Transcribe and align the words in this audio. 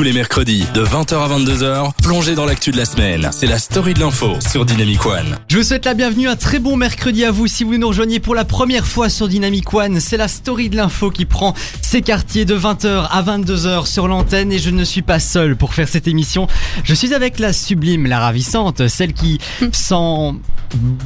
Tous 0.00 0.04
les 0.04 0.14
mercredis, 0.14 0.64
de 0.72 0.82
20h 0.82 1.14
à 1.14 1.28
22h, 1.38 1.92
plongez 2.02 2.34
dans 2.34 2.46
l'actu 2.46 2.70
de 2.70 2.78
la 2.78 2.86
semaine. 2.86 3.28
C'est 3.32 3.46
la 3.46 3.58
story 3.58 3.92
de 3.92 4.00
l'info 4.00 4.32
sur 4.50 4.64
Dynamic 4.64 5.04
One. 5.04 5.36
Je 5.48 5.58
vous 5.58 5.62
souhaite 5.62 5.84
la 5.84 5.92
bienvenue, 5.92 6.26
un 6.26 6.36
très 6.36 6.58
bon 6.58 6.74
mercredi 6.74 7.22
à 7.26 7.30
vous 7.30 7.46
si 7.46 7.64
vous 7.64 7.76
nous 7.76 7.88
rejoignez 7.88 8.18
pour 8.18 8.34
la 8.34 8.46
première 8.46 8.86
fois 8.86 9.10
sur 9.10 9.28
Dynamic 9.28 9.74
One. 9.74 10.00
C'est 10.00 10.16
la 10.16 10.26
story 10.26 10.70
de 10.70 10.76
l'info 10.76 11.10
qui 11.10 11.26
prend 11.26 11.52
ses 11.82 12.00
quartiers 12.00 12.46
de 12.46 12.58
20h 12.58 13.08
à 13.10 13.22
22h 13.22 13.84
sur 13.84 14.08
l'antenne 14.08 14.50
et 14.52 14.58
je 14.58 14.70
ne 14.70 14.84
suis 14.84 15.02
pas 15.02 15.18
seul 15.20 15.54
pour 15.54 15.74
faire 15.74 15.86
cette 15.86 16.08
émission. 16.08 16.46
Je 16.82 16.94
suis 16.94 17.12
avec 17.12 17.38
la 17.38 17.52
sublime, 17.52 18.06
la 18.06 18.20
ravissante, 18.20 18.88
celle 18.88 19.12
qui 19.12 19.38
sent 19.70 20.32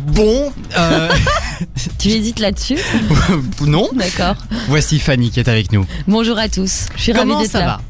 bon. 0.06 0.52
euh, 0.79 1.08
Tu 1.98 2.11
hésites 2.11 2.38
là-dessus? 2.38 2.79
Non. 3.66 3.88
D'accord. 3.92 4.36
Voici 4.68 5.00
Fanny 5.00 5.30
qui 5.32 5.40
est 5.40 5.48
avec 5.48 5.72
nous. 5.72 5.84
Bonjour 6.06 6.38
à 6.38 6.48
tous. 6.48 6.86
Je 6.95 7.02
suis 7.02 7.12
ravie 7.12 7.26
Comment 7.26 7.40
d'être 7.40 7.50
ça 7.50 7.58
là. 7.58 7.66
va? 7.66 7.80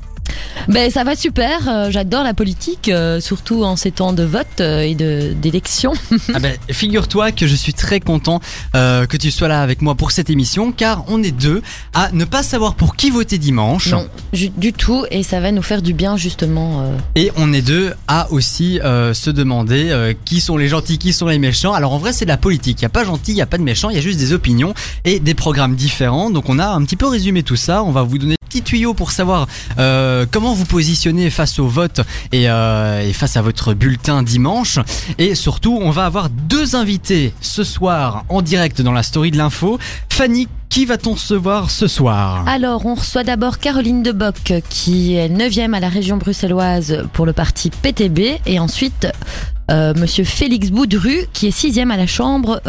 Ben 0.68 0.90
ça 0.90 1.04
va 1.04 1.14
super. 1.16 1.68
euh, 1.68 1.90
J'adore 1.90 2.22
la 2.24 2.34
politique, 2.34 2.88
euh, 2.88 3.20
surtout 3.20 3.64
en 3.64 3.76
ces 3.76 3.90
temps 3.90 4.12
de 4.12 4.22
vote 4.22 4.46
euh, 4.60 4.80
et 4.80 4.94
de 4.94 5.32
d'élection. 5.34 5.92
Ah 6.34 6.38
ben, 6.38 6.56
figure-toi 6.70 7.32
que 7.32 7.46
je 7.46 7.54
suis 7.54 7.74
très 7.74 8.00
content 8.00 8.40
euh, 8.74 9.06
que 9.06 9.16
tu 9.16 9.30
sois 9.30 9.46
là 9.48 9.62
avec 9.62 9.82
moi 9.82 9.94
pour 9.94 10.10
cette 10.10 10.30
émission 10.30 10.72
car 10.72 11.04
on 11.08 11.22
est 11.22 11.30
deux 11.30 11.62
à 11.92 12.10
ne 12.12 12.24
pas 12.24 12.42
savoir 12.42 12.74
pour 12.74 12.96
qui 12.96 13.10
voter 13.10 13.38
dimanche. 13.38 13.88
Non, 13.90 14.06
ju- 14.32 14.48
du 14.56 14.72
tout. 14.72 15.04
Et 15.10 15.22
ça 15.22 15.40
va 15.40 15.52
nous 15.52 15.62
faire 15.62 15.82
du 15.82 15.92
bien 15.92 16.16
justement. 16.16 16.80
euh. 16.82 16.96
Et 17.14 17.30
on 17.36 17.52
est 17.52 17.62
deux 17.62 17.92
à 18.08 18.30
aussi 18.32 18.80
euh, 18.80 19.12
se 19.14 19.30
demander 19.30 19.90
euh, 19.90 20.12
qui 20.24 20.40
sont 20.40 20.56
les 20.56 20.68
gentils, 20.68 20.98
qui 20.98 21.12
sont 21.12 21.26
les 21.26 21.38
méchants. 21.38 21.72
Alors 21.72 21.92
en 21.92 21.98
vrai 21.98 22.12
c'est 22.12 22.24
de 22.24 22.30
la 22.30 22.36
politique, 22.36 22.78
il 22.80 22.84
n'y 22.84 22.86
a 22.86 22.90
pas 22.90 23.04
gentil, 23.04 23.32
il 23.32 23.36
n'y 23.36 23.42
a 23.42 23.46
pas 23.46 23.58
de 23.58 23.62
méchant, 23.62 23.90
il 23.90 23.96
y 23.96 23.98
a 23.98 24.02
juste 24.02 24.18
des 24.18 24.32
opinions 24.32 24.74
et 25.04 25.20
des 25.20 25.34
programmes 25.34 25.74
différents. 25.76 26.30
Donc 26.30 26.48
on 26.48 26.58
a 26.58 26.66
un 26.68 26.82
petit 26.84 26.96
peu 26.96 27.06
résumé 27.06 27.42
tout 27.42 27.56
ça, 27.56 27.82
on 27.84 27.90
va 27.92 28.02
vous 28.02 28.18
donner 28.18 28.36
petits 28.54 28.62
tuyaux 28.62 28.94
pour 28.94 29.10
savoir 29.10 29.48
euh, 29.78 30.26
comment 30.30 30.54
vous 30.54 30.64
positionner 30.64 31.28
face 31.30 31.58
au 31.58 31.66
vote 31.66 32.02
et, 32.30 32.48
euh, 32.48 33.00
et 33.00 33.12
face 33.12 33.36
à 33.36 33.42
votre 33.42 33.74
bulletin 33.74 34.22
dimanche. 34.22 34.78
Et 35.18 35.34
surtout 35.34 35.76
on 35.82 35.90
va 35.90 36.06
avoir 36.06 36.30
deux 36.30 36.76
invités 36.76 37.34
ce 37.40 37.64
soir 37.64 38.24
en 38.28 38.42
direct 38.42 38.80
dans 38.80 38.92
la 38.92 39.02
story 39.02 39.32
de 39.32 39.38
l'info. 39.38 39.80
Fanny, 40.08 40.46
qui 40.68 40.84
va-t-on 40.84 41.14
recevoir 41.14 41.70
ce 41.70 41.88
soir? 41.88 42.44
Alors, 42.46 42.86
on 42.86 42.94
reçoit 42.94 43.24
d'abord 43.24 43.58
Caroline 43.58 44.04
Deboc, 44.04 44.52
qui 44.68 45.16
est 45.16 45.28
9e 45.28 45.72
à 45.72 45.80
la 45.80 45.88
région 45.88 46.16
bruxelloise 46.16 47.04
pour 47.12 47.26
le 47.26 47.32
parti 47.32 47.70
PTB, 47.70 48.38
et 48.46 48.60
ensuite 48.60 49.08
euh, 49.70 49.94
Monsieur 49.96 50.24
Félix 50.24 50.70
Boudru, 50.70 51.26
qui 51.32 51.48
est 51.48 51.56
6e 51.56 51.90
à 51.90 51.96
la 51.96 52.06
Chambre 52.06 52.60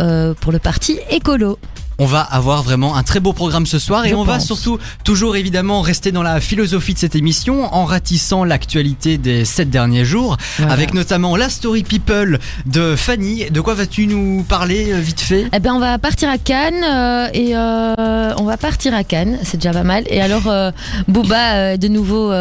pour 0.42 0.52
le 0.52 0.59
parti 0.59 0.97
Écolo. 1.11 1.59
On 1.97 2.05
va 2.05 2.21
avoir 2.21 2.61
vraiment 2.63 2.95
un 2.95 3.03
très 3.03 3.19
beau 3.19 3.31
programme 3.33 3.65
ce 3.65 3.79
soir 3.79 4.05
et 4.05 4.09
Je 4.09 4.15
on 4.15 4.23
va 4.23 4.39
surtout 4.39 4.79
toujours 5.03 5.35
évidemment 5.38 5.81
rester 5.81 6.11
dans 6.11 6.23
la 6.23 6.41
philosophie 6.41 6.93
de 6.93 6.99
cette 6.99 7.15
émission 7.15 7.73
en 7.73 7.85
ratissant 7.85 8.43
l'actualité 8.43 9.17
des 9.17 9.45
sept 9.45 9.69
derniers 9.69 10.03
jours 10.05 10.37
Voilà. 10.57 10.73
avec 10.73 10.93
notamment 10.93 11.35
la 11.37 11.49
story 11.49 11.83
people 11.83 12.39
de 12.65 12.95
Fanny. 12.95 13.49
De 13.49 13.61
quoi 13.61 13.73
vas-tu 13.75 14.07
nous 14.07 14.43
parler 14.43 14.91
euh, 14.91 14.99
vite 14.99 15.21
fait? 15.21 15.47
Eh 15.53 15.59
ben, 15.59 15.73
on 15.73 15.79
va 15.79 15.97
partir 15.97 16.29
à 16.29 16.37
Cannes 16.37 16.83
euh, 16.83 17.27
et 17.33 17.55
euh, 17.55 18.33
on 18.37 18.43
va 18.43 18.57
partir 18.57 18.93
à 18.93 19.03
Cannes, 19.03 19.37
c'est 19.43 19.57
déjà 19.57 19.71
pas 19.71 19.83
mal. 19.83 20.03
Et 20.09 20.21
alors, 20.21 20.47
euh, 20.47 20.71
Booba 21.07 21.77
de 21.77 21.87
nouveau 21.87 22.31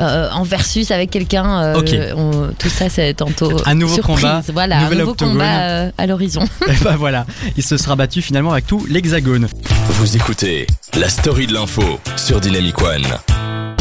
euh, 0.00 0.28
en 0.32 0.42
versus 0.42 0.90
avec 0.90 1.10
quelqu'un. 1.10 1.62
euh, 1.62 2.12
on- 2.16 2.52
tout 2.58 2.68
ça, 2.68 2.88
c'est 2.88 3.14
tantôt 3.14 3.52
Un 3.66 3.74
nouveau 3.74 3.94
surprise. 3.94 4.16
combat, 4.16 4.42
Voilà, 4.52 4.80
nouvel 4.82 4.98
un 4.98 5.00
nouveau 5.00 5.12
octogone. 5.12 5.32
combat 5.34 5.60
euh, 5.62 5.90
à 5.98 6.06
l'horizon. 6.06 6.42
Et 6.68 6.82
bah 6.82 6.96
voilà, 6.98 7.26
il 7.56 7.62
se 7.62 7.76
sera 7.76 7.94
battu 7.96 8.22
finalement 8.22 8.52
avec 8.52 8.66
tout 8.66 8.84
l'hexagone. 8.88 9.48
Vous 9.90 10.16
écoutez 10.16 10.66
la 10.98 11.08
story 11.08 11.46
de 11.46 11.54
l'info 11.54 12.00
sur 12.16 12.40
Dynamic 12.40 12.80
One. 12.82 13.04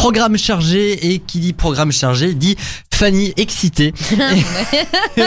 Programme 0.04 0.38
chargé 0.38 1.14
et 1.14 1.20
qui 1.20 1.40
dit 1.40 1.54
programme 1.54 1.94
chargé 1.94 2.34
dit 2.34 2.58
Fanny 2.94 3.32
excitée. 3.38 3.94
et, 5.18 5.22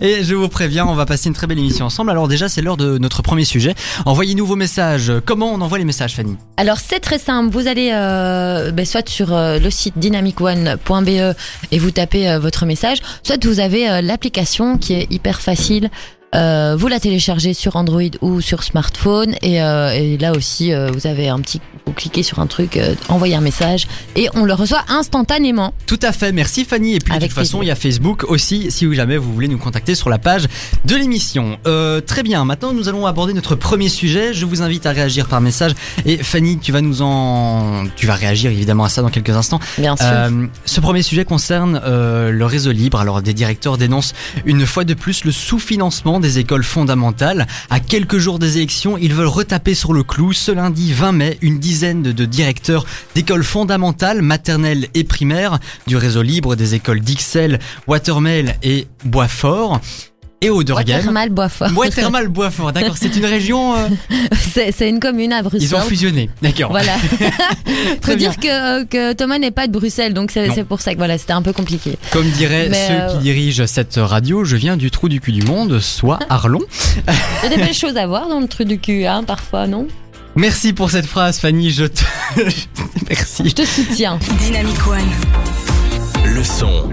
et 0.00 0.22
je 0.22 0.36
vous 0.36 0.48
préviens, 0.48 0.86
on 0.86 0.94
va 0.94 1.06
passer 1.06 1.26
une 1.28 1.34
très 1.34 1.48
belle 1.48 1.58
émission 1.58 1.86
ensemble. 1.86 2.12
Alors 2.12 2.28
déjà, 2.28 2.48
c'est 2.48 2.62
l'heure 2.62 2.76
de 2.76 2.98
notre 2.98 3.22
premier 3.22 3.44
sujet. 3.44 3.74
Envoyez-nous 4.06 4.46
vos 4.46 4.54
messages. 4.54 5.12
Comment 5.26 5.52
on 5.52 5.60
envoie 5.60 5.78
les 5.78 5.84
messages, 5.84 6.14
Fanny? 6.14 6.36
Alors 6.56 6.78
c'est 6.78 7.00
très 7.00 7.18
simple, 7.18 7.50
vous 7.50 7.66
allez 7.66 7.90
euh, 7.92 8.70
ben, 8.70 8.86
soit 8.86 9.08
sur 9.08 9.34
euh, 9.34 9.58
le 9.58 9.70
site 9.70 9.98
dynamicone.be 9.98 11.34
et 11.72 11.78
vous 11.80 11.90
tapez 11.90 12.30
euh, 12.30 12.38
votre 12.38 12.64
message, 12.64 12.98
soit 13.24 13.44
vous 13.44 13.58
avez 13.58 13.90
euh, 13.90 14.02
l'application 14.02 14.78
qui 14.78 14.92
est 14.92 15.10
hyper 15.10 15.40
facile. 15.40 15.90
Euh, 16.34 16.76
vous 16.78 16.88
la 16.88 16.98
téléchargez 16.98 17.52
sur 17.52 17.76
Android 17.76 18.02
ou 18.22 18.40
sur 18.40 18.62
smartphone 18.62 19.34
et, 19.42 19.62
euh, 19.62 19.90
et 19.90 20.16
là 20.16 20.32
aussi 20.32 20.72
euh, 20.72 20.90
vous 20.90 21.06
avez 21.06 21.28
un 21.28 21.38
petit 21.40 21.60
vous 21.86 21.92
cliquez 21.92 22.22
sur 22.22 22.38
un 22.38 22.46
truc 22.46 22.76
euh, 22.76 22.94
envoyez 23.08 23.34
un 23.34 23.40
message 23.40 23.86
et 24.16 24.28
on 24.34 24.44
le 24.44 24.54
reçoit 24.54 24.84
instantanément. 24.88 25.74
Tout 25.86 25.98
à 26.02 26.12
fait, 26.12 26.32
merci 26.32 26.64
Fanny. 26.64 26.94
Et 26.94 26.98
puis 26.98 27.14
de 27.14 27.20
toute 27.20 27.32
façon, 27.32 27.62
il 27.62 27.68
y 27.68 27.70
a 27.70 27.74
Facebook 27.74 28.24
aussi, 28.24 28.70
si 28.70 28.92
jamais 28.94 29.16
vous 29.16 29.32
voulez 29.32 29.48
nous 29.48 29.58
contacter 29.58 29.94
sur 29.94 30.08
la 30.08 30.18
page 30.18 30.46
de 30.84 30.96
l'émission. 30.96 31.58
Euh, 31.66 32.00
très 32.00 32.22
bien, 32.22 32.44
maintenant 32.44 32.72
nous 32.72 32.88
allons 32.88 33.06
aborder 33.06 33.34
notre 33.34 33.54
premier 33.54 33.88
sujet. 33.88 34.32
Je 34.32 34.46
vous 34.46 34.62
invite 34.62 34.86
à 34.86 34.92
réagir 34.92 35.26
par 35.28 35.40
message. 35.40 35.72
Et 36.06 36.18
Fanny, 36.18 36.58
tu 36.58 36.72
vas 36.72 36.80
nous 36.80 37.02
en... 37.02 37.84
Tu 37.96 38.06
vas 38.06 38.14
réagir 38.14 38.50
évidemment 38.50 38.84
à 38.84 38.88
ça 38.88 39.02
dans 39.02 39.10
quelques 39.10 39.30
instants. 39.30 39.60
Bien 39.78 39.96
sûr. 39.96 40.06
Euh, 40.08 40.46
ce 40.64 40.80
premier 40.80 41.02
sujet 41.02 41.24
concerne 41.24 41.80
euh, 41.84 42.30
le 42.30 42.44
réseau 42.44 42.72
libre. 42.72 43.00
Alors 43.00 43.22
des 43.22 43.34
directeurs 43.34 43.78
dénoncent 43.78 44.14
une 44.44 44.66
fois 44.66 44.84
de 44.84 44.94
plus 44.94 45.24
le 45.24 45.32
sous-financement 45.32 46.20
des 46.22 46.38
écoles 46.38 46.64
fondamentales. 46.64 47.46
À 47.68 47.80
quelques 47.80 48.16
jours 48.16 48.38
des 48.38 48.56
élections, 48.56 48.96
ils 48.96 49.12
veulent 49.12 49.26
retaper 49.26 49.74
sur 49.74 49.92
le 49.92 50.02
clou. 50.02 50.32
Ce 50.32 50.50
lundi 50.50 50.94
20 50.94 51.12
mai, 51.12 51.38
une 51.42 51.58
dizaine 51.58 52.02
de 52.02 52.24
directeurs 52.24 52.86
d'écoles 53.14 53.44
fondamentales, 53.44 54.22
maternelles 54.22 54.88
et 54.94 55.04
primaires 55.04 55.58
du 55.86 55.96
réseau 55.96 56.22
libre 56.22 56.56
des 56.56 56.74
écoles 56.74 57.00
d'Ixelles, 57.00 57.58
Watermail 57.86 58.54
et 58.62 58.86
Boisfort 59.04 59.80
et 60.42 60.50
Auderghem. 60.50 60.96
Watermal 60.96 61.30
Boisfort. 61.30 61.68
Watermal, 61.74 62.28
Boisfort, 62.28 62.72
d'accord, 62.72 62.96
c'est 62.98 63.16
une 63.16 63.24
région. 63.24 63.74
euh, 63.74 63.88
c'est 64.76 64.88
une 64.88 65.00
commune 65.00 65.32
à 65.32 65.42
Bruxelles. 65.42 65.62
ils 65.62 65.74
ont 65.74 65.80
fusionné, 65.80 66.28
d'accord. 66.42 66.70
Voilà. 66.70 66.92
Très 68.02 68.12
Faut 68.12 68.18
dire 68.18 68.36
que, 68.36 68.84
que 68.84 69.12
Thomas 69.14 69.38
n'est 69.38 69.50
pas 69.50 69.66
de 69.66 69.72
Bruxelles, 69.72 70.12
donc 70.12 70.30
c'est 70.32 70.64
pour 70.64 70.80
ça 70.80 70.92
que 70.92 70.98
voilà, 70.98 71.16
c'était 71.16 71.32
un 71.32 71.42
peu 71.42 71.52
compliqué. 71.52 71.96
Comme 72.10 72.28
diraient 72.30 72.68
Mais, 72.68 72.88
ceux 72.88 72.92
euh, 72.94 73.12
qui 73.12 73.18
dirigent 73.18 73.66
cette 73.66 73.94
radio, 73.96 74.44
je 74.44 74.56
viens 74.56 74.76
du 74.76 74.90
trou 74.90 75.08
du 75.08 75.20
cul 75.20 75.32
du 75.32 75.42
monde, 75.42 75.78
soit 75.80 76.18
Arlon. 76.28 76.60
Il 77.44 77.50
y 77.50 77.52
a 77.52 77.56
des 77.56 77.62
belles 77.62 77.74
choses 77.74 77.96
à 77.96 78.06
voir 78.06 78.28
dans 78.28 78.40
le 78.40 78.48
truc 78.48 78.68
du 78.68 78.78
cul, 78.78 79.06
hein, 79.06 79.24
parfois, 79.24 79.66
non? 79.66 79.86
Merci 80.34 80.72
pour 80.72 80.90
cette 80.90 81.06
phrase, 81.06 81.38
Fanny. 81.38 81.70
Je 81.70 81.84
te. 81.84 82.02
Merci. 83.08 83.48
Je 83.48 83.54
te 83.54 83.64
soutiens. 83.64 84.18
Dynamic 84.40 84.86
One. 84.86 85.51
Le 86.34 86.42
son. 86.42 86.88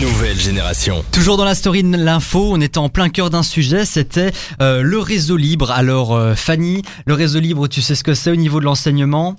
Nouvelle 0.00 0.38
génération. 0.38 1.04
Toujours 1.12 1.36
dans 1.36 1.44
la 1.44 1.54
story 1.54 1.82
de 1.82 1.94
l'info, 1.94 2.52
on 2.52 2.60
était 2.62 2.78
en 2.78 2.88
plein 2.88 3.10
cœur 3.10 3.28
d'un 3.28 3.42
sujet, 3.42 3.84
c'était 3.84 4.30
euh, 4.62 4.80
le 4.80 4.98
réseau 4.98 5.36
libre. 5.36 5.70
Alors, 5.70 6.14
euh, 6.14 6.34
Fanny, 6.34 6.80
le 7.04 7.12
réseau 7.12 7.38
libre, 7.38 7.68
tu 7.68 7.82
sais 7.82 7.94
ce 7.94 8.02
que 8.02 8.14
c'est 8.14 8.30
au 8.30 8.36
niveau 8.36 8.58
de 8.58 8.64
l'enseignement? 8.64 9.36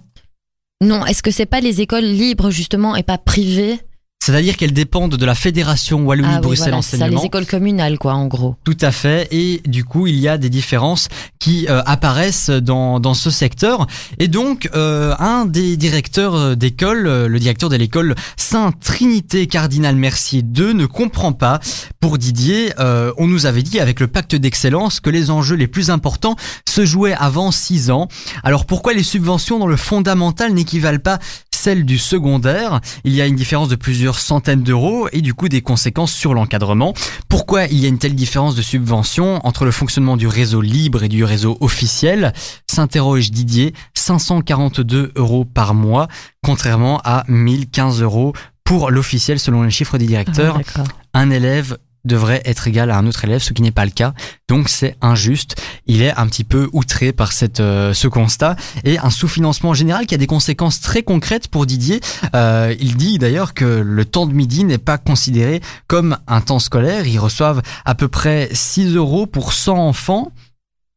Non, 0.82 1.04
est-ce 1.08 1.24
que 1.24 1.32
c'est 1.32 1.48
pas 1.48 1.62
les 1.62 1.82
écoles 1.82 2.04
libres 2.04 2.52
justement 2.52 2.96
et 2.96 3.02
pas 3.02 3.18
privées? 3.18 3.80
C'est-à-dire 4.24 4.56
qu'elles 4.56 4.72
dépendent 4.74 5.16
de 5.16 5.26
la 5.26 5.34
Fédération 5.34 6.04
Wallonie-Bruxelles 6.04 6.68
Ah 6.68 6.70
voilà, 6.70 6.82
c'est 6.84 6.98
ça, 6.98 7.06
Enseignement. 7.06 7.22
les 7.22 7.26
écoles 7.28 7.48
communales 7.48 7.98
quoi, 7.98 8.14
en 8.14 8.28
gros. 8.28 8.56
Tout 8.64 8.78
à 8.82 8.92
fait. 8.92 9.28
Et 9.32 9.62
du 9.66 9.84
coup, 9.84 10.06
il 10.06 10.16
y 10.20 10.28
a 10.28 10.38
des 10.38 10.50
différences 10.52 11.08
qui 11.40 11.66
euh, 11.70 11.82
apparaissent 11.88 12.52
dans, 12.52 13.00
dans 13.00 13.16
ce 13.16 13.32
secteur. 13.32 13.88
Et 14.20 14.28
donc, 14.28 14.70
euh, 14.76 15.16
un 15.18 15.46
des 15.46 15.76
directeurs 15.76 16.36
euh, 16.36 16.56
d'école, 16.56 17.08
euh, 17.08 17.28
le 17.28 17.40
directeur 17.40 17.70
de 17.70 17.76
l'école 17.78 18.14
Saint-Trinité 18.38 19.48
Cardinal 19.48 19.96
Mercier 19.96 20.44
2, 20.44 20.74
ne 20.74 20.86
comprend 20.86 21.32
pas. 21.34 21.59
Pour 22.00 22.20
Didier, 22.20 22.74
euh, 22.80 23.12
on 23.18 23.26
nous 23.28 23.48
avait 23.48 23.64
dit 23.64 23.80
avec 23.80 24.00
le 24.00 24.08
pacte 24.08 24.36
d'excellence 24.36 25.00
que 25.00 25.09
les 25.09 25.32
enjeux 25.32 25.56
les 25.56 25.68
plus 25.68 25.90
importants 25.90 26.36
se 26.70 26.86
jouaient 26.86 27.16
avant 27.18 27.50
6 27.50 27.90
ans. 27.90 28.08
Alors 28.44 28.66
pourquoi 28.66 28.94
les 28.94 29.02
subventions 29.03 29.58
dans 29.58 29.68
le 29.68 29.78
fondamental 29.78 30.53
n'équivalent 30.53 31.00
pas 31.03 31.18
celles 31.52 31.86
du 31.86 31.98
secondaire? 31.98 32.82
Il 33.03 33.14
y 33.14 33.22
a 33.22 33.26
une 33.26 33.36
différence 33.36 33.68
de 33.70 33.76
plusieurs 33.76 34.10
centaines 34.19 34.63
d'euros 34.63 35.08
et 35.11 35.22
du 35.22 35.34
coup 35.34 35.49
des 35.49 35.61
conséquences 35.61 36.13
sur 36.13 36.34
l'encadrement. 36.34 36.93
Pourquoi 37.29 37.66
il 37.66 37.79
y 37.79 37.85
a 37.85 37.90
une 37.90 37.97
telle 37.97 38.16
différence 38.16 38.55
de 38.55 38.61
subvention 38.61 39.46
entre 39.46 39.66
le 39.66 39.72
fonctionnement 39.72 40.17
du 40.17 40.28
réseau 40.28 40.61
libre 40.61 41.03
et 41.03 41.09
du 41.09 41.23
réseau 41.23 41.58
officiel? 41.61 42.34
S'interroge 42.69 43.31
Didier, 43.31 43.73
542 43.93 45.11
euros 45.16 45.46
par 45.46 45.73
mois, 45.73 46.08
contrairement 46.43 47.02
à 47.03 47.23
1015 47.28 48.02
euros 48.02 48.34
pour 48.63 48.91
l'officiel 48.91 49.40
selon 49.40 49.63
les 49.63 49.72
chiffres 49.72 49.97
des 49.97 50.08
directeurs. 50.08 50.59
Ah. 50.75 50.84
Un 51.13 51.29
élève 51.29 51.78
devrait 52.06 52.42
être 52.46 52.68
égal 52.68 52.92
à 52.92 52.98
un 52.98 53.08
autre 53.08 53.24
élève, 53.26 53.42
ce 53.42 53.53
qui 53.53 53.62
n'est 53.62 53.72
pas 53.72 53.86
le 53.86 53.92
cas. 53.92 54.14
Donc 54.48 54.70
c'est 54.70 54.96
injuste. 55.02 55.56
Il 55.86 56.02
est 56.02 56.16
un 56.18 56.28
petit 56.28 56.44
peu 56.44 56.70
outré 56.74 57.14
par 57.14 57.32
cette, 57.32 57.59
euh, 57.59 57.94
ce 57.94 58.08
constat 58.08 58.56
et 58.84 58.98
un 59.00 59.09
sous-financement 59.09 59.74
général 59.74 60.06
qui 60.06 60.16
a 60.16 60.18
des 60.18 60.28
conséquences 60.28 60.82
très 60.82 61.03
concrètes 61.03 61.48
pour 61.48 61.66
Didier. 61.66 62.00
Euh, 62.36 62.76
il 62.80 62.96
dit 62.96 63.18
d'ailleurs 63.18 63.53
que 63.53 63.66
le 63.66 64.06
temps 64.06 64.26
de 64.26 64.34
midi 64.34 64.64
n'est 64.64 64.78
pas 64.78 64.98
considéré 64.98 65.62
comme 65.88 66.18
un 66.28 66.42
temps 66.42 66.59
scolaire. 66.59 67.08
Ils 67.08 67.20
reçoivent 67.20 67.62
à 67.86 67.96
peu 67.96 68.08
près 68.08 68.50
6 68.52 68.96
euros 68.96 69.28
pour 69.28 69.54
100 69.54 69.78
enfants. 69.78 70.32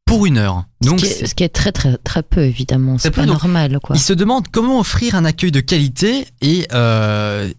pour 0.07 0.27
une 0.27 0.37
heure. 0.37 0.65
Donc, 0.83 1.01
ce, 1.01 1.07
qui 1.07 1.13
est, 1.13 1.27
ce 1.27 1.35
qui 1.35 1.45
est 1.45 1.49
très 1.49 1.73
très 1.73 1.97
très 1.97 2.23
peu 2.23 2.43
évidemment. 2.43 2.99
C'est 2.99 3.11
pas 3.11 3.25
normal 3.25 3.79
quoi. 3.83 3.97
Ils 3.97 4.03
se 4.03 4.13
demandent 4.13 4.49
comment 4.53 4.79
offrir 4.79 5.15
un 5.15 5.25
accueil 5.25 5.51
de 5.51 5.61
qualité 5.61 6.27
et 6.43 6.67
euh, 6.73 7.51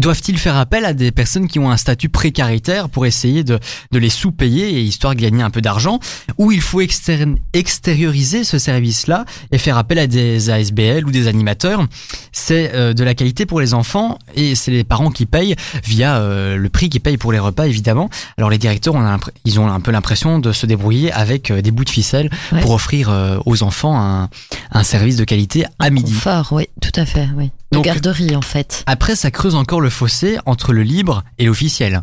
doivent-ils 0.00 0.38
faire 0.38 0.56
appel 0.56 0.84
à 0.84 0.92
des 0.92 1.12
personnes 1.12 1.46
qui 1.46 1.60
ont 1.60 1.70
un 1.70 1.76
statut 1.76 2.08
précaritaire 2.08 2.88
pour 2.88 3.06
essayer 3.06 3.44
de, 3.44 3.60
de 3.92 3.98
les 4.00 4.10
sous-payer 4.10 4.70
et 4.74 4.82
histoire 4.82 5.14
de 5.14 5.20
gagner 5.20 5.42
un 5.42 5.50
peu 5.50 5.60
d'argent? 5.60 6.00
Ou 6.36 6.50
il 6.50 6.60
faut 6.60 6.80
externe- 6.80 7.36
extérioriser 7.52 8.42
ce 8.42 8.58
service-là 8.58 9.24
et 9.52 9.58
faire 9.58 9.78
appel 9.78 10.00
à 10.00 10.08
des 10.08 10.50
ASBL 10.50 11.04
ou 11.06 11.12
des 11.12 11.28
animateurs? 11.28 11.86
C'est 12.32 12.72
euh, 12.74 12.92
de 12.92 13.04
la 13.04 13.14
qualité 13.14 13.46
pour 13.46 13.60
les 13.60 13.72
enfants 13.72 14.18
et 14.34 14.56
c'est 14.56 14.72
les 14.72 14.82
parents 14.82 15.10
qui 15.12 15.26
payent 15.26 15.54
via 15.84 16.16
euh, 16.16 16.56
le 16.56 16.68
prix 16.70 16.88
qu'ils 16.90 17.00
payent 17.00 17.16
pour 17.16 17.30
les 17.30 17.38
repas 17.38 17.66
évidemment 17.66 18.10
alors 18.36 18.50
les 18.50 18.58
directeurs 18.58 18.94
on 18.96 19.00
a 19.04 19.16
l'impr- 19.16 19.30
ils 19.44 19.60
ont 19.60 19.68
un 19.68 19.80
peu 19.80 19.92
l'impression 19.92 20.40
de 20.40 20.50
se 20.52 20.66
débrouiller 20.66 21.12
avec 21.12 21.50
euh, 21.52 21.62
des 21.62 21.70
bouts 21.70 21.84
de 21.84 21.90
ficelle 21.90 22.30
Ouais. 22.52 22.60
pour 22.60 22.72
offrir 22.72 23.10
aux 23.46 23.62
enfants 23.62 23.96
un, 23.98 24.28
un 24.72 24.82
service 24.82 25.16
de 25.16 25.24
qualité 25.24 25.64
à 25.78 25.90
midi 25.90 26.12
Confort, 26.12 26.48
oui, 26.52 26.66
tout 26.80 26.90
à 26.96 27.06
fait, 27.06 27.28
oui. 27.36 27.50
De 27.72 27.76
Donc- 27.78 27.84
garderie 27.86 28.34
en 28.36 28.42
fait. 28.42 28.82
après, 28.86 29.16
ça 29.16 29.30
creuse 29.30 29.54
encore 29.54 29.80
le 29.80 29.83
fossé 29.90 30.38
entre 30.46 30.72
le 30.72 30.82
libre 30.82 31.22
et 31.38 31.46
l'officiel. 31.46 32.02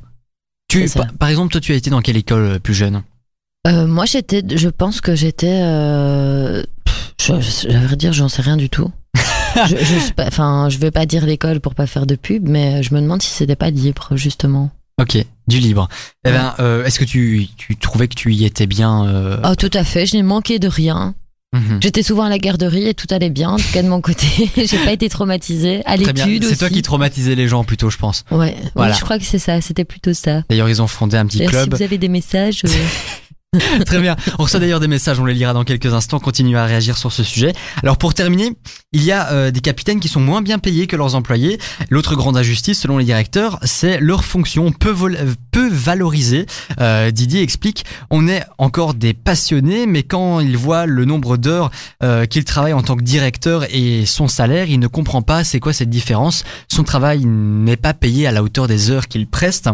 Tu, 0.68 0.88
par, 0.90 1.12
par 1.14 1.30
exemple, 1.30 1.52
toi, 1.52 1.62
tu 1.62 1.72
as 1.74 1.76
été 1.76 1.90
dans 1.90 2.02
quelle 2.02 2.18
école 2.18 2.44
euh, 2.44 2.60
plus 2.60 2.74
jeune? 2.74 3.04
Euh, 3.68 3.86
moi 3.86 4.06
j'étais, 4.06 4.42
je 4.56 4.70
pense 4.70 5.02
que 5.02 5.14
j'étais, 5.16 5.62
euh, 5.62 6.64
je, 7.22 7.40
je, 7.40 7.78
vrai 7.78 7.96
dire, 7.96 8.12
j'en 8.14 8.28
sais 8.30 8.42
rien 8.42 8.58
du 8.58 8.70
tout. 8.70 8.90
je, 9.68 9.76
je, 9.76 10.24
enfin, 10.26 10.68
je 10.70 10.78
vais 10.80 10.90
pas 10.90 11.06
dire 11.06 11.26
l'école 11.26 11.60
pour 11.60 11.76
pas 11.76 11.86
faire 11.86 12.08
de 12.08 12.16
pub, 12.16 12.48
mais 12.50 12.82
je 12.82 12.94
me 12.96 13.02
demande 13.02 13.22
si 13.22 13.30
c'était 13.30 13.56
pas 13.56 13.70
libre 13.70 14.10
justement. 14.16 14.72
Ok, 15.00 15.18
du 15.48 15.60
libre. 15.60 15.90
Eh 16.26 16.30
Ouais. 16.30 16.36
ben, 16.38 16.56
euh, 16.60 16.86
est-ce 16.86 17.00
que 17.00 17.06
tu, 17.06 17.48
tu 17.58 17.76
trouvais 17.76 18.08
que 18.08 18.16
tu 18.16 18.34
y 18.34 18.46
étais 18.46 18.66
bien 18.68 19.06
euh, 19.08 19.38
Oh, 19.46 19.56
tout 19.56 19.70
à 19.74 19.84
fait, 19.84 20.06
je 20.06 20.16
n'ai 20.16 20.24
manqué 20.24 20.58
de 20.58 20.68
rien. 20.68 21.14
Mhm. 21.54 21.80
J'étais 21.82 22.04
souvent 22.04 22.24
à 22.24 22.30
la 22.30 22.38
garderie 22.38 22.88
et 22.88 22.94
tout 22.94 23.08
allait 23.10 23.30
bien, 23.30 23.50
en 23.50 23.58
tout 23.58 23.72
cas 23.74 23.84
de 23.84 23.88
mon 23.88 24.02
côté. 24.02 24.28
J'ai 24.58 24.78
pas 24.84 24.92
été 24.92 25.10
traumatisée. 25.10 25.82
À 25.86 25.98
l'étude. 25.98 26.44
C'est 26.46 26.58
toi 26.58 26.70
qui 26.70 26.82
traumatisais 26.82 27.36
les 27.36 27.48
gens 27.48 27.64
plutôt, 27.64 27.90
je 27.90 27.98
pense. 27.98 28.24
Ouais, 28.32 28.56
Voilà. 28.76 28.92
oui, 28.92 28.98
je 28.98 29.04
crois 29.04 29.18
que 29.18 29.26
c'est 29.26 29.40
ça, 29.40 29.62
c'était 29.62 29.86
plutôt 29.86 30.14
ça. 30.14 30.44
D'ailleurs, 30.50 30.70
ils 30.70 30.82
ont 30.82 30.88
fondé 30.88 31.18
un 31.18 31.26
petit 31.26 31.46
club. 31.46 31.64
Si 31.64 31.70
vous 31.70 31.84
avez 31.84 31.98
des 31.98 32.10
messages, 32.10 32.64
euh, 32.66 32.70
Très 33.86 34.00
bien. 34.00 34.16
On 34.40 34.44
reçoit 34.44 34.62
d'ailleurs 34.62 34.80
des 34.80 34.88
messages, 34.88 35.20
on 35.20 35.26
les 35.26 35.34
lira 35.34 35.52
dans 35.52 35.66
quelques 35.66 35.94
instants. 35.94 36.20
Continuez 36.20 36.58
à 36.58 36.64
réagir 36.64 36.98
sur 36.98 37.12
ce 37.12 37.22
sujet. 37.22 37.52
Alors 37.84 37.98
pour 37.98 38.14
terminer, 38.14 38.54
il 38.94 39.04
y 39.04 39.12
a 39.12 39.30
euh, 39.34 39.52
des 39.52 39.60
capitaines 39.60 40.00
qui 40.00 40.08
sont 40.08 40.22
moins 40.22 40.42
bien 40.42 40.58
payés 40.58 40.88
que 40.88 40.96
leurs 40.96 41.16
employés. 41.16 41.60
L'autre 41.90 42.16
grande 42.16 42.38
injustice, 42.38 42.80
selon 42.80 42.98
les 42.98 43.04
directeurs, 43.04 43.60
c'est 43.64 44.00
leur 44.00 44.24
fonction 44.24 44.72
peu, 44.72 44.96
valorisée. 45.70 46.46
Euh, 46.80 47.12
Didier 47.12 47.42
explique, 47.42 47.84
on 48.10 48.30
est 48.30 48.46
encore 48.58 48.94
des 48.94 49.14
passionnés, 49.14 49.86
mais 49.86 50.04
quand 50.04 50.40
il 50.40 50.56
voit 50.56 50.86
le 50.86 51.04
nombre 51.04 51.36
d'heures 51.36 51.72
euh, 52.04 52.26
qu'il 52.26 52.46
travaille 52.46 52.74
en 52.74 52.84
tant 52.84 52.96
que 52.96 53.04
directeur 53.04 53.66
et 53.70 54.06
son 54.06 54.30
salaire, 54.30 54.70
il 54.70 54.80
ne 54.80 54.88
comprend 54.88 55.24
pas 55.24 55.44
c'est 55.44 55.60
quoi 55.60 55.74
cette 55.74 55.90
différence. 55.90 56.46
Son 56.70 56.86
travail 56.86 57.26
n'est 57.26 57.76
pas 57.76 57.94
payé 57.94 58.28
à 58.28 58.32
la 58.32 58.44
hauteur 58.44 58.70
des 58.70 58.92
heures 58.92 59.10
qu'il 59.10 59.28
preste. 59.28 59.70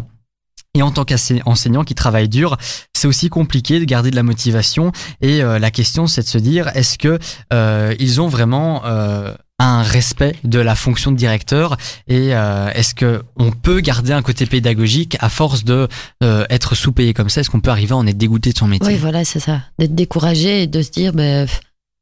Et 0.77 0.83
en 0.83 0.91
tant 0.91 1.05
qu'enseignant 1.05 1.83
qui 1.83 1.95
travaille 1.95 2.29
dur, 2.29 2.55
c'est 2.93 3.07
aussi 3.07 3.29
compliqué 3.29 3.79
de 3.79 3.85
garder 3.85 4.11
de 4.11 4.15
la 4.15 4.21
motivation. 4.21 4.91
Et 5.21 5.41
euh, 5.41 5.57
la 5.57 5.71
question, 5.71 6.05
c'est 6.05 6.21
de 6.21 6.27
se 6.27 6.37
dire, 6.37 6.67
est-ce 6.75 6.99
que 6.99 7.17
euh, 7.51 7.95
ils 7.97 8.21
ont 8.21 8.27
vraiment 8.27 8.85
euh, 8.85 9.33
un 9.57 9.81
respect 9.81 10.35
de 10.43 10.59
la 10.59 10.75
fonction 10.75 11.11
de 11.11 11.17
directeur 11.17 11.77
et 12.07 12.35
euh, 12.35 12.69
est-ce 12.75 12.93
que 12.93 13.23
on 13.37 13.49
peut 13.49 13.79
garder 13.79 14.13
un 14.13 14.21
côté 14.21 14.45
pédagogique 14.45 15.17
à 15.19 15.29
force 15.29 15.63
de 15.63 15.87
être 16.21 16.75
sous-payé 16.75 17.15
comme 17.15 17.29
ça? 17.29 17.41
Est-ce 17.41 17.49
qu'on 17.49 17.59
peut 17.59 17.71
arriver 17.71 17.93
à 17.93 17.97
en 17.97 18.05
être 18.05 18.19
dégoûté 18.19 18.53
de 18.53 18.57
son 18.59 18.67
métier? 18.67 18.93
Oui, 18.93 18.99
voilà, 18.99 19.25
c'est 19.25 19.39
ça. 19.39 19.61
D'être 19.79 19.95
découragé 19.95 20.61
et 20.61 20.67
de 20.67 20.83
se 20.83 20.91
dire, 20.91 21.11
ben, 21.11 21.47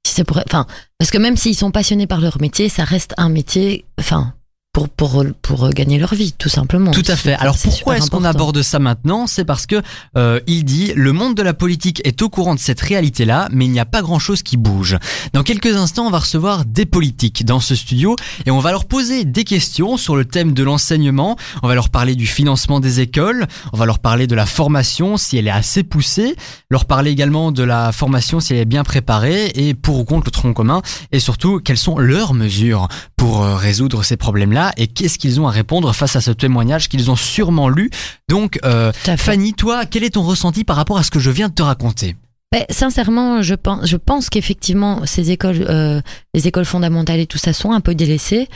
si 0.05 0.13
c'est 0.13 0.25
pour, 0.25 0.41
enfin, 0.45 0.67
parce 0.97 1.11
que 1.11 1.17
même 1.17 1.37
s'ils 1.37 1.55
sont 1.55 1.71
passionnés 1.71 2.07
par 2.07 2.19
leur 2.19 2.41
métier, 2.41 2.67
ça 2.67 2.83
reste 2.83 3.13
un 3.15 3.29
métier, 3.29 3.85
enfin, 3.97 4.33
pour 4.75 4.89
pour 4.89 5.23
pour 5.41 5.69
gagner 5.69 5.97
leur 5.97 6.13
vie, 6.13 6.33
tout 6.33 6.49
simplement. 6.49 6.91
Tout 6.91 7.03
à 7.07 7.15
fait. 7.15 7.35
Alors 7.35 7.57
pourquoi 7.57 7.97
est-ce 7.97 8.11
qu'on 8.11 8.25
aborde 8.25 8.61
ça 8.61 8.77
maintenant? 8.77 9.25
C'est 9.25 9.45
parce 9.45 9.65
que 9.65 9.81
euh, 10.17 10.41
il 10.47 10.65
dit 10.65 10.91
le 10.97 11.13
monde 11.13 11.33
de 11.33 11.41
la 11.41 11.53
politique 11.53 12.01
est 12.03 12.21
au 12.21 12.27
courant 12.27 12.55
de 12.55 12.59
cette 12.59 12.81
réalité-là, 12.81 13.47
mais 13.53 13.63
il 13.63 13.71
n'y 13.71 13.79
a 13.79 13.85
pas 13.85 14.01
grand-chose 14.01 14.43
qui 14.43 14.57
bouge. 14.57 14.97
Dans 15.31 15.43
quelques 15.43 15.77
instants, 15.77 16.07
on 16.07 16.09
va 16.09 16.19
recevoir 16.19 16.65
des 16.65 16.85
politiques 16.85 17.45
dans 17.45 17.61
ce 17.61 17.73
studio 17.73 18.17
et 18.45 18.51
on 18.51 18.59
va 18.59 18.71
leur 18.71 18.83
poser 18.83 19.23
des 19.23 19.45
questions 19.45 19.95
sur 19.95 20.17
le 20.17 20.25
thème 20.25 20.51
de 20.51 20.63
l'enseignement. 20.63 21.37
On 21.63 21.69
va 21.69 21.75
leur 21.75 21.87
parler 21.87 22.15
du 22.15 22.27
financement 22.27 22.81
des 22.81 22.99
écoles. 22.99 23.47
On 23.71 23.77
va 23.77 23.85
leur 23.85 23.99
parler 23.99 24.27
de 24.27 24.35
la 24.35 24.45
formation 24.45 25.15
si 25.15 25.37
elle 25.37 25.47
est 25.47 25.51
assez 25.51 25.83
poussée. 25.83 26.35
Leur 26.69 26.83
parler 26.83 27.11
également 27.11 27.53
de 27.53 27.63
la 27.63 27.93
formation 27.93 28.41
si 28.41 28.51
elle 28.51 28.59
est 28.59 28.65
bien 28.65 28.83
préparée 28.83 29.53
et 29.55 29.73
pour 29.73 29.99
ou 29.99 30.03
contre 30.03 30.25
le 30.25 30.31
tronc 30.31 30.51
commun 30.51 30.81
et 31.13 31.21
surtout 31.21 31.61
quelles 31.61 31.77
sont 31.77 31.97
leurs 31.97 32.33
mesures 32.33 32.89
pour 33.15 33.41
euh, 33.41 33.55
résoudre 33.55 34.03
ces 34.03 34.17
problèmes-là? 34.17 34.64
Et 34.77 34.87
qu'est-ce 34.87 35.17
qu'ils 35.17 35.39
ont 35.39 35.47
à 35.47 35.51
répondre 35.51 35.93
face 35.93 36.15
à 36.15 36.21
ce 36.21 36.31
témoignage 36.31 36.89
qu'ils 36.89 37.11
ont 37.11 37.15
sûrement 37.15 37.69
lu. 37.69 37.89
Donc, 38.29 38.59
euh. 38.65 38.91
Fanny, 39.17 39.53
toi, 39.53 39.85
quel 39.85 40.03
est 40.03 40.11
ton 40.11 40.23
ressenti 40.23 40.63
par 40.63 40.75
rapport 40.75 40.97
à 40.97 41.03
ce 41.03 41.11
que 41.11 41.19
je 41.19 41.31
viens 41.31 41.49
de 41.49 41.53
te 41.53 41.63
raconter? 41.63 42.15
Ben, 42.51 42.63
sincèrement, 42.69 43.41
je 43.41 43.55
pense, 43.55 43.85
je 43.85 43.97
pense 43.97 44.29
qu'effectivement, 44.29 45.05
ces 45.05 45.31
écoles, 45.31 45.65
euh, 45.69 46.01
les 46.33 46.47
écoles 46.47 46.65
fondamentales 46.65 47.19
et 47.19 47.27
tout 47.27 47.37
ça 47.37 47.53
sont 47.53 47.71
un 47.71 47.81
peu 47.81 47.95
délaissées. 47.95 48.47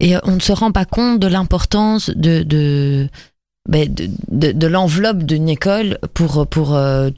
Et 0.00 0.16
euh, 0.16 0.20
on 0.24 0.32
ne 0.32 0.40
se 0.40 0.52
rend 0.52 0.72
pas 0.72 0.84
compte 0.84 1.20
de 1.20 1.26
l'importance 1.26 2.10
de, 2.10 2.42
de, 2.42 3.08
ben, 3.68 3.92
de, 3.92 4.10
de, 4.28 4.52
de 4.52 4.66
l'enveloppe 4.66 5.22
d'une 5.22 5.48
école 5.48 5.98
pour, 6.12 6.46
pour, 6.48 6.74
euh, 6.74 7.10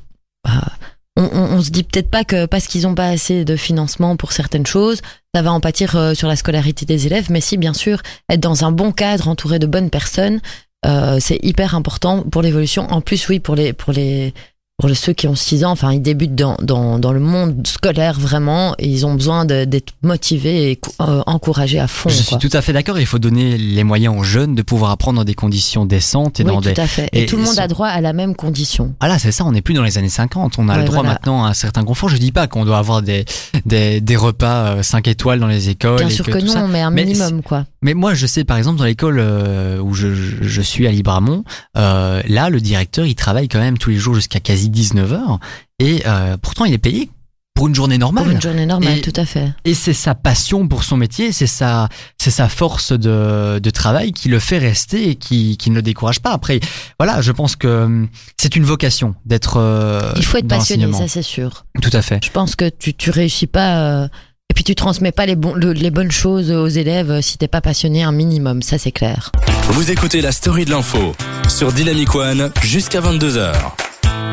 bah, 0.45 0.73
on, 1.19 1.57
on, 1.57 1.63
se 1.63 1.71
dit 1.71 1.83
peut-être 1.83 2.11
pas 2.11 2.25
que 2.25 2.47
parce 2.47 2.67
qu'ils 2.67 2.83
n'ont 2.83 2.95
pas 2.95 3.09
assez 3.09 3.45
de 3.45 3.57
financement 3.57 4.17
pour 4.17 4.33
certaines 4.33 4.67
choses, 4.67 5.01
ça 5.35 5.43
va 5.43 5.53
en 5.53 5.61
pâtir 5.61 5.97
euh, 5.97 6.15
sur 6.15 6.29
la 6.29 6.37
scolarité 6.37 6.87
des 6.87 7.07
élèves. 7.07 7.31
Mais 7.31 7.41
si, 7.41 7.57
bien 7.57 7.75
sûr, 7.75 8.01
être 8.31 8.41
dans 8.41 8.65
un 8.65 8.73
bon 8.73 8.93
cadre, 8.93 9.29
entouré 9.29 9.59
de 9.59 9.67
bonnes 9.67 9.91
personnes, 9.91 10.41
euh, 10.87 11.19
c'est 11.21 11.39
hyper 11.43 11.75
important 11.75 12.23
pour 12.23 12.43
l'évolution. 12.43 12.87
En 12.91 13.01
plus, 13.01 13.29
oui, 13.29 13.41
pour 13.41 13.57
les, 13.57 13.73
pour 13.73 13.93
les, 13.93 14.33
pour 14.79 14.89
ceux 14.95 15.13
qui 15.13 15.27
ont 15.27 15.35
6 15.35 15.65
ans, 15.65 15.73
enfin, 15.73 15.93
ils 15.93 16.01
débutent 16.01 16.37
dans, 16.37 16.57
dans, 16.63 17.01
dans 17.01 17.13
le 17.13 17.19
monde 17.19 17.67
scolaire 17.67 18.19
vraiment 18.19 18.77
et 18.79 18.87
ils 18.87 19.05
ont 19.07 19.15
besoin 19.15 19.45
d'être 19.45 19.93
motivés 20.03 20.71
et 20.71 20.81
euh, 21.01 21.21
encouragés 21.27 21.81
à 21.81 21.89
fond. 21.89 22.09
Je 22.09 22.15
quoi. 22.23 22.39
suis 22.39 22.49
tout 22.49 22.57
à 22.57 22.63
fait 22.63 22.73
d'accord. 22.73 23.01
Il 23.01 23.07
faut 23.07 23.19
donner 23.19 23.59
les 23.59 23.83
moyens 23.83 24.17
aux 24.17 24.23
jeunes 24.23 24.55
de 24.55 24.63
pouvoir 24.63 24.93
apprendre 24.93 25.19
dans 25.19 25.25
des 25.25 25.35
conditions 25.35 25.85
décentes 25.85 26.39
et 26.39 26.45
oui, 26.45 26.51
dans 26.53 26.61
tout 26.61 26.69
des. 26.73 26.81
à 26.81 26.87
fait. 26.87 27.09
Et, 27.13 27.25
et 27.25 27.27
tout 27.27 27.37
le 27.37 27.43
monde 27.43 27.59
a 27.59 27.67
droit 27.67 27.89
à 27.89 28.01
la 28.01 28.13
même 28.13 28.37
condition. 28.37 28.95
Ah 29.01 29.09
là, 29.09 29.19
c'est 29.19 29.33
ça. 29.33 29.45
On 29.45 29.51
n'est 29.51 29.63
plus 29.63 29.75
dans 29.75 29.83
les 29.83 29.99
années 29.99 30.09
50. 30.09 30.61
On 30.61 30.69
a 30.69 30.75
Ouais, 30.75 30.79
le 30.79 30.85
droit 30.85 30.99
voilà. 30.99 31.15
maintenant 31.15 31.45
à 31.45 31.49
un 31.49 31.55
certain 31.55 31.83
confort. 31.83 32.09
Je 32.09 32.17
dis 32.19 32.31
pas 32.31 32.47
qu'on 32.47 32.65
doit 32.65 32.79
avoir 32.79 33.03
des 33.03 33.25
des, 33.67 34.01
des 34.01 34.17
repas 34.17 34.81
5 34.85 35.09
étoiles 35.09 35.41
dans 35.41 35.49
les 35.49 35.71
écoles. 35.71 35.99
Bien 35.99 36.07
et 36.07 36.11
sûr 36.13 36.25
que, 36.25 36.39
non, 36.39 36.53
ça. 36.53 36.67
mais 36.69 36.83
un 36.83 36.93
Mais 36.93 37.05
minimum, 37.05 37.43
quoi. 37.43 37.65
Mais 37.83 37.95
moi, 37.95 38.15
je 38.15 38.27
sais, 38.29 38.45
par 38.45 38.57
exemple, 38.57 38.79
dans 38.79 38.85
l'école 38.85 39.19
euh, 39.19 39.81
où 39.81 39.93
je, 39.95 40.15
je- 40.15 40.37
je 40.43 40.63
suis 40.63 40.87
à 40.87 40.93
Libramont, 40.93 41.43
euh, 41.77 42.23
là, 42.29 42.49
le 42.49 42.61
directeur, 42.61 43.07
il 43.07 43.17
travaille 43.17 43.49
quand 43.49 43.59
même 43.61 43.77
tous 43.79 43.91
les 43.91 43.97
jours 43.97 44.15
jusqu'à 44.15 44.39
quasi 44.41 44.68
19 44.71 45.13
heures. 45.13 45.39
Et 45.79 46.03
euh, 46.07 46.37
pourtant, 46.41 46.65
il 46.65 46.73
est 46.75 46.79
payé 46.79 47.11
pour 47.55 47.67
une 47.67 47.75
journée 47.75 47.99
normale. 47.99 48.23
Pour 48.25 48.33
une 48.33 48.41
journée 48.41 48.67
normale, 48.67 48.99
Et- 48.99 49.01
tout 49.01 49.13
à 49.21 49.25
fait. 49.25 49.53
Et 49.65 49.75
c'est 49.75 49.93
sa 49.93 50.15
passion 50.15 50.69
pour 50.69 50.85
son 50.85 50.97
métier, 50.97 51.33
c'est 51.33 51.49
sa, 51.49 51.89
c'est 52.17 52.31
sa 52.31 52.49
force 52.49 52.93
de, 52.93 53.59
de 53.59 53.71
travail 53.71 54.13
qui 54.13 54.29
le 54.29 54.39
fait 54.39 54.59
rester 54.59 55.09
et 55.11 55.15
qui, 55.17 55.57
qui 55.57 55.71
ne 55.71 55.75
le 55.75 55.83
décourage 55.83 56.21
pas. 56.21 56.31
Après, 56.31 56.61
voilà, 57.01 57.21
je 57.21 57.33
pense 57.33 57.57
que 57.57 57.67
hum, 57.85 58.09
c'est 58.41 58.55
une 58.55 58.65
vocation 58.65 59.17
d'être. 59.27 59.57
euh, 59.57 60.13
Il 60.17 60.25
faut 60.25 60.37
être 60.39 60.47
passionné, 60.47 60.93
ça 60.93 61.09
c'est 61.09 61.23
sûr. 61.23 61.65
Tout 61.83 61.91
à 61.93 62.01
fait. 62.03 62.25
Je 62.25 62.31
pense 62.31 62.55
que 62.55 62.69
tu, 62.69 62.95
tu 62.95 63.11
réussis 63.11 63.49
pas. 63.49 63.79
euh, 64.05 64.09
et 64.51 64.55
puis 64.55 64.63
tu 64.65 64.75
transmets 64.77 65.13
pas 65.13 65.27
les, 65.27 65.35
bons, 65.37 65.53
le- 65.55 65.73
les 65.73 65.91
bonnes 65.91 66.11
choses 66.13 66.51
aux 66.53 66.69
élèves 66.69 67.11
euh, 67.11 67.21
si 67.23 67.39
t'es 67.39 67.49
pas 67.49 67.61
passionné 67.61 68.03
un 68.05 68.13
minimum, 68.13 68.63
ça 68.63 68.79
c'est 68.79 68.93
clair. 68.93 69.33
Vous 69.71 69.91
écoutez 69.91 70.21
la 70.21 70.31
story 70.33 70.65
de 70.65 70.71
l'info 70.71 71.13
sur 71.49 71.73
Dynamic 71.73 72.15
One 72.15 72.51
jusqu'à 72.63 73.01
22h. 73.01 73.53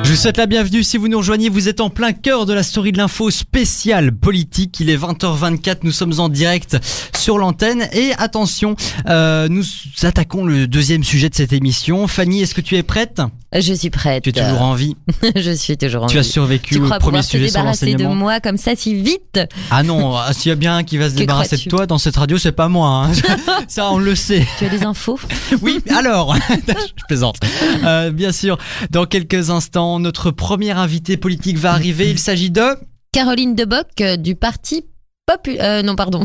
Je 0.06 0.12
vous 0.12 0.18
souhaite 0.18 0.38
la 0.38 0.46
bienvenue 0.46 0.84
si 0.84 0.98
vous 0.98 1.08
nous 1.08 1.18
rejoignez. 1.18 1.50
Vous 1.50 1.68
êtes 1.68 1.82
en 1.82 1.90
plein 1.90 2.14
cœur 2.14 2.46
de 2.46 2.54
la 2.54 2.62
story 2.62 2.92
de 2.92 3.00
l'info 3.00 3.32
spéciale 3.32 4.12
politique. 4.12 4.80
Il 4.80 4.92
est 4.92 4.98
20h24. 4.98 5.78
Nous 5.82 5.92
sommes 5.92 6.20
en 6.20 6.30
direct 6.30 6.78
sur 7.18 7.40
l'antenne. 7.40 7.88
Et 7.92 8.12
attention, 8.20 8.76
euh, 9.08 9.48
nous 9.50 9.64
attaquons 10.04 10.46
le 10.46 10.68
deuxième 10.68 11.04
sujet 11.04 11.30
de 11.30 11.34
cette 11.34 11.54
émission. 11.54 12.06
Fanny, 12.06 12.44
est-ce 12.44 12.54
que 12.54 12.62
tu 12.62 12.76
es 12.76 12.84
prête? 12.84 13.20
Je 13.58 13.74
suis 13.74 13.90
prête. 13.90 14.24
Tu 14.24 14.30
es 14.30 14.34
toujours 14.34 14.62
en 14.62 14.74
vie. 14.74 14.96
je 15.36 15.52
suis 15.52 15.78
toujours 15.78 16.04
en 16.04 16.08
Tu 16.08 16.18
as 16.18 16.22
vie. 16.22 16.28
survécu 16.30 16.76
Tu 16.76 16.82
au 16.82 16.90
premier 17.00 17.20
te 17.22 17.26
sujet 17.26 17.48
sur 17.48 17.60
débarrasser 17.60 17.94
de 17.96 18.06
moi 18.06 18.40
comme 18.40 18.58
ça 18.58 18.76
si 18.76 18.94
vite 18.96 19.40
Ah 19.72 19.84
non, 19.84 20.16
ah, 20.16 20.34
s'il 20.34 20.50
y 20.50 20.52
a 20.52 20.56
bien 20.56 20.78
un 20.78 20.84
qui 20.84 20.98
va 20.98 21.10
se 21.10 21.14
Que 21.16 21.20
débarrasser 21.20 21.58
de 21.58 21.70
toi 21.70 21.86
dans 21.86 21.98
cette 21.98 22.16
radio, 22.18 22.38
c'est 22.38 22.52
pas 22.52 22.68
moi. 22.68 23.08
hein. 23.08 23.12
Ça, 23.68 23.92
on 23.92 23.98
le 23.98 24.16
sait. 24.16 24.46
Tu 24.60 24.66
as 24.66 24.70
des 24.70 24.84
infos? 24.84 25.20
Oui, 25.62 25.80
alors, 25.96 26.36
je 26.36 27.04
plaisante. 27.08 27.38
Euh, 27.84 28.12
bien 28.12 28.32
sûr, 28.32 28.58
dans 28.92 29.06
quelques 29.06 29.50
instants, 29.50 30.00
notre 30.00 30.32
premier 30.32 30.72
invité 30.72 31.18
politique 31.18 31.58
va 31.58 31.72
arriver. 31.72 32.10
Il 32.10 32.20
s'agit 32.20 32.52
de... 32.52 32.64
Caroline 33.12 33.56
Deboc 33.56 33.88
euh, 34.02 34.18
du 34.18 34.36
parti 34.36 34.84
popu- 35.27 35.58
euh, 35.60 35.82
non 35.82 35.96
pardon, 35.96 36.24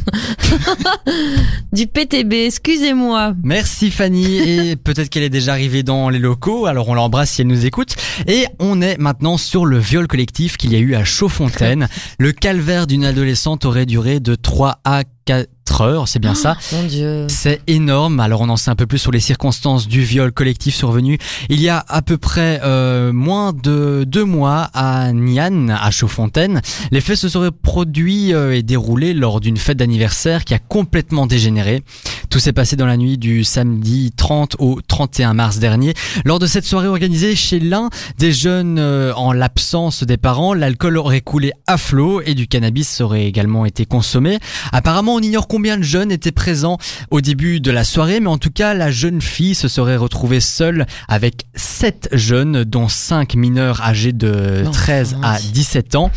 du 1.72 1.86
PTB. 1.86 2.32
Excusez-moi. 2.46 3.34
Merci 3.42 3.90
Fanny 3.90 4.38
et 4.38 4.76
peut-être 4.76 5.08
qu'elle 5.08 5.22
est 5.22 5.30
déjà 5.30 5.52
arrivée 5.52 5.82
dans 5.82 6.08
les 6.10 6.18
locaux, 6.18 6.66
alors 6.66 6.88
on 6.88 6.94
l'embrasse 6.94 7.30
si 7.32 7.40
elle 7.42 7.46
nous 7.48 7.64
écoute. 7.66 7.94
Et 8.26 8.46
on 8.58 8.82
est 8.82 8.98
maintenant 8.98 9.38
sur 9.38 9.64
le 9.66 9.78
viol 9.78 10.06
collectif 10.06 10.56
qu'il 10.56 10.72
y 10.72 10.76
a 10.76 10.78
eu 10.80 10.94
à 10.94 11.04
Chaudfontaine. 11.04 11.88
Le 12.18 12.32
calvaire 12.32 12.86
d'une 12.86 13.04
adolescente 13.04 13.64
aurait 13.64 13.86
duré 13.86 14.20
de 14.20 14.34
3 14.34 14.80
à 14.84 15.04
4 15.24 15.48
heures, 15.82 16.08
c'est 16.08 16.18
bien 16.18 16.34
ça. 16.34 16.56
Mon 16.72 16.84
Dieu. 16.84 17.26
C'est 17.28 17.60
énorme. 17.66 18.20
Alors 18.20 18.40
on 18.40 18.48
en 18.48 18.56
sait 18.56 18.70
un 18.70 18.76
peu 18.76 18.86
plus 18.86 18.98
sur 18.98 19.12
les 19.12 19.20
circonstances 19.20 19.88
du 19.88 20.02
viol 20.02 20.32
collectif 20.32 20.74
survenu 20.74 21.18
il 21.48 21.60
y 21.60 21.68
a 21.68 21.84
à 21.88 22.02
peu 22.02 22.18
près 22.18 22.60
euh, 22.64 23.12
moins 23.12 23.52
de 23.52 24.04
deux 24.06 24.24
mois 24.24 24.70
à 24.74 25.12
Nian, 25.12 25.68
à 25.68 25.90
Chaudfontaine. 25.90 26.60
Les 26.90 27.00
faits 27.00 27.16
se 27.16 27.28
seraient 27.28 27.50
produits 27.50 28.32
euh, 28.32 28.56
et 28.56 28.62
déroulés 28.62 29.14
lors 29.14 29.40
d'une 29.40 29.56
fête 29.56 29.76
d'anniversaire 29.76 30.44
qui 30.44 30.54
a 30.54 30.58
complètement 30.58 31.26
dégénéré. 31.26 31.82
Tout 32.28 32.38
s'est 32.38 32.52
passé 32.52 32.76
dans 32.76 32.86
la 32.86 32.96
nuit 32.96 33.18
du 33.18 33.44
samedi 33.44 34.12
30 34.16 34.56
au 34.58 34.80
31 34.86 35.34
mars 35.34 35.58
dernier. 35.58 35.94
Lors 36.24 36.38
de 36.38 36.46
cette 36.46 36.64
soirée 36.64 36.88
organisée 36.88 37.34
chez 37.34 37.58
l'un 37.58 37.90
des 38.18 38.32
jeunes 38.32 38.78
euh, 38.78 39.12
en 39.14 39.32
l'absence 39.32 40.04
des 40.04 40.16
parents, 40.16 40.54
l'alcool 40.54 40.96
aurait 40.96 41.20
coulé 41.20 41.52
à 41.66 41.76
flot 41.76 42.20
et 42.24 42.34
du 42.34 42.46
cannabis 42.46 43.00
aurait 43.00 43.26
également 43.26 43.66
été 43.66 43.84
consommé. 43.86 44.38
Apparemment, 44.72 45.14
on 45.14 45.20
ignore 45.20 45.48
combien 45.48 45.59
de 45.76 45.82
jeunes 45.82 46.10
étaient 46.12 46.32
présents 46.32 46.78
au 47.10 47.20
début 47.20 47.60
de 47.60 47.70
la 47.70 47.84
soirée, 47.84 48.20
mais 48.20 48.28
en 48.28 48.38
tout 48.38 48.50
cas, 48.50 48.74
la 48.74 48.90
jeune 48.90 49.20
fille 49.20 49.54
se 49.54 49.68
serait 49.68 49.96
retrouvée 49.96 50.40
seule 50.40 50.86
avec 51.08 51.46
sept 51.54 52.08
jeunes, 52.12 52.64
dont 52.64 52.88
cinq 52.88 53.34
mineurs 53.34 53.80
âgés 53.82 54.12
de 54.12 54.62
Bon, 54.64 54.70
13 54.70 55.14
à 55.14 55.32
mince. 55.32 55.52
17 55.52 55.94
ans. 55.94 56.10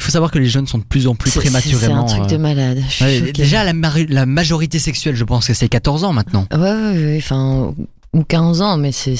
Il 0.00 0.04
faut 0.04 0.12
savoir 0.12 0.30
que 0.30 0.38
les 0.38 0.46
jeunes 0.48 0.66
sont 0.66 0.78
de 0.78 0.84
plus 0.84 1.06
en 1.06 1.14
plus 1.14 1.30
C'est- 1.30 1.40
C'est 1.40 1.50
prématurément. 1.50 2.02
un 2.02 2.04
truc 2.06 2.26
de 2.28 2.36
euh, 2.36 2.38
malade. 2.38 2.82
Je 2.88 2.92
suis 2.94 3.04
ouais, 3.04 3.32
déjà, 3.32 3.64
la 3.64 4.26
majorité 4.26 4.78
sexuelle, 4.78 5.14
je 5.14 5.24
pense 5.24 5.46
que 5.46 5.52
c'est 5.54 5.68
14 5.68 6.04
ans 6.04 6.12
maintenant. 6.14 6.46
Ouais, 6.52 6.58
ouais, 6.58 6.72
ouais, 7.04 7.16
enfin, 7.22 7.74
ou 8.14 8.24
15 8.24 8.62
ans, 8.62 8.76
mais 8.78 8.92
c'est, 8.92 9.16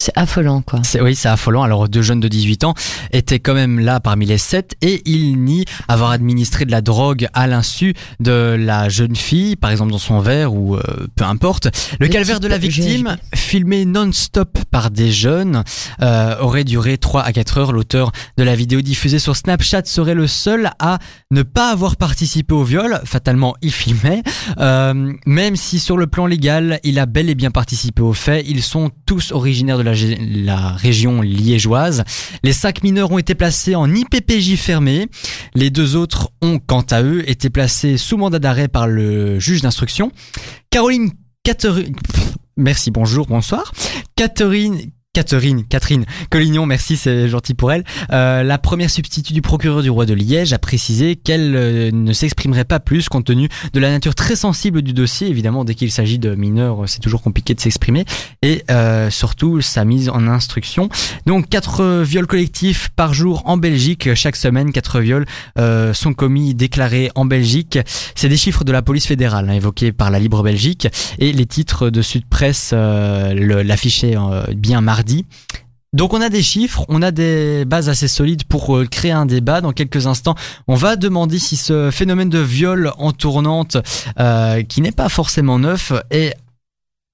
c'est, 0.00 0.12
affolant, 0.14 0.62
quoi. 0.62 0.80
Oui, 1.00 1.16
c'est 1.16 1.28
affolant. 1.28 1.64
Alors, 1.64 1.88
deux 1.88 2.02
jeunes 2.02 2.20
de 2.20 2.28
18 2.28 2.62
ans 2.62 2.74
étaient 3.12 3.40
quand 3.40 3.54
même 3.54 3.80
là 3.80 3.98
parmi 3.98 4.26
les 4.26 4.38
sept 4.38 4.76
et 4.80 5.02
ils 5.06 5.42
nient 5.42 5.64
avoir 5.88 6.12
administré 6.12 6.64
de 6.64 6.70
la 6.70 6.80
drogue 6.82 7.26
à 7.34 7.48
l'insu 7.48 7.94
de 8.20 8.56
la 8.56 8.88
jeune 8.88 9.16
fille, 9.16 9.56
par 9.56 9.72
exemple 9.72 9.90
dans 9.90 9.98
son 9.98 10.20
verre 10.20 10.54
ou 10.54 10.76
euh, 10.76 10.82
peu 11.16 11.24
importe. 11.24 11.66
Le, 11.98 12.06
Le 12.06 12.12
calvaire 12.12 12.38
de 12.38 12.46
la 12.46 12.58
victime, 12.58 13.16
filmé 13.34 13.84
non-stop 13.84 14.58
par 14.70 14.92
des 14.92 15.10
jeunes, 15.10 15.64
euh, 16.00 16.36
aurait 16.38 16.64
duré 16.64 16.96
3 16.96 17.22
à 17.22 17.32
4 17.32 17.58
heures. 17.58 17.72
L'auteur 17.72 18.12
de 18.36 18.44
la 18.44 18.54
vidéo 18.54 18.82
diffusée 18.82 19.18
sur 19.18 19.36
Snapchat 19.36 19.82
serait 19.86 20.14
le 20.14 20.28
seul 20.28 20.70
à 20.78 20.98
ne 21.32 21.42
pas 21.42 21.72
avoir 21.72 21.96
participé 21.96 22.54
au 22.54 22.62
viol. 22.62 23.00
Fatalement, 23.04 23.56
il 23.62 23.72
filmait. 23.72 24.22
Euh, 24.58 25.12
même 25.26 25.56
si 25.56 25.80
sur 25.80 25.96
le 25.96 26.06
plan 26.06 26.26
légal, 26.26 26.78
il 26.84 27.00
a 27.00 27.06
bel 27.06 27.28
et 27.28 27.34
bien 27.34 27.50
participé 27.50 28.00
aux 28.00 28.12
faits, 28.12 28.44
ils 28.48 28.62
sont 28.62 28.92
tous 29.04 29.32
originaires 29.32 29.78
de 29.78 29.87
la, 29.92 30.72
région 30.72 31.22
liégeoise. 31.22 32.04
Les 32.42 32.52
cinq 32.52 32.82
mineurs 32.82 33.10
ont 33.12 33.18
été 33.18 33.34
placés 33.34 33.74
en 33.74 33.92
IPPJ 33.92 34.56
fermé. 34.56 35.08
Les 35.54 35.70
deux 35.70 35.96
autres 35.96 36.30
ont, 36.42 36.58
quant 36.58 36.84
à 36.90 37.02
eux, 37.02 37.28
été 37.28 37.50
placés 37.50 37.96
sous 37.96 38.16
mandat 38.16 38.38
d'arrêt 38.38 38.68
par 38.68 38.86
le 38.86 39.38
juge 39.38 39.62
d'instruction. 39.62 40.12
Caroline 40.70 41.10
Catherine... 41.44 41.94
Merci, 42.56 42.90
bonjour, 42.90 43.26
bonsoir. 43.26 43.72
Catherine... 44.16 44.90
Catherine, 45.18 45.64
Catherine 45.64 46.04
Collignon, 46.30 46.64
merci, 46.64 46.96
c'est 46.96 47.28
gentil 47.28 47.54
pour 47.54 47.72
elle. 47.72 47.82
Euh, 48.12 48.44
la 48.44 48.56
première 48.56 48.88
substitut 48.88 49.32
du 49.32 49.42
procureur 49.42 49.82
du 49.82 49.90
roi 49.90 50.06
de 50.06 50.14
Liège 50.14 50.52
a 50.52 50.60
précisé 50.60 51.16
qu'elle 51.16 51.56
euh, 51.56 51.90
ne 51.92 52.12
s'exprimerait 52.12 52.64
pas 52.64 52.78
plus 52.78 53.08
compte 53.08 53.24
tenu 53.24 53.48
de 53.72 53.80
la 53.80 53.90
nature 53.90 54.14
très 54.14 54.36
sensible 54.36 54.80
du 54.80 54.92
dossier. 54.92 55.26
Évidemment, 55.26 55.64
dès 55.64 55.74
qu'il 55.74 55.90
s'agit 55.90 56.20
de 56.20 56.36
mineurs, 56.36 56.84
c'est 56.86 57.00
toujours 57.00 57.20
compliqué 57.20 57.52
de 57.52 57.60
s'exprimer. 57.60 58.04
Et 58.42 58.62
euh, 58.70 59.10
surtout, 59.10 59.60
sa 59.60 59.84
mise 59.84 60.08
en 60.08 60.28
instruction. 60.28 60.88
Donc, 61.26 61.48
quatre 61.48 62.02
viols 62.02 62.28
collectifs 62.28 62.90
par 62.90 63.12
jour 63.12 63.42
en 63.46 63.56
Belgique. 63.56 64.14
Chaque 64.14 64.36
semaine, 64.36 64.70
quatre 64.70 65.00
viols 65.00 65.26
euh, 65.58 65.92
sont 65.94 66.14
commis, 66.14 66.54
déclarés 66.54 67.10
en 67.16 67.24
Belgique. 67.24 67.80
C'est 68.14 68.28
des 68.28 68.36
chiffres 68.36 68.62
de 68.62 68.70
la 68.70 68.82
police 68.82 69.06
fédérale, 69.06 69.50
hein, 69.50 69.54
évoqués 69.54 69.90
par 69.90 70.12
la 70.12 70.20
Libre 70.20 70.44
Belgique. 70.44 70.86
Et 71.18 71.32
les 71.32 71.46
titres 71.46 71.90
de 71.90 72.02
Sud 72.02 72.24
Presse 72.26 72.70
euh, 72.72 73.64
l'affichaient 73.64 74.14
bien 74.54 74.80
mardi. 74.80 75.07
Donc 75.94 76.12
on 76.12 76.20
a 76.20 76.28
des 76.28 76.42
chiffres, 76.42 76.84
on 76.88 77.00
a 77.00 77.10
des 77.10 77.64
bases 77.64 77.88
assez 77.88 78.08
solides 78.08 78.44
pour 78.44 78.76
euh, 78.76 78.84
créer 78.84 79.12
un 79.12 79.24
débat. 79.24 79.60
Dans 79.60 79.72
quelques 79.72 80.06
instants, 80.06 80.34
on 80.66 80.74
va 80.74 80.96
demander 80.96 81.38
si 81.38 81.56
ce 81.56 81.90
phénomène 81.90 82.28
de 82.28 82.38
viol 82.38 82.92
en 82.98 83.12
tournante, 83.12 83.78
euh, 84.20 84.62
qui 84.62 84.82
n'est 84.82 84.92
pas 84.92 85.08
forcément 85.08 85.58
neuf, 85.58 85.92
est 86.10 86.36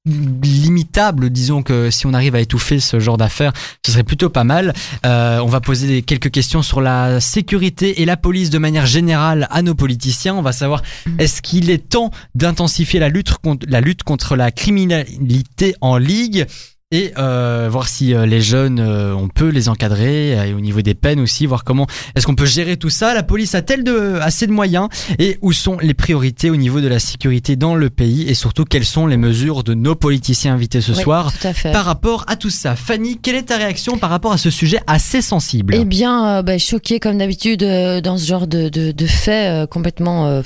limitable, 0.06 1.30
disons 1.30 1.62
que 1.62 1.90
si 1.90 2.04
on 2.04 2.12
arrive 2.12 2.34
à 2.34 2.40
étouffer 2.40 2.78
ce 2.78 3.00
genre 3.00 3.16
d'affaires, 3.16 3.52
ce 3.86 3.92
serait 3.92 4.02
plutôt 4.02 4.28
pas 4.28 4.44
mal. 4.44 4.74
Euh, 5.06 5.38
on 5.38 5.46
va 5.46 5.60
poser 5.60 6.02
quelques 6.02 6.30
questions 6.30 6.62
sur 6.62 6.80
la 6.80 7.20
sécurité 7.20 8.02
et 8.02 8.04
la 8.04 8.18
police 8.18 8.50
de 8.50 8.58
manière 8.58 8.84
générale 8.84 9.46
à 9.50 9.62
nos 9.62 9.74
politiciens. 9.74 10.34
On 10.34 10.42
va 10.42 10.52
savoir 10.52 10.82
est-ce 11.18 11.40
qu'il 11.40 11.70
est 11.70 11.88
temps 11.88 12.10
d'intensifier 12.34 13.00
la 13.00 13.08
lutte 13.08 14.02
contre 14.02 14.36
la 14.36 14.50
criminalité 14.50 15.74
en 15.80 15.96
ligue? 15.96 16.46
Et 16.90 17.12
euh, 17.18 17.66
voir 17.70 17.88
si 17.88 18.14
euh, 18.14 18.24
les 18.26 18.40
jeunes, 18.40 18.78
euh, 18.78 19.14
on 19.14 19.28
peut 19.28 19.48
les 19.48 19.68
encadrer, 19.68 20.38
euh, 20.38 20.44
et 20.44 20.54
au 20.54 20.60
niveau 20.60 20.80
des 20.82 20.94
peines 20.94 21.18
aussi, 21.18 21.44
voir 21.46 21.64
comment 21.64 21.86
est-ce 22.14 22.26
qu'on 22.26 22.34
peut 22.36 22.44
gérer 22.46 22.76
tout 22.76 22.90
ça? 22.90 23.14
La 23.14 23.22
police 23.22 23.54
a-t-elle 23.54 23.82
de, 23.82 24.18
assez 24.20 24.46
de 24.46 24.52
moyens? 24.52 24.88
Et 25.18 25.38
où 25.42 25.52
sont 25.52 25.76
les 25.80 25.94
priorités 25.94 26.50
au 26.50 26.56
niveau 26.56 26.80
de 26.80 26.86
la 26.86 26.98
sécurité 27.00 27.56
dans 27.56 27.74
le 27.74 27.90
pays? 27.90 28.28
Et 28.28 28.34
surtout 28.34 28.64
quelles 28.64 28.84
sont 28.84 29.06
les 29.06 29.16
mesures 29.16 29.64
de 29.64 29.74
nos 29.74 29.94
politiciens 29.96 30.54
invités 30.54 30.80
ce 30.80 30.92
Oui, 30.92 31.02
soir 31.02 31.32
Tout 31.32 31.46
à 31.48 31.52
fait. 31.52 31.72
par 31.72 31.84
rapport 31.84 32.24
à 32.28 32.36
tout 32.36 32.50
ça? 32.50 32.76
Fanny, 32.76 33.18
quelle 33.18 33.36
est 33.36 33.42
ta 33.44 33.56
réaction 33.56 33.98
par 33.98 34.10
rapport 34.10 34.32
à 34.32 34.38
ce 34.38 34.50
sujet 34.50 34.78
assez 34.86 35.20
sensible? 35.22 35.74
Eh 35.76 35.84
bien, 35.84 36.38
euh, 36.38 36.42
bah, 36.42 36.58
choqué 36.58 37.00
comme 37.00 37.18
d'habitude 37.18 37.62
euh, 37.64 38.00
dans 38.02 38.18
ce 38.18 38.26
genre 38.26 38.46
de, 38.46 38.68
de, 38.68 38.92
de 38.92 39.06
faits 39.06 39.50
euh, 39.50 39.66
complètement 39.66 40.26
euh, 40.28 40.42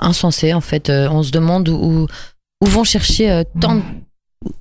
insensés 0.00 0.52
en 0.54 0.60
fait. 0.60 0.90
Euh, 0.90 1.08
on 1.10 1.22
se 1.22 1.30
demande 1.30 1.68
où, 1.68 2.06
où 2.60 2.66
vont 2.66 2.84
chercher 2.84 3.30
euh, 3.30 3.42
tant 3.60 3.76
de- 3.76 3.82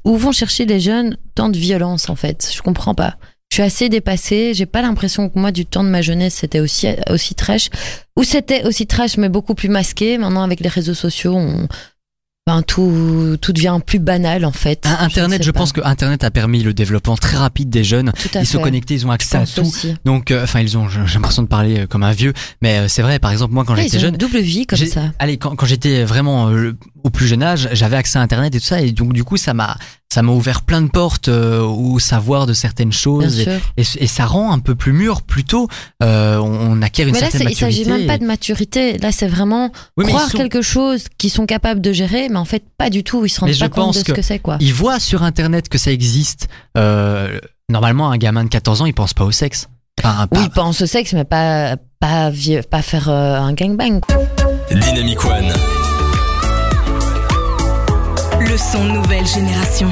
où 0.03 0.17
vont 0.17 0.31
chercher 0.31 0.65
les 0.65 0.79
jeunes 0.79 1.17
tant 1.35 1.49
de 1.49 1.57
violence 1.57 2.09
en 2.09 2.15
fait? 2.15 2.49
Je 2.55 2.61
comprends 2.61 2.95
pas. 2.95 3.15
Je 3.51 3.55
suis 3.57 3.63
assez 3.63 3.89
dépassée. 3.89 4.53
J'ai 4.53 4.65
pas 4.65 4.81
l'impression 4.81 5.29
que 5.29 5.37
moi 5.39 5.51
du 5.51 5.65
temps 5.65 5.83
de 5.83 5.89
ma 5.89 6.01
jeunesse 6.01 6.35
c'était 6.35 6.59
aussi 6.59 6.87
aussi 7.09 7.35
trash 7.35 7.69
ou 8.17 8.23
c'était 8.23 8.65
aussi 8.65 8.87
trash 8.87 9.17
mais 9.17 9.29
beaucoup 9.29 9.53
plus 9.55 9.69
masqué. 9.69 10.17
Maintenant 10.17 10.43
avec 10.43 10.59
les 10.61 10.69
réseaux 10.69 10.93
sociaux, 10.95 11.35
on, 11.35 11.67
ben, 12.47 12.61
tout 12.63 13.37
tout 13.41 13.53
devient 13.53 13.79
plus 13.85 13.99
banal 13.99 14.45
en 14.45 14.51
fait. 14.51 14.85
Un- 14.85 15.05
Internet, 15.05 15.39
ne 15.39 15.45
je, 15.45 15.51
pense 15.51 15.71
que 15.73 15.81
Internet 15.83 16.23
a 16.23 16.31
permis 16.31 16.61
le 16.63 16.73
développement 16.73 17.15
très 17.17 17.37
rapide 17.37 17.69
des 17.69 17.83
jeunes. 17.83 18.11
tout 18.13 18.29
à 18.37 18.41
Ils 18.41 18.45
sont 18.47 18.57
fait. 18.57 18.63
connectés, 18.63 18.93
ils 18.95 19.07
ont 19.07 19.11
accès 19.11 19.37
à 19.37 19.45
tout. 19.45 19.61
aussi. 19.61 19.95
Donc, 20.05 20.31
euh, 20.31 20.43
enfin, 20.43 20.59
ils 20.61 20.77
ont. 20.77 20.87
J'ai 20.89 21.01
l'impression 21.15 21.41
de 21.43 21.47
parler 21.47 21.79
euh, 21.81 21.87
comme 21.87 22.03
un 22.03 22.11
vieux, 22.11 22.33
mais 22.61 22.79
euh, 22.79 22.87
c'est 22.87 23.01
vrai. 23.03 23.17
Par 23.19 23.31
exemple, 23.31 23.53
moi, 23.53 23.63
quand 23.65 23.75
Ouais, 23.75 23.83
j'étais 23.83 23.99
jeune, 23.99 24.13
une 24.13 24.17
double 24.19 24.39
vie 24.39 24.65
comme 24.67 24.77
ça. 24.79 25.11
Allez, 25.19 25.37
quand, 25.37 25.55
quand 25.55 25.65
j'étais 25.65 26.03
vraiment 26.03 26.49
euh, 26.49 26.73
au 27.05 27.09
plus 27.11 27.27
jeune 27.27 27.43
âge, 27.43 27.69
j'avais 27.73 27.97
accès 27.97 28.17
à 28.17 28.21
Internet 28.21 28.53
et 28.55 28.59
tout 28.59 28.65
ça, 28.65 28.81
et 28.81 28.91
donc 28.91 29.13
du 29.13 29.23
coup, 29.23 29.37
ça 29.37 29.53
m'a 29.53 29.77
ça 30.11 30.21
m'a 30.21 30.31
ouvert 30.31 30.61
plein 30.61 30.81
de 30.81 30.87
portes 30.89 31.27
euh, 31.27 31.61
au 31.61 31.99
savoir 31.99 32.45
de 32.47 32.53
certaines 32.53 32.93
choses, 32.93 33.39
et, 33.39 33.43
sûr. 33.43 33.53
et, 33.77 33.83
et 34.03 34.07
ça 34.07 34.25
rend 34.25 34.51
un 34.53 34.59
peu 34.59 34.73
plus 34.73 34.93
mûr, 34.93 35.21
plutôt. 35.23 35.67
Euh, 36.01 36.37
on, 36.37 36.71
on 36.71 36.81
acquiert 36.81 37.07
une 37.07 37.13
Mais 37.13 37.19
là, 37.19 37.29
certaine 37.29 37.47
c'est- 37.47 37.53
il 37.53 37.57
s'agit 37.57 37.79
maturité. 37.81 38.07
même 38.07 38.07
pas 38.07 38.17
de 38.17 38.25
maturité. 38.27 38.97
Là, 38.99 39.11
c'est 39.11 39.27
vraiment 39.27 39.71
Oui, 39.97 40.05
croire 40.05 40.29
sont- 40.29 40.37
quelque 40.37 40.61
chose 40.61 41.05
qu'ils 41.17 41.31
sont 41.31 41.45
capables 41.45 41.81
de 41.81 41.91
gérer, 41.93 42.29
mais 42.29 42.37
en 42.37 42.45
fait, 42.45 42.63
pas 42.77 42.89
du 42.89 43.03
tout. 43.03 43.25
Ils 43.25 43.29
se 43.29 43.39
rendent 43.41 43.49
Mais 43.49 43.53
je 43.53 43.59
pas 43.59 43.69
compte 43.69 43.85
pense 43.87 43.95
de 43.95 43.99
ce 43.99 44.05
que 44.05 44.13
que 44.13 44.21
c'est, 44.21 44.39
quoi. 44.39 44.57
ils 44.61 44.73
voient 44.73 44.99
sur 44.99 45.21
Internet 45.23 45.67
que 45.69 45.77
ça 45.77 45.91
existe. 45.91 46.47
Euh, 46.77 47.37
normalement, 47.69 48.09
un 48.09 48.17
gamin 48.17 48.45
de 48.45 48.49
14 48.49 48.81
ans, 48.81 48.85
il 48.85 48.93
pense 48.93 49.13
pas 49.13 49.25
au 49.25 49.31
sexe. 49.31 49.67
Enfin, 50.01 50.27
pas- 50.27 50.39
Oui, 50.39 50.47
pas 50.49 50.63
en 50.63 50.71
ce 50.73 50.85
sexe, 50.85 51.11
mais 51.13 51.25
pas, 51.25 51.75
pas, 51.99 52.29
vie- 52.29 52.61
pas 52.69 52.81
faire 52.81 53.09
euh, 53.09 53.35
un 53.37 53.51
gangbang. 53.53 53.99
quoi. 53.99 54.15
Dynamic 54.71 55.23
One. 55.25 55.53
Le 58.55 58.59
son 58.59 58.85
nouvelle 58.85 59.27
génération. 59.27 59.89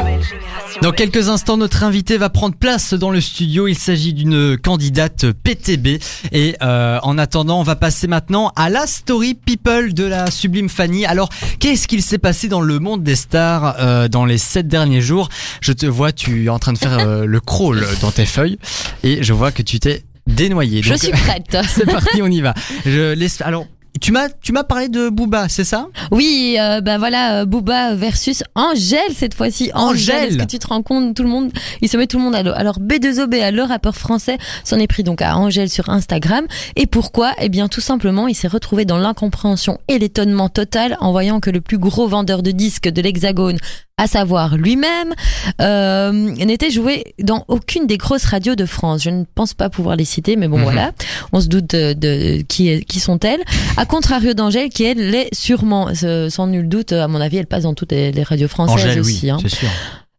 Dans 0.81 0.93
quelques 0.93 1.27
instants, 1.27 1.57
notre 1.57 1.83
invité 1.83 2.15
va 2.17 2.29
prendre 2.29 2.55
place 2.55 2.93
dans 2.93 3.09
le 3.09 3.19
studio. 3.19 3.67
Il 3.67 3.77
s'agit 3.77 4.13
d'une 4.13 4.57
candidate 4.57 5.33
PTB. 5.33 6.01
Et 6.31 6.55
euh, 6.61 6.97
en 7.03 7.17
attendant, 7.17 7.59
on 7.59 7.63
va 7.63 7.75
passer 7.75 8.07
maintenant 8.07 8.53
à 8.55 8.69
la 8.69 8.87
story 8.87 9.33
people 9.33 9.93
de 9.93 10.05
la 10.05 10.31
sublime 10.31 10.69
Fanny. 10.69 11.05
Alors, 11.05 11.27
qu'est-ce 11.59 11.89
qu'il 11.89 12.01
s'est 12.01 12.19
passé 12.19 12.47
dans 12.47 12.61
le 12.61 12.79
monde 12.79 13.03
des 13.03 13.17
stars 13.17 13.75
euh, 13.79 14.07
dans 14.07 14.23
les 14.23 14.37
sept 14.37 14.69
derniers 14.69 15.01
jours? 15.01 15.27
Je 15.59 15.73
te 15.73 15.85
vois, 15.85 16.13
tu 16.13 16.45
es 16.45 16.49
en 16.49 16.57
train 16.57 16.71
de 16.71 16.77
faire 16.77 16.99
euh, 16.99 17.25
le 17.25 17.41
crawl 17.41 17.85
dans 17.99 18.11
tes 18.11 18.25
feuilles. 18.25 18.59
Et 19.03 19.23
je 19.23 19.33
vois 19.33 19.51
que 19.51 19.61
tu 19.61 19.81
t'es 19.81 20.05
dénoyé. 20.25 20.81
Je 20.81 20.93
suis 20.93 21.11
prête. 21.11 21.57
c'est 21.67 21.85
parti, 21.85 22.21
on 22.21 22.27
y 22.27 22.39
va. 22.39 22.53
Je 22.85 23.13
laisse. 23.13 23.41
Alors, 23.41 23.65
tu 24.03 24.11
m'as 24.11 24.27
tu 24.27 24.51
m'as 24.51 24.65
parlé 24.65 24.89
de 24.89 25.07
Booba, 25.07 25.47
c'est 25.47 25.63
ça? 25.63 25.87
Oui, 26.11 26.57
euh, 26.59 26.81
ben 26.81 26.97
voilà, 26.97 27.39
euh, 27.39 27.45
Booba 27.45 27.95
versus 27.95 28.43
Angèle 28.53 29.13
cette 29.15 29.33
fois-ci. 29.33 29.71
Angèle. 29.73 30.27
Est-ce 30.27 30.37
que 30.39 30.43
tu 30.43 30.59
te 30.59 30.67
rends 30.67 30.81
compte 30.81 31.15
Tout 31.15 31.23
le 31.23 31.29
monde, 31.29 31.53
il 31.81 31.87
se 31.87 31.95
met 31.95 32.05
tout 32.05 32.17
le 32.17 32.23
monde 32.23 32.35
à 32.35 32.43
l'eau. 32.43 32.51
Alors 32.53 32.79
B2OB, 32.79 33.51
le 33.51 33.61
rappeur 33.61 33.95
français, 33.95 34.37
s'en 34.65 34.77
est 34.77 34.87
pris 34.87 35.03
donc 35.03 35.21
à 35.21 35.37
Angèle 35.37 35.69
sur 35.69 35.89
Instagram. 35.89 36.45
Et 36.75 36.85
pourquoi? 36.85 37.31
Eh 37.39 37.47
bien, 37.47 37.69
tout 37.69 37.79
simplement, 37.79 38.27
il 38.27 38.35
s'est 38.35 38.49
retrouvé 38.49 38.83
dans 38.83 38.97
l'incompréhension 38.97 39.79
et 39.87 39.99
l'étonnement 39.99 40.49
total 40.49 40.97
en 40.99 41.13
voyant 41.13 41.39
que 41.39 41.49
le 41.49 41.61
plus 41.61 41.77
gros 41.77 42.09
vendeur 42.09 42.43
de 42.43 42.51
disques 42.51 42.89
de 42.89 43.01
l'Hexagone 43.01 43.57
à 43.97 44.07
savoir 44.07 44.57
lui-même, 44.57 45.13
euh, 45.61 46.11
n'était 46.11 46.71
joué 46.71 47.13
dans 47.21 47.45
aucune 47.47 47.85
des 47.85 47.97
grosses 47.97 48.25
radios 48.25 48.55
de 48.55 48.65
France. 48.65 49.03
Je 49.03 49.09
ne 49.11 49.23
pense 49.35 49.53
pas 49.53 49.69
pouvoir 49.69 49.95
les 49.95 50.05
citer, 50.05 50.35
mais 50.35 50.47
bon 50.47 50.57
Mhm. 50.57 50.63
voilà, 50.63 50.91
on 51.31 51.39
se 51.39 51.47
doute 51.47 51.67
de, 51.75 51.93
de 51.93 52.41
qui, 52.41 52.83
qui 52.85 52.99
sont-elles. 52.99 53.41
À 53.77 53.85
contrario 53.85 54.33
d'Angèle, 54.33 54.69
qui 54.69 54.83
elle 54.83 55.11
l'est 55.11 55.29
sûrement, 55.33 55.89
sans 56.29 56.47
nul 56.47 56.67
doute, 56.67 56.91
à 56.91 57.07
mon 57.07 57.21
avis, 57.21 57.37
elle 57.37 57.45
passe 57.47 57.63
dans 57.63 57.75
toutes 57.75 57.91
les, 57.91 58.11
les 58.11 58.23
radios 58.23 58.47
françaises 58.47 58.85
Angèle, 58.85 58.99
aussi. 58.99 59.21
oui, 59.25 59.29
hein. 59.29 59.37
sûr. 59.47 59.69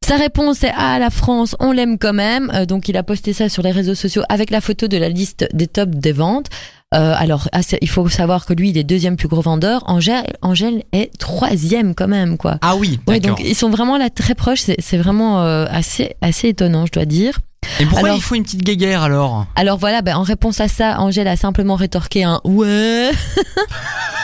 Sa 0.07 0.17
réponse 0.17 0.63
est 0.65 0.73
ah 0.77 0.99
la 0.99 1.09
France, 1.09 1.57
on 1.61 1.73
l'aime 1.73 1.99
quand 1.99 2.13
même. 2.13 2.51
Euh, 2.55 2.67
donc 2.67 2.89
il 2.91 2.97
a 2.99 3.03
posté 3.03 3.33
ça 3.33 3.49
sur 3.49 3.63
les 3.63 3.71
réseaux 3.71 3.95
sociaux 3.95 4.23
avec 4.29 4.51
la 4.51 4.61
photo 4.61 4.87
de 4.87 4.99
la 4.99 5.09
liste 5.09 5.47
des 5.55 5.67
tops 5.67 5.97
des 5.97 6.13
ventes. 6.13 6.47
Euh, 6.95 7.15
alors 7.17 7.49
assez- 7.53 7.79
il 7.83 7.89
faut 7.89 8.09
savoir 8.09 8.47
que 8.47 8.53
lui 8.53 8.71
il 8.71 8.79
est 8.79 8.85
deuxième 8.85 9.17
plus 9.17 9.29
gros 9.29 9.41
vendeur. 9.43 9.83
Angèle, 9.87 10.25
Angèle 10.43 10.85
est 10.93 11.11
troisième 11.19 11.95
quand 11.95 12.09
même 12.09 12.37
quoi. 12.39 12.59
Ah 12.63 12.77
oui, 12.77 13.01
Ouais, 13.09 13.19
d'accord. 13.21 13.37
donc 13.39 13.47
ils 13.47 13.55
sont 13.57 13.71
vraiment 13.71 13.97
là 13.99 14.11
très 14.11 14.35
proches. 14.35 14.61
C'est 14.61 14.77
c'est 14.79 14.97
vraiment 14.99 15.43
euh, 15.43 15.67
assez 15.71 16.15
assez 16.23 16.49
étonnant, 16.49 16.87
je 16.87 16.93
dois 16.93 17.05
dire. 17.05 17.39
Et 17.81 17.87
pourquoi 17.87 18.09
alors- 18.09 18.19
il 18.19 18.23
faut 18.23 18.35
une 18.35 18.43
petite 18.45 18.63
guéguerre 18.63 19.03
alors? 19.03 19.47
Alors 19.57 19.79
voilà, 19.79 20.03
ben, 20.03 20.17
en 20.17 20.23
réponse 20.23 20.61
à 20.61 20.69
ça, 20.69 21.01
Angèle 21.01 21.27
a 21.29 21.37
simplement 21.37 21.75
rétorqué 21.77 22.23
un 22.23 22.41
ouais. 22.45 23.11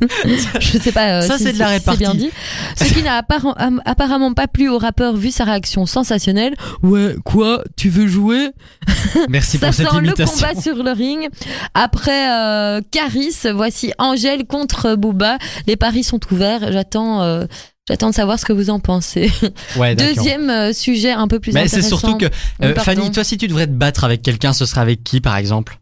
Je 0.60 0.78
sais 0.78 0.92
pas. 0.92 1.18
euh, 1.18 1.20
Ça, 1.22 1.38
si- 1.38 1.44
c'est 1.44 1.52
de 1.54 1.58
la 1.58 1.68
répartie. 1.68 1.98
bien 2.00 2.14
dit. 2.14 2.30
Ce 2.76 2.84
qui 2.92 3.02
n'a 3.02 3.22
apparemment 3.84 4.32
pas 4.34 4.46
plu 4.46 4.68
au 4.68 4.78
rappeur 4.78 5.16
vu 5.16 5.30
sa 5.30 5.44
réaction 5.44 5.86
sensationnelle. 5.86 6.54
Ouais, 6.82 7.16
quoi? 7.24 7.62
Tu 7.76 7.88
veux 7.88 8.06
jouer? 8.06 8.50
Merci 9.28 9.58
Ça 9.58 9.66
pour 9.66 9.74
cette 9.74 9.88
sent 9.90 9.96
le 10.00 10.06
imitation. 10.08 10.46
combat 10.48 10.60
sur 10.60 10.76
le 10.82 10.92
ring. 10.92 11.28
Après 11.74 12.30
euh, 12.32 12.80
Caris, 12.90 13.34
voici 13.54 13.92
Angèle 13.98 14.44
contre 14.46 14.94
Booba. 14.94 15.38
Les 15.66 15.76
paris 15.76 16.04
sont 16.04 16.20
ouverts. 16.30 16.70
J'attends. 16.72 17.22
euh, 17.22 17.44
J'attends 17.88 18.10
de 18.10 18.14
savoir 18.14 18.38
ce 18.38 18.44
que 18.44 18.52
vous 18.52 18.68
en 18.68 18.80
pensez. 18.80 19.32
Ouais. 19.76 19.94
Deuxième 19.94 20.50
euh, 20.50 20.72
sujet 20.74 21.12
un 21.12 21.26
peu 21.26 21.40
plus 21.40 21.52
Mais 21.52 21.66
c'est 21.68 21.78
intéressant. 21.78 21.96
surtout 21.98 22.18
que 22.18 22.26
euh, 22.26 22.28
Oui, 22.60 22.74
pardon. 22.74 22.80
Fanny, 23.00 23.10
toi, 23.10 23.24
si 23.24 23.38
tu 23.38 23.48
devrais 23.48 23.66
te 23.66 23.72
battre 23.72 24.04
avec 24.04 24.20
quelqu'un, 24.20 24.52
ce 24.52 24.66
serait 24.66 24.82
avec 24.82 25.02
qui, 25.02 25.22
par 25.22 25.36
exemple? 25.38 25.78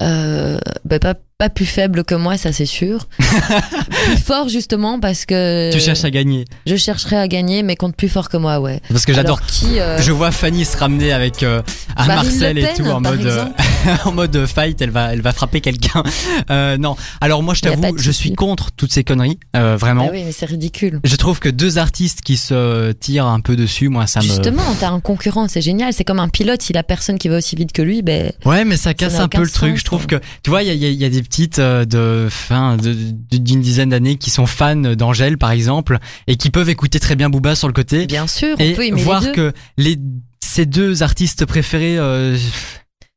Euh, 0.00 0.58
bah, 0.86 0.98
pas, 0.98 1.14
pas 1.36 1.50
plus 1.50 1.66
faible 1.66 2.02
que 2.02 2.14
moi, 2.14 2.38
ça 2.38 2.50
c'est 2.52 2.66
sûr. 2.66 3.08
plus 3.18 4.16
fort 4.16 4.48
justement 4.48 4.98
parce 4.98 5.26
que 5.26 5.70
Tu 5.70 5.80
cherches 5.80 6.04
à 6.04 6.10
gagner. 6.10 6.46
je 6.66 6.76
chercherai 6.76 7.16
à 7.16 7.28
gagner, 7.28 7.62
mais 7.62 7.76
contre 7.76 7.96
plus 7.96 8.08
fort 8.08 8.30
que 8.30 8.38
moi, 8.38 8.58
ouais. 8.58 8.80
Parce 8.88 9.04
que 9.04 9.12
j'adore. 9.12 9.42
Qui 9.42 9.80
euh, 9.80 9.98
Je 10.00 10.12
vois 10.12 10.30
Fanny 10.30 10.64
se 10.64 10.78
ramener 10.78 11.12
avec 11.12 11.42
euh, 11.42 11.60
un 11.96 12.06
Marine 12.06 12.30
Marcel 12.30 12.56
Le 12.56 12.62
et 12.62 12.74
tout 12.74 12.86
en 12.86 13.02
par 13.02 13.12
mode 13.12 13.26
euh. 13.26 13.44
en 14.04 14.12
mode 14.12 14.34
euh, 14.36 14.46
fight. 14.46 14.80
Elle 14.80 14.90
va 14.90 15.12
elle 15.12 15.22
va 15.22 15.32
frapper 15.32 15.60
quelqu'un. 15.60 16.02
Euh, 16.50 16.76
non. 16.78 16.96
Alors 17.20 17.42
moi, 17.42 17.54
je 17.54 17.60
t'avoue, 17.62 17.96
je 17.98 18.10
suis 18.10 18.32
contre 18.32 18.70
toutes 18.72 18.92
ces 18.92 19.04
conneries. 19.04 19.38
Euh, 19.56 19.76
vraiment. 19.76 20.06
Ah 20.08 20.12
oui, 20.12 20.22
mais 20.24 20.32
c'est 20.32 20.46
ridicule. 20.46 21.00
Je 21.04 21.16
trouve 21.16 21.38
que 21.40 21.48
deux 21.48 21.78
artistes 21.78 22.22
qui 22.22 22.36
se 22.36 22.92
tirent 22.92 23.26
un 23.26 23.40
peu 23.40 23.56
dessus, 23.56 23.88
moi, 23.88 24.06
ça 24.06 24.20
me. 24.20 24.24
Justement, 24.24 24.62
t'as 24.78 24.90
un 24.90 25.00
concurrent, 25.00 25.48
c'est 25.48 25.62
génial. 25.62 25.92
C'est 25.92 26.04
comme 26.04 26.20
un 26.20 26.28
pilote, 26.28 26.62
s'il 26.62 26.76
a 26.76 26.82
personne 26.82 27.18
qui 27.18 27.28
va 27.28 27.38
aussi 27.38 27.56
vite 27.56 27.72
que 27.72 27.82
lui, 27.82 28.02
ben 28.02 28.32
Ouais, 28.44 28.64
mais 28.64 28.76
ça 28.76 28.94
casse 28.94 29.18
un 29.18 29.28
peu 29.28 29.42
le 29.42 29.50
truc. 29.50 29.76
Je 29.76 29.84
trouve 29.84 30.02
hein. 30.04 30.18
que, 30.18 30.20
tu 30.42 30.50
vois, 30.50 30.62
il 30.62 30.68
y 30.68 30.70
a, 30.70 30.74
y 30.74 30.86
a- 30.86 30.90
y 30.90 31.04
a 31.04 31.08
des 31.10 31.22
petites 31.22 31.58
euh, 31.58 31.84
de 31.84 32.28
fin 32.30 32.76
d'une 32.76 33.60
dizaine 33.60 33.90
d'années 33.90 34.16
qui 34.16 34.30
sont 34.30 34.46
fans 34.46 34.76
d'Angèle, 34.76 35.38
par 35.38 35.50
exemple, 35.50 35.98
et 36.26 36.36
qui 36.36 36.50
peuvent 36.50 36.68
écouter 36.68 37.00
très 37.00 37.16
bien 37.16 37.30
Booba 37.30 37.54
sur 37.54 37.68
le 37.68 37.74
côté, 37.74 38.06
bien 38.06 38.26
sûr, 38.26 38.56
on 38.58 38.62
et 38.62 38.72
peut 38.74 38.86
aimer 38.86 39.02
voir 39.02 39.20
les 39.20 39.26
deux. 39.28 39.32
que 39.32 39.52
les 39.78 39.98
ces 40.40 40.66
deux 40.66 41.02
artistes 41.02 41.46
préférés 41.46 41.96
euh, 41.98 42.36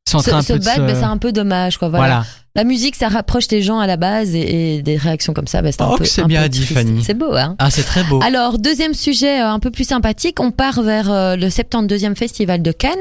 Se, 0.08 0.20
se 0.20 0.54
battre, 0.54 0.86
ben, 0.86 0.96
c'est 0.96 1.04
un 1.04 1.18
peu 1.18 1.32
dommage, 1.32 1.78
quoi. 1.78 1.90
Voilà. 1.90 2.06
voilà. 2.06 2.26
La 2.56 2.64
musique, 2.64 2.96
ça 2.96 3.10
rapproche 3.10 3.48
les 3.52 3.62
gens 3.62 3.80
à 3.80 3.88
la 3.88 3.98
base 3.98 4.34
et, 4.34 4.76
et 4.78 4.82
des 4.82 4.96
réactions 4.98 5.34
comme 5.34 5.48
ça, 5.48 5.62
ben, 5.62 5.72
c'est 5.72 5.82
un 5.82 5.90
Oh, 5.92 5.98
peu. 5.98 6.06
c'est 6.06 6.24
bien 6.26 6.44
peu 6.44 6.50
dit. 6.50 6.66
Fanny. 6.66 7.04
C'est 7.04 7.14
beau, 7.14 7.34
hein. 7.36 7.56
Ah, 7.60 7.70
c'est 7.70 7.84
très 7.84 8.04
beau. 8.04 8.20
Alors, 8.24 8.58
deuxième 8.60 8.94
sujet 8.94 9.42
euh, 9.42 9.50
un 9.50 9.60
peu 9.60 9.72
plus 9.72 9.84
sympathique, 9.86 10.40
on 10.40 10.52
part 10.52 10.82
vers 10.82 11.12
euh, 11.12 11.36
le 11.36 11.48
72e 11.48 12.16
Festival 12.16 12.62
de 12.62 12.72
Cannes. 12.72 12.92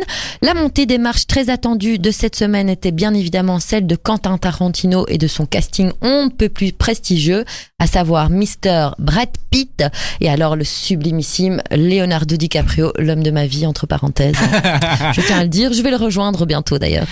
La 0.42 0.54
montée 0.54 0.87
des 0.87 0.99
marches 0.99 1.26
très 1.26 1.50
attendue 1.50 1.99
de 1.99 2.11
cette 2.11 2.34
semaine 2.37 2.68
était 2.68 2.90
bien 2.90 3.14
évidemment 3.14 3.61
celle 3.61 3.87
de 3.87 3.94
Quentin 3.96 4.38
Tarantino 4.38 5.06
et 5.08 5.18
de 5.18 5.26
son 5.28 5.46
casting 5.46 5.92
on 6.02 6.25
ne 6.25 6.30
peut 6.30 6.49
plus 6.49 6.73
prestigieux, 6.73 7.44
à 7.78 7.87
savoir 7.87 8.30
Mr. 8.30 8.90
Brad 8.99 9.28
Pitt 9.50 9.84
et 10.20 10.28
alors 10.30 10.56
le 10.56 10.64
sublimissime 10.64 11.62
Leonardo 11.70 12.37
DiCaprio, 12.37 12.92
l'homme 12.99 13.23
de 13.23 13.30
ma 13.30 13.46
vie, 13.46 13.66
entre 13.66 13.87
parenthèses. 13.87 14.34
je 15.14 15.21
tiens 15.21 15.38
à 15.38 15.43
le 15.43 15.49
dire, 15.49 15.73
je 15.73 15.82
vais 15.82 15.90
le 15.90 15.97
rejoindre 15.97 16.45
bientôt 16.47 16.78
d'ailleurs. 16.78 17.06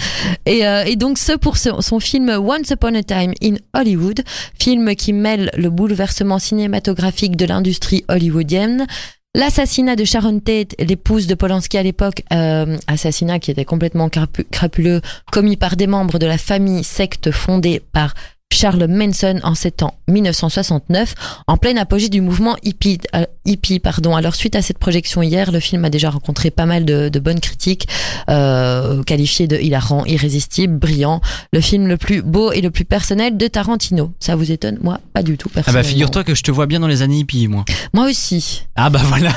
Et, 0.47 0.67
euh, 0.67 0.85
et 0.85 0.97
donc 0.97 1.19
ce 1.19 1.33
pour 1.33 1.57
son 1.57 2.01
film 2.01 2.32
Once 2.39 2.71
Upon 2.71 2.95
a 2.95 3.03
Time 3.03 3.33
in 3.43 3.57
Hollywood, 3.75 4.23
film 4.59 4.95
qui 4.95 5.13
mêle 5.13 5.51
le 5.57 5.71
bouleversement 5.71 6.39
cinématographique 6.39 7.37
de 7.37 7.47
l'industrie 7.47 8.05
hollywoodienne. 8.09 8.87
L'assassinat 9.35 9.97
de 9.97 10.05
Sharon 10.05 10.41
Tate, 10.41 10.75
l'épouse 10.79 11.27
de 11.27 11.35
Polanski 11.35 11.79
à 11.79 11.83
l'époque, 11.83 12.23
euh, 12.35 12.77
assassinat 12.87 13.39
qui 13.39 13.51
était 13.51 13.65
complètement 13.65 14.09
crapu- 14.09 14.45
crapuleux, 14.51 15.01
commis 15.31 15.57
par 15.57 15.77
des 15.77 15.87
membres 15.87 16.19
de 16.19 16.27
la 16.27 16.37
famille 16.37 16.85
secte 16.85 17.31
fondée 17.31 17.81
par 17.93 18.13
Charles 18.53 18.87
Manson 18.89 19.41
en 19.43 19.55
sept 19.55 19.83
ans 19.83 19.95
1969, 20.09 21.15
en 21.47 21.57
pleine 21.57 21.79
apogée 21.79 22.09
du 22.09 22.21
mouvement 22.21 22.57
hippie. 22.63 22.99
euh, 23.15 23.25
hippie 23.45 23.79
pardon. 23.81 24.15
Alors 24.15 24.35
suite 24.35 24.55
à 24.57 24.63
cette 24.63 24.79
projection 24.79 25.23
hier, 25.23 25.51
le 25.51 25.59
film 25.61 25.85
a 25.85 25.91
déjà 25.91 26.11
rencontré 26.11 26.51
pas 26.51 26.67
mal 26.67 26.85
de, 26.85 27.09
de 27.09 27.19
bonnes 27.19 27.41
critiques, 27.41 27.89
euh, 28.31 29.03
qualifié 29.03 29.47
de 29.47 29.57
hilarant, 29.57 30.05
irrésistible, 30.05 30.77
brillant, 30.79 31.21
le 31.53 31.61
film 31.61 31.87
le 31.89 31.97
plus 31.97 32.23
beau 32.23 32.53
et 32.53 32.61
le 32.61 32.71
plus 32.71 32.85
personnel 32.85 33.37
de 33.37 33.47
Tarantino. 33.49 34.13
Ça 34.21 34.37
vous 34.37 34.53
étonne? 34.53 34.79
Moi, 34.83 35.01
pas 35.13 35.23
du 35.23 35.37
tout. 35.37 35.51
Ah 35.67 35.73
bah 35.73 35.83
figure-toi 35.83 36.25
que 36.25 36.35
je 36.35 36.43
te 36.43 36.51
vois 36.51 36.67
bien 36.67 36.81
dans 36.81 36.87
les 36.89 37.03
années 37.03 37.19
hippies, 37.19 37.49
moi. 37.49 37.65
Moi 37.95 38.07
aussi. 38.07 38.65
Ah 38.77 38.91
bah 38.91 39.01
voilà. 39.05 39.33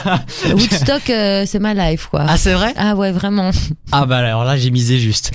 Woodstock, 0.52 1.10
euh, 1.10 1.46
c'est 1.48 1.60
ma 1.60 1.74
life, 1.74 2.08
quoi. 2.12 2.26
Ah 2.28 2.38
c'est 2.38 2.54
vrai? 2.54 2.74
Ah 2.78 2.96
ouais, 2.96 3.12
vraiment. 3.12 3.52
Ah 3.92 4.06
bah 4.06 4.18
alors 4.18 4.44
là 4.44 4.58
j'ai 4.58 4.72
misé 4.72 5.00
juste. 5.00 5.32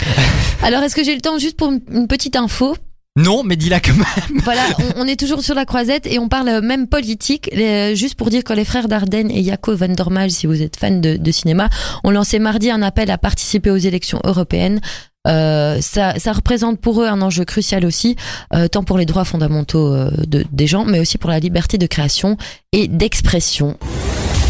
Alors, 0.62 0.82
est-ce 0.82 0.94
que 0.94 1.02
j'ai 1.04 1.14
le 1.14 1.20
temps 1.20 1.38
juste 1.38 1.56
pour 1.56 1.72
une 1.72 2.06
petite 2.06 2.36
info? 2.36 2.76
Non, 3.22 3.42
mais 3.42 3.56
dis-la 3.56 3.80
quand 3.80 3.94
même. 3.94 4.40
Voilà, 4.44 4.62
on, 4.96 5.02
on 5.02 5.06
est 5.06 5.18
toujours 5.18 5.42
sur 5.42 5.54
la 5.54 5.64
croisette 5.64 6.06
et 6.06 6.18
on 6.18 6.28
parle 6.28 6.60
même 6.62 6.86
politique. 6.86 7.48
Les- 7.52 7.94
juste 7.96 8.14
pour 8.14 8.30
dire 8.30 8.44
que 8.44 8.52
les 8.52 8.64
frères 8.64 8.88
Dardenne 8.88 9.30
et 9.30 9.42
Jaco 9.44 9.74
van 9.76 9.88
Dormael, 9.88 10.30
si 10.30 10.46
vous 10.46 10.62
êtes 10.62 10.76
fan 10.76 11.00
de, 11.00 11.16
de 11.16 11.30
cinéma, 11.32 11.68
ont 12.04 12.10
lancé 12.10 12.38
mardi 12.38 12.70
un 12.70 12.82
appel 12.82 13.10
à 13.10 13.18
participer 13.18 13.70
aux 13.70 13.76
élections 13.76 14.20
européennes. 14.24 14.80
Euh, 15.26 15.78
ça, 15.82 16.14
ça 16.18 16.32
représente 16.32 16.80
pour 16.80 17.02
eux 17.02 17.06
un 17.06 17.20
enjeu 17.20 17.44
crucial 17.44 17.84
aussi, 17.84 18.16
euh, 18.54 18.68
tant 18.68 18.84
pour 18.84 18.96
les 18.96 19.04
droits 19.04 19.26
fondamentaux 19.26 19.92
euh, 19.92 20.10
de, 20.26 20.46
des 20.50 20.66
gens, 20.66 20.84
mais 20.86 20.98
aussi 20.98 21.18
pour 21.18 21.28
la 21.28 21.38
liberté 21.40 21.76
de 21.76 21.86
création 21.86 22.38
et 22.72 22.88
d'expression. 22.88 23.76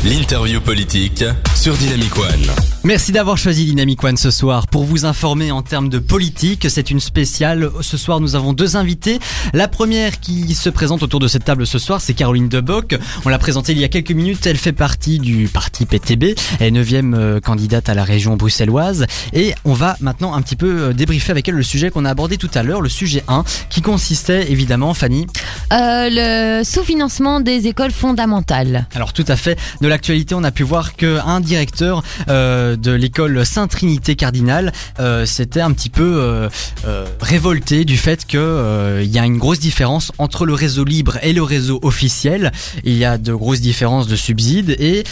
L'interview 0.02 0.62
politique 0.62 1.22
sur 1.54 1.74
Dynamic 1.76 2.16
One. 2.16 2.46
Merci 2.84 3.12
d'avoir 3.12 3.36
choisi 3.36 3.66
Dynamic 3.66 4.02
One 4.02 4.16
ce 4.16 4.30
soir 4.30 4.66
pour 4.66 4.84
vous 4.84 5.04
informer 5.04 5.50
en 5.50 5.60
termes 5.60 5.90
de 5.90 5.98
politique. 5.98 6.70
C'est 6.70 6.90
une 6.90 7.00
spéciale. 7.00 7.70
Ce 7.82 7.98
soir, 7.98 8.18
nous 8.18 8.34
avons 8.34 8.54
deux 8.54 8.78
invités. 8.78 9.18
La 9.52 9.68
première 9.68 10.18
qui 10.20 10.54
se 10.54 10.70
présente 10.70 11.02
autour 11.02 11.20
de 11.20 11.28
cette 11.28 11.44
table 11.44 11.66
ce 11.66 11.78
soir, 11.78 12.00
c'est 12.00 12.14
Caroline 12.14 12.48
Deboc. 12.48 12.96
On 13.26 13.28
l'a 13.28 13.38
présentée 13.38 13.72
il 13.72 13.78
y 13.78 13.84
a 13.84 13.88
quelques 13.88 14.12
minutes. 14.12 14.46
Elle 14.46 14.56
fait 14.56 14.72
partie 14.72 15.18
du 15.18 15.48
parti 15.48 15.84
PTB. 15.84 16.34
Elle 16.60 16.68
est 16.68 16.70
neuvième 16.70 17.12
euh, 17.12 17.38
candidate 17.38 17.90
à 17.90 17.94
la 17.94 18.02
région 18.04 18.36
bruxelloise. 18.38 19.04
Et 19.34 19.54
on 19.66 19.74
va 19.74 19.98
maintenant 20.00 20.32
un 20.32 20.40
petit 20.40 20.56
peu 20.56 20.80
euh, 20.80 20.92
débriefer 20.94 21.30
avec 21.32 21.46
elle 21.46 21.56
le 21.56 21.62
sujet 21.62 21.90
qu'on 21.90 22.06
a 22.06 22.10
abordé 22.10 22.38
tout 22.38 22.50
à 22.54 22.62
l'heure, 22.62 22.80
le 22.80 22.88
sujet 22.88 23.22
1, 23.28 23.44
qui 23.68 23.82
consistait 23.82 24.50
évidemment, 24.50 24.94
Fanny, 24.94 25.26
Euh, 25.72 26.08
le 26.10 26.64
sous-financement 26.64 27.40
des 27.40 27.66
écoles 27.66 27.92
fondamentales. 27.92 28.86
Alors 28.94 29.12
tout 29.12 29.26
à 29.28 29.36
fait. 29.36 29.58
De 29.82 29.89
l'actualité, 29.90 30.34
on 30.34 30.44
a 30.44 30.52
pu 30.52 30.62
voir 30.62 30.96
que 30.96 31.18
un 31.26 31.40
directeur 31.40 32.02
euh, 32.28 32.76
de 32.76 32.92
l'école 32.92 33.44
Sainte-Trinité 33.44 34.14
Cardinal 34.14 34.72
euh, 35.00 35.26
s'était 35.26 35.60
un 35.60 35.72
petit 35.72 35.90
peu 35.90 36.20
euh, 36.20 36.48
euh, 36.86 37.06
révolté 37.20 37.84
du 37.84 37.96
fait 37.96 38.24
que 38.24 39.00
il 39.02 39.10
y 39.10 39.18
a 39.18 39.26
une 39.26 39.38
grosse 39.38 39.58
différence 39.58 40.12
entre 40.18 40.46
le 40.46 40.54
réseau 40.54 40.84
libre 40.84 41.18
et 41.22 41.32
le 41.32 41.42
réseau 41.42 41.80
officiel. 41.82 42.52
Il 42.84 42.96
y 42.96 43.04
a 43.04 43.18
de 43.18 43.34
grosses 43.34 43.60
différences 43.60 44.06
de 44.06 44.16
subsides 44.16 44.76
et 44.78 45.02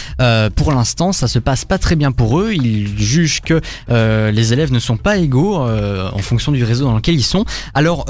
pour 0.55 0.73
l'instant, 0.73 1.12
ça 1.12 1.27
se 1.27 1.38
passe 1.38 1.64
pas 1.64 1.79
très 1.79 1.97
bien 1.97 2.12
pour 2.12 2.41
eux. 2.41 2.53
Ils 2.53 2.97
jugent 2.99 3.41
que 3.41 3.61
les 3.88 4.53
élèves 4.53 4.73
ne 4.73 4.79
sont 4.79 4.97
pas 4.97 5.17
égaux 5.17 5.57
en 5.57 6.19
fonction 6.19 6.53
du 6.53 6.62
réseau 6.62 6.85
dans 6.85 6.95
lequel 6.95 7.17
ils 7.17 7.25
sont. 7.25 7.45
Alors 7.75 8.07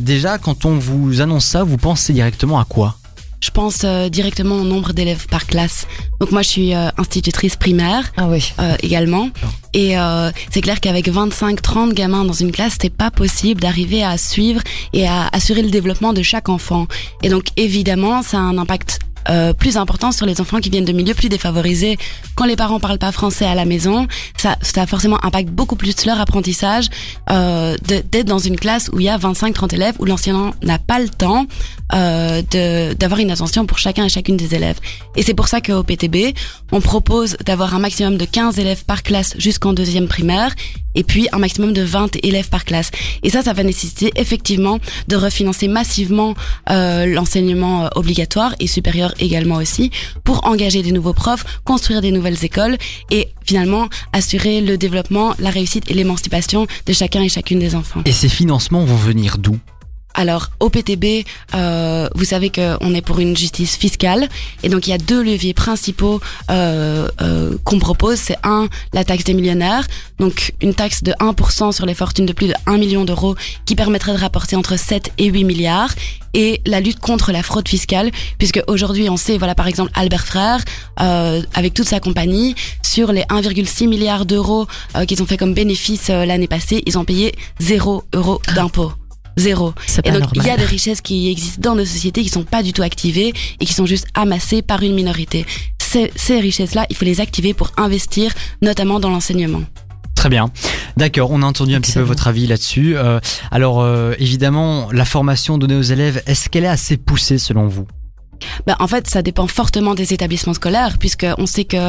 déjà, 0.00 0.38
quand 0.38 0.66
on 0.66 0.76
vous 0.76 1.22
annonce 1.22 1.46
ça, 1.46 1.62
vous 1.62 1.78
pensez 1.78 2.12
directement 2.12 2.60
à 2.60 2.64
quoi? 2.64 2.96
Je 3.42 3.50
pense 3.50 3.82
euh, 3.84 4.08
directement 4.08 4.54
au 4.56 4.64
nombre 4.64 4.92
d'élèves 4.92 5.26
par 5.26 5.46
classe. 5.46 5.86
Donc 6.20 6.30
moi, 6.30 6.42
je 6.42 6.48
suis 6.48 6.74
euh, 6.74 6.88
institutrice 6.96 7.56
primaire 7.56 8.12
Ah 8.16 8.28
oui. 8.28 8.52
euh, 8.60 8.76
également. 8.82 9.28
Et 9.74 9.98
euh, 9.98 10.30
c'est 10.50 10.60
clair 10.60 10.80
qu'avec 10.80 11.08
25-30 11.08 11.92
gamins 11.92 12.24
dans 12.24 12.32
une 12.32 12.52
classe, 12.52 12.76
c'est 12.80 12.88
pas 12.94 13.10
possible 13.10 13.60
d'arriver 13.60 14.04
à 14.04 14.16
suivre 14.16 14.60
et 14.92 15.06
à 15.08 15.28
assurer 15.32 15.62
le 15.62 15.70
développement 15.70 16.12
de 16.12 16.22
chaque 16.22 16.48
enfant. 16.48 16.86
Et 17.22 17.28
donc 17.28 17.46
évidemment, 17.56 18.22
ça 18.22 18.38
a 18.38 18.40
un 18.40 18.58
impact 18.58 19.00
euh, 19.28 19.52
plus 19.52 19.76
important 19.76 20.12
sur 20.12 20.26
les 20.26 20.40
enfants 20.40 20.58
qui 20.58 20.70
viennent 20.70 20.84
de 20.84 20.92
milieux 20.92 21.14
plus 21.14 21.28
défavorisés. 21.28 21.98
Quand 22.34 22.44
les 22.44 22.56
parents 22.56 22.80
parlent 22.80 22.98
pas 22.98 23.12
français 23.12 23.46
à 23.46 23.54
la 23.54 23.64
maison, 23.64 24.06
ça, 24.36 24.56
ça 24.62 24.86
forcément 24.86 25.18
impacte 25.24 25.50
beaucoup 25.50 25.76
plus 25.76 26.04
leur 26.06 26.20
apprentissage 26.20 26.86
euh, 27.30 27.76
d'être 27.84 28.26
dans 28.26 28.38
une 28.38 28.56
classe 28.56 28.90
où 28.92 29.00
il 29.00 29.06
y 29.06 29.08
a 29.08 29.18
25-30 29.18 29.74
élèves, 29.74 29.94
où 29.98 30.04
l'enseignant 30.04 30.52
n'a 30.62 30.78
pas 30.78 30.98
le 30.98 31.08
temps 31.08 31.46
euh, 31.94 32.42
d'avoir 32.94 33.20
une 33.20 33.30
attention 33.30 33.66
pour 33.66 33.78
chacun 33.78 34.04
et 34.04 34.08
chacune 34.08 34.36
des 34.36 34.54
élèves. 34.54 34.78
Et 35.16 35.22
c'est 35.22 35.34
pour 35.34 35.48
ça 35.48 35.60
qu'au 35.60 35.82
PTB, 35.82 36.34
on 36.72 36.80
propose 36.80 37.36
d'avoir 37.44 37.74
un 37.74 37.78
maximum 37.78 38.16
de 38.16 38.24
15 38.24 38.58
élèves 38.58 38.84
par 38.84 39.02
classe 39.02 39.34
jusqu'en 39.38 39.72
deuxième 39.72 40.08
primaire 40.08 40.54
et 40.94 41.04
puis 41.04 41.28
un 41.32 41.38
maximum 41.38 41.72
de 41.72 41.82
20 41.82 42.16
élèves 42.22 42.48
par 42.48 42.64
classe. 42.64 42.90
Et 43.22 43.30
ça, 43.30 43.42
ça 43.42 43.52
va 43.52 43.62
nécessiter 43.62 44.12
effectivement 44.16 44.78
de 45.08 45.16
refinancer 45.16 45.68
massivement 45.68 46.34
euh, 46.70 47.06
l'enseignement 47.06 47.84
euh, 47.84 47.88
obligatoire 47.94 48.54
et 48.60 48.66
supérieur 48.66 49.11
également 49.18 49.56
aussi 49.56 49.90
pour 50.24 50.46
engager 50.46 50.82
des 50.82 50.92
nouveaux 50.92 51.12
profs, 51.12 51.44
construire 51.64 52.00
des 52.00 52.10
nouvelles 52.10 52.44
écoles 52.44 52.76
et 53.10 53.28
finalement 53.44 53.88
assurer 54.12 54.60
le 54.60 54.76
développement, 54.76 55.34
la 55.38 55.50
réussite 55.50 55.90
et 55.90 55.94
l'émancipation 55.94 56.66
de 56.86 56.92
chacun 56.92 57.22
et 57.22 57.28
chacune 57.28 57.58
des 57.58 57.74
enfants. 57.74 58.02
Et 58.04 58.12
ces 58.12 58.28
financements 58.28 58.84
vont 58.84 58.96
venir 58.96 59.38
d'où? 59.38 59.56
Alors, 60.14 60.50
au 60.60 60.68
PTB, 60.68 61.24
euh, 61.54 62.08
vous 62.14 62.24
savez 62.24 62.50
qu'on 62.50 62.94
est 62.94 63.02
pour 63.02 63.18
une 63.20 63.36
justice 63.36 63.76
fiscale, 63.76 64.28
et 64.62 64.68
donc 64.68 64.86
il 64.86 64.90
y 64.90 64.92
a 64.92 64.98
deux 64.98 65.22
leviers 65.22 65.54
principaux 65.54 66.20
euh, 66.50 67.08
euh, 67.20 67.56
qu'on 67.64 67.78
propose. 67.78 68.18
C'est 68.18 68.38
un, 68.44 68.68
la 68.92 69.04
taxe 69.04 69.24
des 69.24 69.34
millionnaires, 69.34 69.86
donc 70.18 70.52
une 70.60 70.74
taxe 70.74 71.02
de 71.02 71.12
1% 71.12 71.72
sur 71.72 71.86
les 71.86 71.94
fortunes 71.94 72.26
de 72.26 72.32
plus 72.32 72.48
de 72.48 72.54
1 72.66 72.78
million 72.78 73.04
d'euros, 73.04 73.36
qui 73.64 73.74
permettrait 73.74 74.12
de 74.12 74.18
rapporter 74.18 74.56
entre 74.56 74.78
7 74.78 75.12
et 75.18 75.26
8 75.26 75.44
milliards, 75.44 75.94
et 76.34 76.60
la 76.66 76.80
lutte 76.80 76.98
contre 76.98 77.32
la 77.32 77.42
fraude 77.42 77.68
fiscale, 77.68 78.10
puisque 78.38 78.62
aujourd'hui 78.66 79.08
on 79.08 79.16
sait, 79.16 79.38
voilà 79.38 79.54
par 79.54 79.66
exemple 79.66 79.90
Albert 79.94 80.26
Frère, 80.26 80.60
euh, 81.00 81.42
avec 81.54 81.74
toute 81.74 81.88
sa 81.88 82.00
compagnie, 82.00 82.54
sur 82.82 83.12
les 83.12 83.22
1,6 83.22 83.88
milliards 83.88 84.26
d'euros 84.26 84.66
euh, 84.96 85.04
qu'ils 85.04 85.22
ont 85.22 85.26
fait 85.26 85.36
comme 85.36 85.54
bénéfice 85.54 86.10
euh, 86.10 86.24
l'année 86.24 86.48
passée, 86.48 86.82
ils 86.86 86.98
ont 86.98 87.04
payé 87.04 87.34
0 87.60 88.04
euros 88.14 88.40
d'impôts. 88.54 88.92
Zéro. 89.36 89.72
Et 90.04 90.10
donc, 90.10 90.24
il 90.34 90.44
y 90.44 90.50
a 90.50 90.56
des 90.56 90.64
richesses 90.64 91.00
qui 91.00 91.30
existent 91.30 91.60
dans 91.60 91.74
nos 91.74 91.84
sociétés 91.84 92.22
qui 92.22 92.28
sont 92.28 92.44
pas 92.44 92.62
du 92.62 92.72
tout 92.72 92.82
activées 92.82 93.32
et 93.60 93.64
qui 93.64 93.72
sont 93.72 93.86
juste 93.86 94.06
amassées 94.14 94.62
par 94.62 94.82
une 94.82 94.94
minorité. 94.94 95.46
Ces, 95.80 96.12
ces 96.16 96.40
richesses-là, 96.40 96.86
il 96.90 96.96
faut 96.96 97.04
les 97.04 97.20
activer 97.20 97.54
pour 97.54 97.70
investir, 97.76 98.32
notamment 98.62 99.00
dans 99.00 99.10
l'enseignement. 99.10 99.62
Très 100.14 100.28
bien. 100.28 100.50
D'accord, 100.96 101.30
on 101.32 101.42
a 101.42 101.46
entendu 101.46 101.74
un 101.74 101.80
petit 101.80 101.92
peu 101.92 102.00
votre 102.00 102.28
avis 102.28 102.46
là-dessus. 102.46 102.96
Euh, 102.96 103.18
alors, 103.50 103.80
euh, 103.80 104.14
évidemment, 104.18 104.88
la 104.92 105.04
formation 105.04 105.58
donnée 105.58 105.74
aux 105.74 105.82
élèves, 105.82 106.22
est-ce 106.26 106.48
qu'elle 106.48 106.64
est 106.64 106.68
assez 106.68 106.96
poussée 106.96 107.38
selon 107.38 107.66
vous? 107.66 107.86
Ben, 108.66 108.76
en 108.80 108.86
fait, 108.86 109.08
ça 109.08 109.22
dépend 109.22 109.46
fortement 109.46 109.94
des 109.94 110.12
établissements 110.12 110.54
scolaires, 110.54 110.98
puisque 110.98 111.26
on 111.38 111.46
sait 111.46 111.64
que 111.64 111.82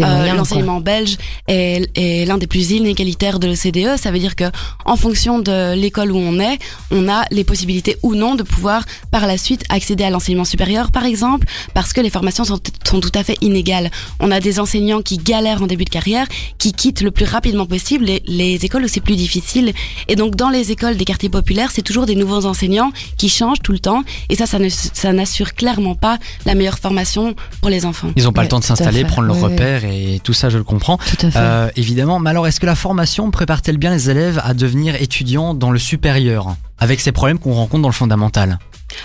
Euh, 0.00 0.32
l'enseignement 0.34 0.80
belge 0.80 1.16
est, 1.46 1.90
est 1.96 2.24
l'un 2.26 2.38
des 2.38 2.46
plus 2.46 2.70
inégalitaires 2.70 3.38
de 3.38 3.46
l'OCDE. 3.46 3.98
Ça 3.98 4.10
veut 4.10 4.18
dire 4.18 4.34
que, 4.34 4.44
en 4.84 4.96
fonction 4.96 5.38
de 5.38 5.74
l'école 5.74 6.10
où 6.12 6.16
on 6.18 6.38
est, 6.40 6.58
on 6.90 7.08
a 7.08 7.24
les 7.30 7.44
possibilités 7.44 7.96
ou 8.02 8.14
non 8.14 8.34
de 8.34 8.42
pouvoir 8.42 8.84
par 9.10 9.26
la 9.26 9.36
suite 9.36 9.64
accéder 9.68 10.04
à 10.04 10.10
l'enseignement 10.10 10.44
supérieur, 10.44 10.90
par 10.90 11.04
exemple, 11.04 11.46
parce 11.74 11.92
que 11.92 12.00
les 12.00 12.10
formations 12.10 12.44
sont, 12.44 12.60
sont 12.84 13.00
tout 13.00 13.12
à 13.14 13.22
fait 13.24 13.36
inégales. 13.40 13.90
On 14.20 14.30
a 14.30 14.40
des 14.40 14.58
enseignants 14.58 15.02
qui 15.02 15.18
galèrent 15.18 15.62
en 15.62 15.66
début 15.66 15.84
de 15.84 15.90
carrière, 15.90 16.26
qui 16.58 16.72
quittent 16.72 17.02
le 17.02 17.10
plus 17.10 17.26
rapidement 17.26 17.66
possible 17.66 18.04
les, 18.04 18.22
les 18.26 18.64
écoles 18.64 18.84
où 18.84 18.88
c'est 18.88 19.00
plus 19.04 19.16
difficile. 19.16 19.72
Et 20.08 20.16
donc, 20.16 20.36
dans 20.36 20.50
les 20.50 20.70
écoles 20.70 20.96
des 20.96 21.04
quartiers 21.04 21.28
populaires, 21.28 21.70
c'est 21.74 21.82
toujours 21.82 22.06
des 22.06 22.14
nouveaux 22.16 22.46
enseignants 22.46 22.92
qui 23.18 23.28
changent 23.28 23.62
tout 23.62 23.72
le 23.72 23.80
temps. 23.80 24.02
Et 24.28 24.36
ça, 24.36 24.46
ça 24.46 25.12
n'assure 25.12 25.54
clairement 25.54 25.94
pas 26.00 26.18
la 26.46 26.54
meilleure 26.54 26.78
formation 26.78 27.34
pour 27.60 27.70
les 27.70 27.84
enfants. 27.86 28.08
Ils 28.16 28.24
n'ont 28.24 28.32
pas 28.32 28.40
Ouais, 28.40 28.46
le 28.46 28.50
temps 28.50 28.58
de 28.58 28.64
s'installer, 28.64 29.04
prendre 29.04 29.28
leurs 29.28 29.36
Oui, 29.36 29.42
oui. 29.44 29.52
repères 29.52 29.84
et 29.84 30.20
tout 30.24 30.32
ça, 30.32 30.48
je 30.48 30.58
le 30.58 30.64
comprends. 30.64 30.96
Tout 30.96 31.26
à 31.26 31.30
fait. 31.30 31.38
Euh, 31.38 31.68
évidemment, 31.76 32.18
mais 32.18 32.30
alors 32.30 32.46
est-ce 32.46 32.58
que 32.60 32.66
la 32.66 32.74
formation 32.74 33.30
prépare-t-elle 33.30 33.76
bien 33.78 33.90
les 33.90 34.08
élèves 34.10 34.40
à 34.44 34.54
devenir 34.54 34.94
étudiants 35.00 35.54
dans 35.54 35.70
le 35.70 35.78
supérieur 35.78 36.56
avec 36.78 37.00
ces 37.00 37.12
problèmes 37.12 37.38
qu'on 37.38 37.52
rencontre 37.52 37.82
dans 37.82 37.88
le 37.88 37.94
fondamental? 37.94 38.58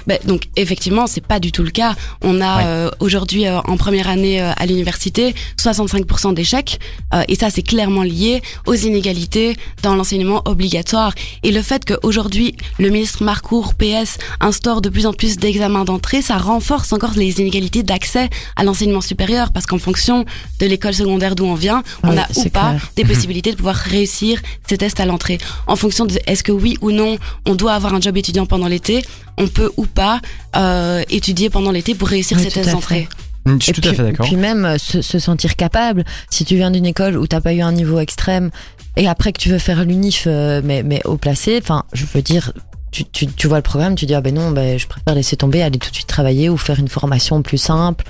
Ben, 0.07 0.17
donc 0.25 0.43
effectivement, 0.55 1.07
c'est 1.07 1.25
pas 1.25 1.39
du 1.39 1.51
tout 1.51 1.63
le 1.63 1.71
cas. 1.71 1.95
On 2.21 2.41
a 2.41 2.45
Ouais. 2.57 2.63
euh, 2.65 2.89
aujourd'hui 2.99 3.47
euh, 3.47 3.59
en 3.65 3.75
première 3.75 4.07
année 4.07 4.39
euh, 4.41 4.51
à 4.55 4.65
l'université 4.65 5.33
65% 5.61 6.33
d'échecs 6.33 6.79
euh, 7.13 7.23
et 7.27 7.35
ça 7.35 7.49
c'est 7.49 7.63
clairement 7.63 8.03
lié 8.03 8.41
aux 8.65 8.73
inégalités 8.75 9.57
dans 9.83 9.95
l'enseignement 9.95 10.41
obligatoire 10.45 11.13
et 11.43 11.51
le 11.51 11.61
fait 11.61 11.83
qu'aujourd'hui 11.85 12.55
le 12.79 12.89
ministre 12.89 13.23
Marcourt 13.23 13.73
PS 13.75 14.17
instaure 14.39 14.81
de 14.81 14.89
plus 14.89 15.05
en 15.05 15.13
plus 15.13 15.37
d'examens 15.37 15.85
d'entrée, 15.85 16.21
ça 16.21 16.37
renforce 16.37 16.93
encore 16.93 17.13
les 17.15 17.39
inégalités 17.41 17.83
d'accès 17.83 18.29
à 18.55 18.63
l'enseignement 18.63 19.01
supérieur 19.01 19.51
parce 19.51 19.65
qu'en 19.65 19.79
fonction 19.79 20.23
de 20.59 20.65
l'école 20.65 20.93
secondaire 20.93 21.35
d'où 21.35 21.45
on 21.45 21.55
vient, 21.55 21.83
on 22.03 22.15
a 22.17 22.25
ou 22.35 22.43
pas 22.49 22.69
clair. 22.71 22.91
des 22.95 23.03
possibilités 23.05 23.51
de 23.51 23.57
pouvoir 23.57 23.75
réussir 23.75 24.41
ces 24.67 24.77
tests 24.77 24.99
à 24.99 25.05
l'entrée. 25.05 25.39
En 25.67 25.75
fonction 25.75 26.05
de 26.05 26.19
est-ce 26.27 26.43
que 26.43 26.51
oui 26.51 26.77
ou 26.81 26.91
non 26.91 27.17
on 27.45 27.55
doit 27.55 27.73
avoir 27.73 27.93
un 27.93 28.01
job 28.01 28.15
étudiant 28.17 28.45
pendant 28.45 28.67
l'été, 28.67 29.03
on 29.37 29.47
peut 29.47 29.71
ou 29.77 29.85
pas 29.85 30.19
euh, 30.55 31.03
étudier 31.09 31.49
pendant 31.49 31.71
l'été 31.71 31.95
pour 31.95 32.07
réussir 32.07 32.37
Oui, 32.37 32.43
tests 32.43 32.67
à 32.67 32.71
d'entrée. 32.71 33.07
Je 33.45 33.57
suis 33.59 33.71
Et 33.71 33.73
tout 33.75 33.81
puis, 33.81 33.89
à 33.91 33.93
fait 33.93 34.03
d'accord. 34.03 34.25
Puis 34.25 34.37
même 34.37 34.65
euh, 34.65 34.77
se, 34.79 35.01
se 35.01 35.19
sentir 35.19 35.55
capable. 35.55 36.03
Si 36.31 36.45
tu 36.45 36.55
viens 36.55 36.71
d'une 36.71 36.85
école 36.85 37.15
où 37.17 37.27
t'as 37.27 37.41
pas 37.41 37.53
eu 37.53 37.61
un 37.61 37.71
niveau 37.71 37.99
extrême 37.99 38.49
et 38.97 39.07
après 39.07 39.31
que 39.33 39.39
tu 39.39 39.49
veux 39.49 39.59
faire 39.59 39.83
l'unif 39.85 40.23
euh, 40.25 40.61
mais 40.63 40.81
mais 40.83 41.01
au 41.05 41.17
placé, 41.17 41.59
enfin 41.61 41.83
je 41.93 42.05
veux 42.05 42.21
dire. 42.21 42.51
Tu, 42.91 43.03
tu, 43.03 43.27
tu 43.27 43.47
vois 43.47 43.57
le 43.57 43.61
programme, 43.63 43.95
tu 43.95 44.05
dis 44.05 44.15
ah 44.15 44.21
ben 44.21 44.33
non, 44.33 44.51
ben 44.51 44.79
je 44.79 44.87
préfère 44.87 45.13
laisser 45.15 45.35
tomber, 45.35 45.61
aller 45.61 45.77
tout 45.77 45.89
de 45.89 45.95
suite 45.95 46.07
travailler 46.07 46.47
ou 46.47 46.55
faire 46.55 46.79
une 46.79 46.87
formation 46.87 47.41
plus 47.41 47.57
simple. 47.57 48.05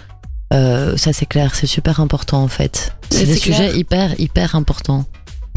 Euh, 0.53 0.95
ça 0.95 1.11
c'est 1.11 1.25
clair, 1.25 1.55
c'est 1.55 1.65
super 1.65 1.99
important 1.99 2.43
en 2.43 2.47
fait. 2.47 2.93
C'est 3.09 3.25
des 3.25 3.39
clair. 3.39 3.57
sujets 3.57 3.77
hyper 3.77 4.19
hyper 4.19 4.53
importants. 4.55 5.05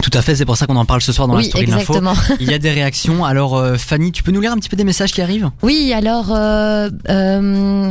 Tout 0.02 0.10
à 0.14 0.22
fait, 0.22 0.36
c'est 0.36 0.44
pour 0.44 0.56
ça 0.56 0.66
qu'on 0.66 0.76
en 0.76 0.84
parle 0.84 1.02
ce 1.02 1.12
soir 1.12 1.28
dans 1.28 1.36
la 1.36 1.42
story 1.42 1.66
de 1.66 1.70
l'info. 1.70 1.94
exactement. 1.94 2.14
Il 2.40 2.50
y 2.50 2.54
a 2.54 2.58
des 2.58 2.70
réactions. 2.70 3.24
Alors 3.24 3.56
euh, 3.56 3.76
Fanny, 3.76 4.12
tu 4.12 4.22
peux 4.22 4.32
nous 4.32 4.40
lire 4.40 4.52
un 4.52 4.56
petit 4.56 4.68
peu 4.68 4.76
des 4.76 4.84
messages 4.84 5.12
qui 5.12 5.20
arrivent? 5.20 5.50
Oui, 5.62 5.92
alors 5.92 6.34
euh, 6.34 6.88
euh, 7.08 7.90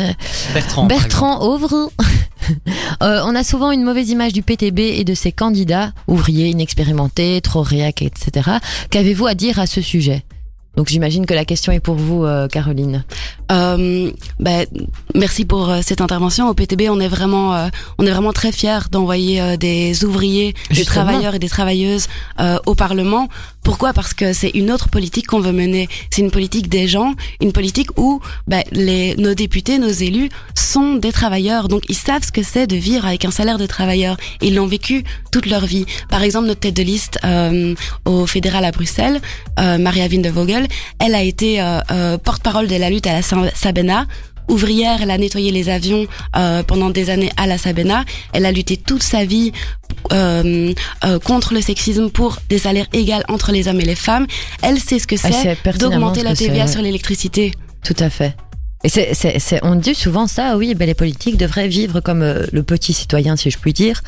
Bertrand. 0.53 0.85
Bertrand 0.85 1.41
Auvre. 1.41 1.89
On 3.01 3.35
a 3.35 3.43
souvent 3.43 3.71
une 3.71 3.83
mauvaise 3.83 4.09
image 4.09 4.33
du 4.33 4.41
PTB 4.41 4.79
et 4.79 5.03
de 5.03 5.13
ses 5.13 5.31
candidats, 5.31 5.91
ouvriers 6.07 6.47
inexpérimentés, 6.47 7.41
trop 7.41 7.61
réac, 7.61 8.01
etc. 8.01 8.49
Qu'avez-vous 8.89 9.27
à 9.27 9.35
dire 9.35 9.59
à 9.59 9.67
ce 9.67 9.81
sujet? 9.81 10.23
Donc 10.77 10.89
j'imagine 10.89 11.25
que 11.25 11.33
la 11.33 11.43
question 11.43 11.71
est 11.71 11.79
pour 11.79 11.95
vous, 11.95 12.23
euh, 12.23 12.47
Caroline. 12.47 13.03
Euh, 13.51 14.11
ben, 14.39 14.65
merci 15.15 15.45
pour 15.45 15.69
euh, 15.69 15.79
cette 15.81 16.01
intervention. 16.01 16.49
Au 16.49 16.53
PTB, 16.53 16.89
on 16.89 16.99
est 16.99 17.07
vraiment, 17.07 17.55
euh, 17.55 17.67
on 17.97 18.05
est 18.05 18.11
vraiment 18.11 18.33
très 18.33 18.51
fiers 18.51 18.89
d'envoyer 18.91 19.41
euh, 19.41 19.57
des 19.57 20.03
ouvriers, 20.03 20.53
des 20.71 20.85
travailleurs 20.85 21.35
et 21.35 21.39
des 21.39 21.49
travailleuses 21.49 22.07
euh, 22.39 22.57
au 22.65 22.75
Parlement. 22.75 23.27
Pourquoi? 23.63 23.91
Parce 23.91 24.13
que 24.13 24.31
c'est 24.31 24.49
une 24.51 24.71
autre 24.71 24.87
politique 24.89 25.27
qu'on 25.27 25.41
veut 25.41 25.51
mener. 25.51 25.89
C'est 26.09 26.21
une 26.21 26.31
politique 26.31 26.69
des 26.69 26.87
gens, 26.87 27.13
une 27.41 27.51
politique 27.51 27.89
où 27.97 28.21
ben, 28.47 28.63
les, 28.71 29.15
nos 29.17 29.33
députés, 29.33 29.77
nos 29.77 29.89
élus 29.89 30.29
sont 30.55 30.95
des 30.95 31.11
travailleurs. 31.11 31.67
Donc 31.67 31.83
ils 31.89 31.95
savent 31.95 32.23
ce 32.23 32.31
que 32.31 32.43
c'est 32.43 32.67
de 32.67 32.77
vivre 32.77 33.05
avec 33.05 33.25
un 33.25 33.31
salaire 33.31 33.57
de 33.57 33.65
travailleur. 33.65 34.15
Ils 34.41 34.55
l'ont 34.55 34.67
vécu 34.67 35.03
toute 35.31 35.47
leur 35.47 35.65
vie. 35.65 35.85
Par 36.09 36.23
exemple, 36.23 36.47
notre 36.47 36.61
tête 36.61 36.77
de 36.77 36.83
liste 36.83 37.19
euh, 37.25 37.75
au 38.05 38.25
fédéral 38.25 38.63
à 38.63 38.71
Bruxelles, 38.71 39.19
euh, 39.59 39.77
Maria 39.77 40.07
Vindevogel, 40.07 40.67
elle 40.99 41.15
a 41.15 41.21
été 41.21 41.61
porte-parole 42.23 42.67
de 42.67 42.75
la 42.75 42.89
lutte 42.89 43.07
à 43.07 43.13
la 43.13 43.21
Sabena. 43.53 44.07
Ouvrière, 44.49 45.01
elle 45.01 45.11
a 45.11 45.17
nettoyé 45.17 45.51
les 45.51 45.67
avions 45.67 46.07
euh, 46.37 46.63
pendant 46.63 46.89
des 46.89 47.09
années 47.09 47.31
à 47.35 47.47
la 47.47 47.57
Sabena. 47.57 48.05
Elle 48.31 48.45
a 48.45 48.51
lutté 48.51 48.77
toute 48.77 49.03
sa 49.03 49.25
vie 49.25 49.51
euh, 50.13 50.73
euh, 51.03 51.19
contre 51.19 51.53
le 51.53 51.59
sexisme 51.59 52.09
pour 52.09 52.37
des 52.47 52.59
salaires 52.59 52.87
égaux 52.93 53.23
entre 53.27 53.51
les 53.51 53.67
hommes 53.67 53.81
et 53.81 53.85
les 53.85 53.95
femmes. 53.95 54.25
Elle 54.61 54.79
sait 54.79 54.99
ce 54.99 55.07
que 55.07 55.17
c'est 55.17 55.57
d'augmenter 55.77 56.23
la 56.23 56.33
TVA 56.33 56.67
sur 56.67 56.81
l'électricité. 56.81 57.51
Tout 57.83 57.95
à 57.99 58.09
fait. 58.09 58.35
Et 58.83 59.59
on 59.63 59.75
dit 59.75 59.95
souvent 59.95 60.27
ça, 60.27 60.55
oui, 60.55 60.75
ben 60.75 60.85
les 60.85 60.93
politiques 60.93 61.37
devraient 61.37 61.67
vivre 61.67 61.99
comme 61.99 62.21
euh, 62.21 62.45
le 62.51 62.61
petit 62.61 62.93
citoyen, 62.93 63.35
si 63.35 63.49
je 63.49 63.57
puis 63.57 63.73
dire, 63.73 64.03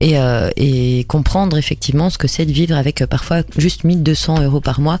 et, 0.00 0.18
euh, 0.18 0.48
et 0.56 1.04
comprendre 1.04 1.58
effectivement 1.58 2.08
ce 2.08 2.16
que 2.16 2.26
c'est 2.26 2.46
de 2.46 2.52
vivre 2.52 2.74
avec 2.74 3.02
euh, 3.02 3.06
parfois 3.06 3.42
juste 3.58 3.84
1200 3.84 4.42
euros 4.42 4.60
par 4.60 4.80
mois, 4.80 4.98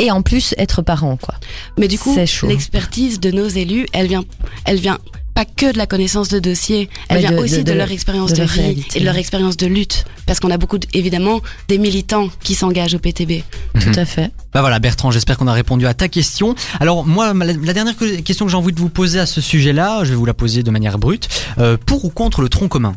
et 0.00 0.10
en 0.10 0.22
plus 0.22 0.54
être 0.58 0.82
parent, 0.82 1.16
quoi. 1.16 1.34
Mais 1.78 1.88
du 1.88 1.98
coup, 1.98 2.16
l'expertise 2.48 3.20
de 3.20 3.30
nos 3.30 3.48
élus, 3.48 3.86
elle 3.92 4.06
vient, 4.08 4.24
elle 4.64 4.78
vient 4.78 4.98
pas 5.34 5.44
que 5.44 5.70
de 5.70 5.76
la 5.76 5.86
connaissance 5.86 6.28
de 6.30 6.38
dossier, 6.38 6.88
elle 7.10 7.16
Mais 7.16 7.20
vient 7.28 7.32
de- 7.32 7.36
aussi 7.42 7.56
de- 7.58 7.62
de, 7.62 7.72
de- 7.72 7.76
leur 7.76 7.90
expérience 7.90 8.30
de 8.30 8.36
de, 8.36 8.40
leur 8.40 8.48
vie 8.50 8.60
réalité. 8.60 8.96
et 8.96 9.00
de 9.00 9.04
leur 9.04 9.16
expérience 9.16 9.58
de 9.58 9.66
lutte. 9.66 10.06
Parce 10.24 10.40
qu'on 10.40 10.50
a 10.50 10.56
beaucoup, 10.56 10.78
évidemment, 10.94 11.42
des 11.68 11.76
militants 11.76 12.30
qui 12.42 12.54
s'engagent 12.54 12.94
au 12.94 12.98
PTB. 12.98 13.42
Tout 13.78 13.92
à 13.96 14.06
fait. 14.06 14.30
Bah 14.54 14.60
voilà 14.62 14.78
Bertrand, 14.78 15.10
j'espère 15.10 15.36
qu'on 15.36 15.46
a 15.46 15.52
répondu 15.52 15.86
à 15.86 15.92
ta 15.92 16.08
question. 16.08 16.54
Alors 16.80 17.04
moi, 17.04 17.34
la, 17.34 17.44
la 17.52 17.72
dernière 17.74 17.96
que- 17.96 18.20
question 18.22 18.46
que 18.46 18.50
j'ai 18.50 18.56
envie 18.56 18.72
de 18.72 18.80
vous 18.80 18.88
poser 18.88 19.18
à 19.20 19.26
ce 19.26 19.42
sujet-là, 19.42 20.04
je 20.04 20.10
vais 20.10 20.16
vous 20.16 20.24
la 20.24 20.32
poser 20.34 20.62
de 20.62 20.70
manière 20.70 20.96
brute. 20.98 21.28
Euh, 21.58 21.76
pour 21.84 22.06
ou 22.06 22.08
contre 22.08 22.40
le 22.40 22.48
tronc 22.48 22.68
commun? 22.68 22.96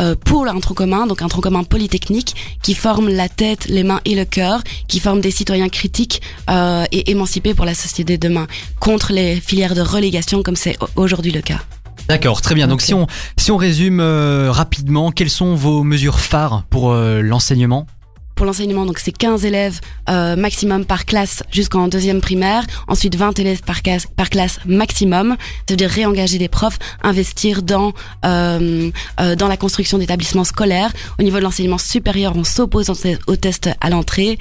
Euh, 0.00 0.14
pour 0.14 0.46
un 0.46 0.60
tronc 0.60 0.74
commun, 0.74 1.06
donc 1.06 1.22
un 1.22 1.28
tronc 1.28 1.42
commun 1.42 1.64
polytechnique 1.64 2.34
qui 2.62 2.74
forme 2.74 3.08
la 3.08 3.28
tête, 3.28 3.66
les 3.68 3.82
mains 3.82 4.00
et 4.04 4.14
le 4.14 4.24
cœur, 4.24 4.62
qui 4.88 5.00
forme 5.00 5.20
des 5.20 5.30
citoyens 5.30 5.68
critiques 5.68 6.22
euh, 6.50 6.84
et 6.92 7.10
émancipés 7.10 7.54
pour 7.54 7.64
la 7.64 7.74
société 7.74 8.16
de 8.16 8.28
demain, 8.28 8.46
contre 8.80 9.12
les 9.12 9.36
filières 9.36 9.74
de 9.74 9.82
relégation 9.82 10.42
comme 10.42 10.56
c'est 10.56 10.78
aujourd'hui 10.96 11.32
le 11.32 11.42
cas. 11.42 11.60
D'accord, 12.08 12.40
très 12.40 12.54
bien. 12.54 12.68
Donc 12.68 12.82
si 12.82 12.94
on 12.94 13.06
si 13.36 13.50
on 13.50 13.56
résume 13.56 14.00
euh, 14.00 14.50
rapidement, 14.50 15.12
quelles 15.12 15.30
sont 15.30 15.54
vos 15.54 15.82
mesures 15.82 16.20
phares 16.20 16.64
pour 16.68 16.90
euh, 16.90 17.20
l'enseignement? 17.20 17.86
Pour 18.34 18.46
l'enseignement, 18.46 18.86
donc 18.86 18.98
c'est 18.98 19.12
15 19.12 19.44
élèves 19.44 19.78
euh, 20.08 20.34
maximum 20.36 20.84
par 20.84 21.04
classe 21.04 21.42
jusqu'en 21.52 21.86
deuxième 21.88 22.20
primaire, 22.20 22.64
ensuite 22.88 23.14
20 23.14 23.38
élèves 23.38 23.60
par 23.62 23.82
classe, 24.30 24.58
maximum, 24.66 25.36
ça 25.38 25.72
veut 25.74 25.76
dire 25.76 25.90
réengager 25.90 26.38
des 26.38 26.48
profs, 26.48 26.78
investir 27.02 27.62
dans 27.62 27.92
euh, 28.24 28.90
euh, 29.20 29.36
dans 29.36 29.48
la 29.48 29.56
construction 29.56 29.98
d'établissements 29.98 30.44
scolaires. 30.44 30.92
Au 31.18 31.22
niveau 31.22 31.38
de 31.38 31.42
l'enseignement 31.42 31.78
supérieur, 31.78 32.32
on 32.36 32.44
s'oppose 32.44 32.90
au 32.90 32.94
te- 32.94 33.18
au 33.26 33.36
test 33.36 33.70
à 33.80 33.90
l'entrée 33.90 34.38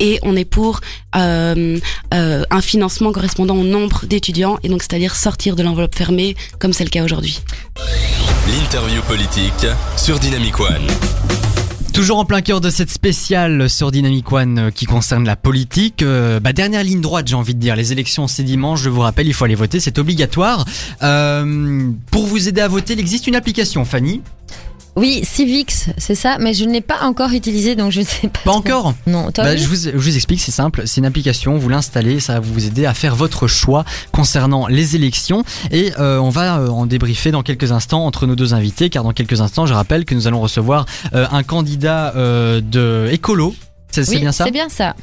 et 0.00 0.18
on 0.22 0.34
est 0.36 0.44
pour 0.46 0.80
un 1.12 2.60
financement 2.62 3.12
correspondant 3.12 3.56
au 3.56 3.64
nombre 3.64 4.06
d'étudiants 4.06 4.58
et 4.62 4.68
donc 4.68 4.82
c'est-à-dire 4.82 5.14
sortir 5.14 5.56
de 5.56 5.62
l'enveloppe 5.62 5.94
fermée 5.94 6.36
comme 6.58 6.72
c'est 6.72 6.84
le 6.84 6.90
cas 6.90 7.04
aujourd'hui. 7.04 7.40
L'interview 8.48 9.02
politique 9.02 9.66
sur 9.96 10.18
Dynamic 10.18 10.58
One. 10.58 10.86
Toujours 11.92 12.18
en 12.18 12.24
plein 12.24 12.40
cœur 12.40 12.62
de 12.62 12.70
cette 12.70 12.88
spéciale 12.88 13.68
sur 13.68 13.90
Dynamic 13.90 14.32
One 14.32 14.58
euh, 14.58 14.70
qui 14.70 14.86
concerne 14.86 15.26
la 15.26 15.36
politique. 15.36 16.02
Euh, 16.02 16.40
bah, 16.40 16.54
dernière 16.54 16.82
ligne 16.82 17.02
droite, 17.02 17.28
j'ai 17.28 17.34
envie 17.34 17.54
de 17.54 17.60
dire. 17.60 17.76
Les 17.76 17.92
élections, 17.92 18.26
c'est 18.26 18.44
dimanche. 18.44 18.80
Je 18.80 18.88
vous 18.88 19.00
rappelle, 19.00 19.26
il 19.26 19.34
faut 19.34 19.44
aller 19.44 19.54
voter, 19.54 19.78
c'est 19.78 19.98
obligatoire. 19.98 20.64
Euh, 21.02 21.90
pour 22.10 22.26
vous 22.26 22.48
aider 22.48 22.62
à 22.62 22.68
voter, 22.68 22.94
il 22.94 23.00
existe 23.00 23.26
une 23.26 23.36
application, 23.36 23.84
Fanny? 23.84 24.22
Oui, 24.94 25.22
Civix, 25.24 25.86
c'est 25.96 26.14
ça, 26.14 26.36
mais 26.38 26.52
je 26.52 26.66
ne 26.66 26.72
l'ai 26.72 26.82
pas 26.82 27.00
encore 27.02 27.32
utilisé, 27.32 27.76
donc 27.76 27.92
je 27.92 28.00
ne 28.00 28.04
sais 28.04 28.28
pas. 28.28 28.40
Pas 28.44 28.50
trop. 28.50 28.58
encore 28.58 28.94
Non, 29.06 29.32
toi 29.32 29.44
Bah, 29.44 29.56
je, 29.56 29.66
vous, 29.66 29.74
je 29.74 29.96
vous 29.96 30.16
explique, 30.16 30.40
c'est 30.40 30.50
simple, 30.50 30.82
c'est 30.84 30.98
une 31.00 31.06
application, 31.06 31.56
vous 31.56 31.68
l'installez, 31.70 32.20
ça 32.20 32.34
va 32.34 32.40
vous 32.40 32.66
aider 32.66 32.84
à 32.84 32.92
faire 32.92 33.16
votre 33.16 33.46
choix 33.46 33.86
concernant 34.12 34.66
les 34.66 34.94
élections 34.94 35.44
et 35.70 35.92
euh, 35.98 36.18
on 36.18 36.28
va 36.28 36.58
euh, 36.58 36.68
en 36.68 36.84
débriefer 36.84 37.30
dans 37.30 37.42
quelques 37.42 37.72
instants 37.72 38.04
entre 38.04 38.26
nos 38.26 38.36
deux 38.36 38.52
invités 38.52 38.90
car 38.90 39.02
dans 39.02 39.12
quelques 39.12 39.40
instants 39.40 39.64
je 39.64 39.72
rappelle 39.72 40.04
que 40.04 40.14
nous 40.14 40.26
allons 40.26 40.40
recevoir 40.40 40.84
euh, 41.14 41.26
un 41.32 41.42
candidat 41.42 42.12
euh, 42.16 42.60
de 42.60 43.08
écolo, 43.10 43.54
c'est 43.90 44.04
c'est 44.04 44.12
Oui, 44.16 44.20
bien 44.20 44.32
ça? 44.32 44.44
C'est 44.44 44.50
bien 44.50 44.68
ça. 44.68 44.94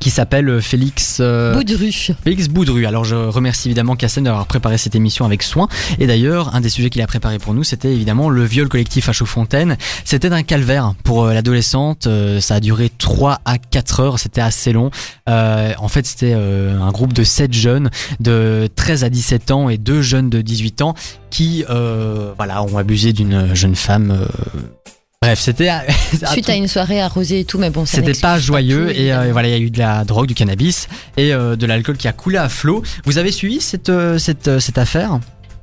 Qui 0.00 0.10
s'appelle 0.10 0.48
euh, 0.48 0.60
Félix... 0.60 1.18
euh, 1.20 1.54
Boudru. 1.54 1.92
Félix 2.22 2.48
Boudru. 2.48 2.86
Alors 2.86 3.04
je 3.04 3.14
remercie 3.14 3.68
évidemment 3.68 3.96
Cassen 3.96 4.24
d'avoir 4.24 4.46
préparé 4.46 4.78
cette 4.78 4.94
émission 4.94 5.24
avec 5.24 5.42
soin. 5.42 5.68
Et 5.98 6.06
d'ailleurs, 6.06 6.54
un 6.54 6.60
des 6.60 6.68
sujets 6.68 6.90
qu'il 6.90 7.02
a 7.02 7.06
préparé 7.06 7.38
pour 7.38 7.54
nous, 7.54 7.64
c'était 7.64 7.92
évidemment 7.92 8.28
le 8.28 8.44
viol 8.44 8.68
collectif 8.68 9.08
à 9.08 9.12
Chaudfontaine. 9.12 9.76
C'était 10.04 10.32
un 10.32 10.42
calvaire 10.42 10.94
pour 11.04 11.24
euh, 11.24 11.34
l'adolescente. 11.34 12.06
Euh, 12.06 12.40
ça 12.40 12.56
a 12.56 12.60
duré 12.60 12.90
3 12.96 13.40
à 13.44 13.58
4 13.58 14.00
heures. 14.00 14.18
C'était 14.18 14.40
assez 14.40 14.72
long. 14.72 14.90
Euh, 15.28 15.72
en 15.78 15.88
fait, 15.88 16.06
c'était 16.06 16.34
euh, 16.34 16.78
un 16.80 16.92
groupe 16.92 17.12
de 17.12 17.24
7 17.24 17.52
jeunes 17.52 17.90
de 18.20 18.68
13 18.74 19.04
à 19.04 19.10
17 19.10 19.50
ans 19.50 19.68
et 19.68 19.78
deux 19.78 20.02
jeunes 20.02 20.30
de 20.30 20.40
18 20.40 20.82
ans 20.82 20.94
qui 21.30 21.64
euh, 21.70 22.32
voilà, 22.36 22.62
ont 22.62 22.76
abusé 22.78 23.12
d'une 23.12 23.54
jeune 23.54 23.74
femme. 23.74 24.26
Bref, 25.24 25.40
c'était 25.40 25.70
Suite 26.32 26.48
à 26.50 26.54
une 26.54 26.68
soirée 26.68 27.00
arrosée 27.00 27.40
et 27.40 27.44
tout, 27.44 27.58
mais 27.58 27.70
bon, 27.70 27.86
c'était 27.86 28.12
pas 28.14 28.38
joyeux 28.38 28.86
tout, 28.92 29.00
et 29.00 29.12
euh, 29.12 29.30
voilà 29.32 29.48
il 29.48 29.50
y 29.52 29.54
a 29.54 29.58
eu 29.58 29.70
de 29.70 29.78
la 29.78 30.04
drogue, 30.04 30.26
du 30.26 30.34
cannabis 30.34 30.88
et 31.16 31.32
euh, 31.32 31.56
de 31.56 31.66
l'alcool 31.66 31.96
qui 31.96 32.08
a 32.08 32.12
coulé 32.12 32.38
à 32.38 32.48
flot. 32.48 32.82
Vous 33.04 33.18
avez 33.18 33.32
suivi 33.32 33.60
cette 33.60 33.88
euh, 33.88 34.18
cette 34.18 34.48
euh, 34.48 34.60
cette 34.60 34.78
affaire? 34.78 35.18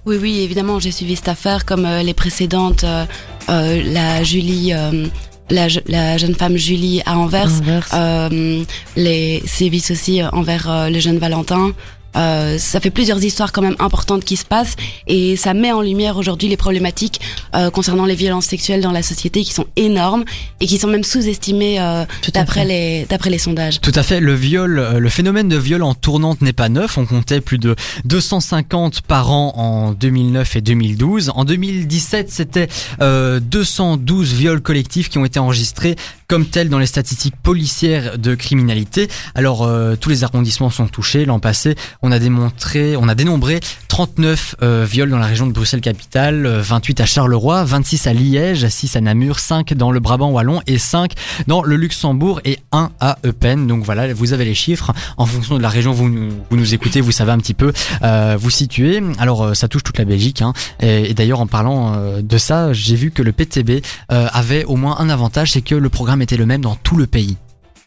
Oui, 0.06 0.17
oui, 0.19 0.39
évidemment, 0.41 0.80
j'ai 0.80 0.91
suivi 0.91 1.15
cette 1.15 1.28
affaire 1.28 1.63
comme 1.65 1.86
euh, 1.86 2.02
les 2.02 2.13
précédentes, 2.15 2.84
euh, 2.84 3.06
euh, 3.50 3.84
la 3.86 4.24
Julie, 4.24 4.74
euh, 4.74 5.06
la, 5.52 5.67
je- 5.67 5.80
la 5.88 6.17
jeune 6.17 6.34
femme 6.34 6.58
Julie 6.58 7.04
à 7.06 7.17
Anvers, 7.19 7.45
Inverse. 7.52 7.91
euh, 7.93 8.63
les 8.95 9.43
sévices 9.45 9.91
aussi 9.91 10.24
envers 10.24 10.69
euh, 10.71 10.89
le 10.89 11.00
jeune 11.00 11.19
Valentin. 11.19 11.71
Euh, 12.15 12.58
ça 12.58 12.80
fait 12.80 12.89
plusieurs 12.89 13.24
histoires 13.24 13.52
quand 13.52 13.62
même 13.62 13.76
importantes 13.80 14.24
qui 14.24 14.38
se 14.38 14.45
passent 14.45 14.76
et 15.08 15.36
ça 15.36 15.54
met 15.54 15.71
en 15.71 15.82
lumière 15.82 16.17
aujourd'hui 16.17 16.47
les 16.50 16.58
problématiques 16.58 17.21
euh, 17.56 17.69
concernant 17.69 18.06
les 18.06 18.15
violences 18.15 18.45
sexuelles 18.45 18.82
dans 18.82 18.91
la 18.91 19.04
société 19.04 19.43
qui 19.43 19.54
sont 19.54 19.67
énormes 19.76 20.26
et 20.60 20.67
qui 20.67 20.78
sont 20.78 20.88
même 20.88 21.04
sous-estimées 21.04 21.80
euh, 21.80 22.06
d'après 22.34 22.65
les 22.65 23.06
d'après 23.10 23.30
les 23.30 23.38
sondages. 23.38 23.82
Tout 23.82 23.91
à 23.95 24.04
fait. 24.04 24.19
Le 24.19 24.34
viol, 24.34 24.80
euh, 24.80 25.00
le 25.00 25.10
phénomène 25.10 25.50
de 25.50 25.58
viol 25.58 25.84
en 25.84 25.93
tournante 25.93 26.41
n'est 26.41 26.54
pas 26.54 26.69
neuf. 26.69 26.97
On 26.97 27.06
comptait 27.06 27.41
plus 27.41 27.58
de 27.58 27.76
250 28.06 29.02
par 29.02 29.32
an 29.32 29.54
en 29.56 29.91
2009 29.93 30.56
et 30.56 30.62
2012. 30.62 31.32
En 31.36 31.45
2017, 31.45 32.32
c'était 32.32 32.67
euh, 33.02 33.39
212 33.39 34.34
viols 34.34 34.62
collectifs 34.62 35.10
qui 35.10 35.17
ont 35.17 35.26
été 35.26 35.39
enregistrés 35.39 35.95
comme 36.28 36.45
tels 36.45 36.69
dans 36.69 36.80
les 36.80 36.86
statistiques 36.86 37.36
policières 37.36 38.17
de 38.17 38.36
criminalité. 38.36 39.10
Alors 39.36 39.63
euh, 39.63 39.95
tous 40.00 40.10
les 40.10 40.24
arrondissements 40.24 40.69
sont 40.69 40.88
touchés. 40.88 41.26
L'an 41.26 41.39
passé, 41.39 41.76
on 42.02 42.12
a 42.12 42.20
démontré, 42.20 42.96
on 42.96 43.08
a 43.08 43.16
dénombré 43.16 43.60
39 43.88 44.56
euh, 44.62 44.86
viols 44.90 45.10
dans 45.10 45.18
la 45.18 45.26
région 45.26 45.48
de 45.48 45.52
Bruxelles-Capitale, 45.52 46.46
euh, 46.46 46.62
28 46.62 47.02
à 47.02 47.06
Charleroi, 47.06 47.64
26 47.64 48.08
à 48.08 48.14
Liège, 48.14 48.68
6 48.68 48.96
à 48.96 49.02
Namur, 49.02 49.40
5 49.40 49.74
dans 49.74 49.92
le 49.92 50.00
Brabant 50.00 50.32
wallon 50.32 50.62
et 50.68 50.78
5 50.78 51.14
dans 51.48 51.62
le 51.64 51.76
Luxembourg 51.76 52.42
et 52.46 52.60
1 52.72 52.92
à 53.00 53.18
Eupen. 53.26 53.68
Donc 53.68 53.84
voilà, 53.84 54.14
vous 54.14 54.34
avez 54.34 54.46
les 54.46 54.54
chiffres. 54.54 54.94
En 55.18 55.26
fonction 55.26 55.58
de 55.58 55.62
la 55.62 55.70
région 55.70 55.92
vous 55.92 56.10
nous, 56.10 56.30
vous 56.50 56.58
nous 56.58 56.74
écoutez, 56.74 57.02
vous 57.02 57.12
savez 57.12 57.32
un 57.32 57.38
petit 57.38 57.54
peu 57.54 57.74
euh, 58.04 58.38
vous 58.40 58.50
situer. 58.50 59.02
Alors 59.20 59.44
euh, 59.44 59.54
ça 59.54 59.68
touche 59.68 59.84
toute 59.84 59.98
la 59.98 60.06
Belgique. 60.06 60.42
Hein. 60.42 60.54
Et, 60.80 61.14
d'ailleurs 61.14 61.40
en 61.40 61.48
parlant 61.48 61.94
euh, 61.96 62.22
de 62.22 62.38
ça, 62.38 62.74
j'ai 62.74 62.96
vu 62.96 63.12
que 63.12 63.22
le 63.22 63.32
PTB 63.32 63.84
euh, 64.12 64.28
avait 64.34 64.64
au 64.66 64.76
moins 64.76 64.98
un 65.00 65.10
avantage, 65.10 65.52
c'est 65.52 65.62
que 65.62 65.76
le 65.76 65.90
programme 65.90 66.22
était 66.22 66.38
le 66.38 66.46
même 66.46 66.62
dans 66.62 66.76
tout 66.76 66.98
le 66.98 67.08
pays. 67.08 67.38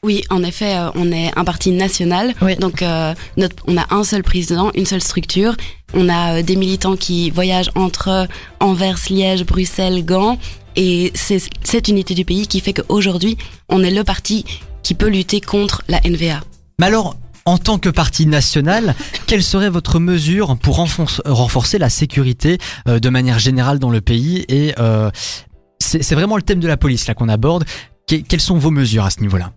Oui, 0.04 0.22
en 0.28 0.42
effet, 0.44 0.76
euh, 0.76 0.90
on 0.96 1.10
est 1.10 1.32
un 1.34 1.44
parti 1.44 1.70
national, 1.72 2.34
Oui. 2.42 2.56
donc 2.56 2.82
euh, 2.82 3.14
notre, 3.38 3.56
on 3.66 3.76
a 3.78 3.86
un 3.90 4.04
seul 4.04 4.22
président, 4.22 4.70
une 4.74 4.84
seule 4.84 5.00
structure. 5.00 5.56
On 5.94 6.10
a 6.10 6.38
euh, 6.38 6.42
des 6.42 6.56
militants 6.56 6.94
qui 6.96 7.30
voyagent 7.30 7.70
entre 7.74 8.28
Anvers, 8.60 8.98
Liège, 9.08 9.44
Bruxelles, 9.46 10.04
Gand, 10.04 10.38
et 10.76 11.10
c'est 11.14 11.40
cette 11.62 11.88
unité 11.88 12.14
du 12.14 12.26
pays 12.26 12.46
qui 12.46 12.60
fait 12.60 12.74
qu'aujourd'hui, 12.74 13.38
on 13.70 13.82
est 13.82 13.90
le 13.90 14.04
parti 14.04 14.44
qui 14.82 14.92
peut 14.94 15.08
lutter 15.08 15.40
contre 15.40 15.82
la 15.88 16.00
NVA. 16.04 16.42
Mais 16.78 16.86
alors, 16.86 17.16
en 17.46 17.56
tant 17.56 17.78
que 17.78 17.88
parti 17.88 18.26
national, 18.26 18.94
quelle 19.26 19.42
serait 19.42 19.70
votre 19.70 20.00
mesure 20.00 20.56
pour 20.58 20.76
renforce- 20.76 21.22
renforcer 21.24 21.78
la 21.78 21.88
sécurité 21.88 22.58
euh, 22.88 22.98
de 22.98 23.08
manière 23.08 23.38
générale 23.38 23.78
dans 23.78 23.90
le 23.90 24.02
pays 24.02 24.44
Et 24.50 24.74
euh, 24.78 25.10
c'est 25.78 26.02
c'est 26.02 26.14
vraiment 26.14 26.36
le 26.36 26.42
thème 26.42 26.60
de 26.60 26.68
la 26.68 26.76
police 26.76 27.06
là 27.06 27.14
qu'on 27.14 27.30
aborde. 27.30 27.64
Que- 28.06 28.16
quelles 28.16 28.40
sont 28.42 28.58
vos 28.58 28.70
mesures 28.70 29.04
à 29.06 29.10
ce 29.10 29.20
niveau-là? 29.20 29.52